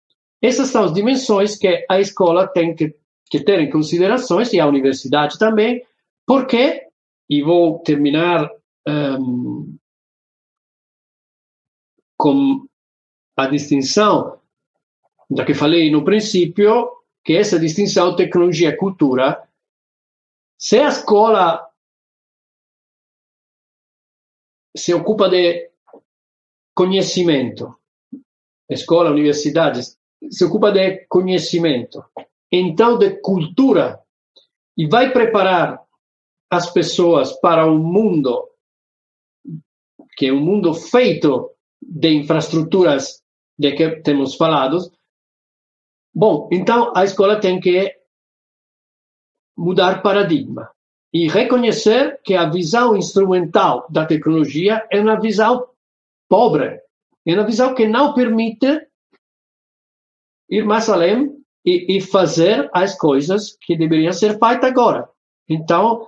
essas 0.41 0.69
são 0.69 0.85
as 0.85 0.93
dimensões 0.93 1.55
que 1.57 1.85
a 1.89 1.99
escola 1.99 2.47
tem 2.47 2.75
que, 2.75 2.95
que 3.29 3.39
ter 3.43 3.59
em 3.59 3.69
considerações, 3.69 4.51
e 4.53 4.59
a 4.59 4.67
universidade 4.67 5.37
também, 5.37 5.85
porque, 6.25 6.87
e 7.29 7.41
vou 7.43 7.79
terminar 7.79 8.49
um, 8.87 9.77
com 12.17 12.65
a 13.37 13.47
distinção 13.47 14.39
da 15.29 15.45
que 15.45 15.53
falei 15.53 15.89
no 15.91 16.03
princípio, 16.03 16.91
que 17.23 17.33
essa 17.33 17.59
distinção 17.59 18.15
tecnologia-cultura, 18.15 19.47
se 20.57 20.79
a 20.79 20.87
escola 20.87 21.67
se 24.75 24.93
ocupa 24.93 25.29
de 25.29 25.69
conhecimento, 26.73 27.77
escola, 28.69 29.11
universidade, 29.11 29.81
se 30.30 30.45
ocupa 30.45 30.72
de 30.72 31.05
conhecimento, 31.07 32.03
então 32.51 32.97
de 32.97 33.22
cultura, 33.22 33.99
e 34.78 34.88
vai 34.88 35.11
preparar 35.11 35.82
as 36.49 36.72
pessoas 36.72 37.34
para 37.39 37.65
um 37.65 37.78
mundo 37.78 38.51
que 40.17 40.28
é 40.28 40.34
um 40.34 40.39
mundo 40.39 40.74
feito 40.74 41.51
de 41.82 42.13
infraestruturas 42.13 43.24
de 43.57 43.72
que 43.72 44.01
temos 44.01 44.36
falado, 44.36 44.78
bom, 46.13 46.49
então 46.51 46.91
a 46.95 47.03
escola 47.03 47.39
tem 47.39 47.59
que 47.59 47.95
mudar 49.57 50.01
paradigma 50.01 50.69
e 51.13 51.28
reconhecer 51.28 52.22
que 52.24 52.36
a 52.36 52.49
visão 52.49 52.95
instrumental 52.95 53.86
da 53.89 54.05
tecnologia 54.05 54.86
é 54.91 54.99
uma 54.99 55.19
visão 55.19 55.67
pobre, 56.30 56.80
é 57.26 57.34
uma 57.34 57.45
visão 57.45 57.76
que 57.76 57.88
não 57.88 58.13
permite 58.13 58.88
ir 60.51 60.65
mais 60.65 60.89
além 60.89 61.33
e, 61.65 61.97
e 61.97 62.01
fazer 62.01 62.69
as 62.73 62.97
coisas 62.97 63.57
que 63.61 63.77
deveriam 63.77 64.11
ser 64.11 64.37
feitas 64.37 64.69
agora. 64.69 65.09
Então, 65.47 66.07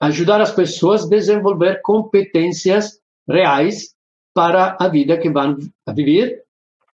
ajudar 0.00 0.40
as 0.40 0.52
pessoas 0.52 1.04
a 1.04 1.08
desenvolver 1.08 1.80
competências 1.82 3.00
reais 3.28 3.94
para 4.34 4.76
a 4.78 4.88
vida 4.88 5.18
que 5.18 5.30
vão 5.30 5.56
viver 5.94 6.44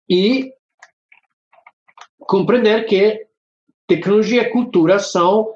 e 0.08 0.52
compreender 2.20 2.84
que 2.84 3.26
tecnologia 3.86 4.42
e 4.42 4.50
cultura 4.50 4.98
são 4.98 5.54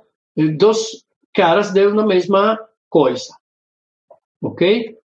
dos 0.56 1.04
caras 1.34 1.72
de 1.72 1.86
uma 1.86 2.06
mesma 2.06 2.58
coisa. 2.88 3.34
Ok? 4.42 4.96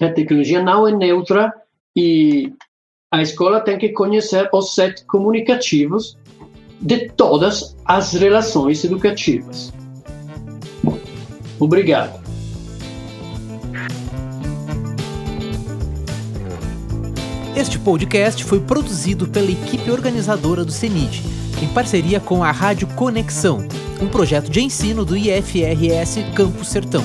A 0.00 0.10
tecnologia 0.10 0.62
não 0.62 0.86
é 0.86 0.92
neutra 0.92 1.52
e 1.94 2.52
a 3.12 3.20
escola 3.20 3.60
tem 3.60 3.76
que 3.76 3.90
conhecer 3.90 4.48
os 4.54 4.74
sete 4.74 5.04
comunicativos 5.04 6.16
de 6.80 7.10
todas 7.10 7.76
as 7.84 8.14
relações 8.14 8.82
educativas. 8.82 9.70
Obrigado. 11.60 12.22
Este 17.54 17.78
podcast 17.78 18.42
foi 18.44 18.60
produzido 18.60 19.28
pela 19.28 19.50
equipe 19.50 19.90
organizadora 19.90 20.64
do 20.64 20.72
CENID, 20.72 21.22
em 21.62 21.68
parceria 21.68 22.18
com 22.18 22.42
a 22.42 22.50
Rádio 22.50 22.88
Conexão, 22.96 23.68
um 24.00 24.08
projeto 24.08 24.50
de 24.50 24.62
ensino 24.62 25.04
do 25.04 25.14
IFRS 25.14 26.24
Campo 26.34 26.64
Sertão. 26.64 27.04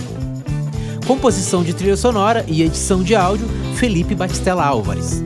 Composição 1.06 1.64
de 1.64 1.74
trilha 1.74 1.98
sonora 1.98 2.46
e 2.48 2.64
edição 2.64 3.04
de 3.04 3.14
áudio, 3.14 3.48
Felipe 3.76 4.16
Batistella 4.16 4.66
Álvares. 4.66 5.22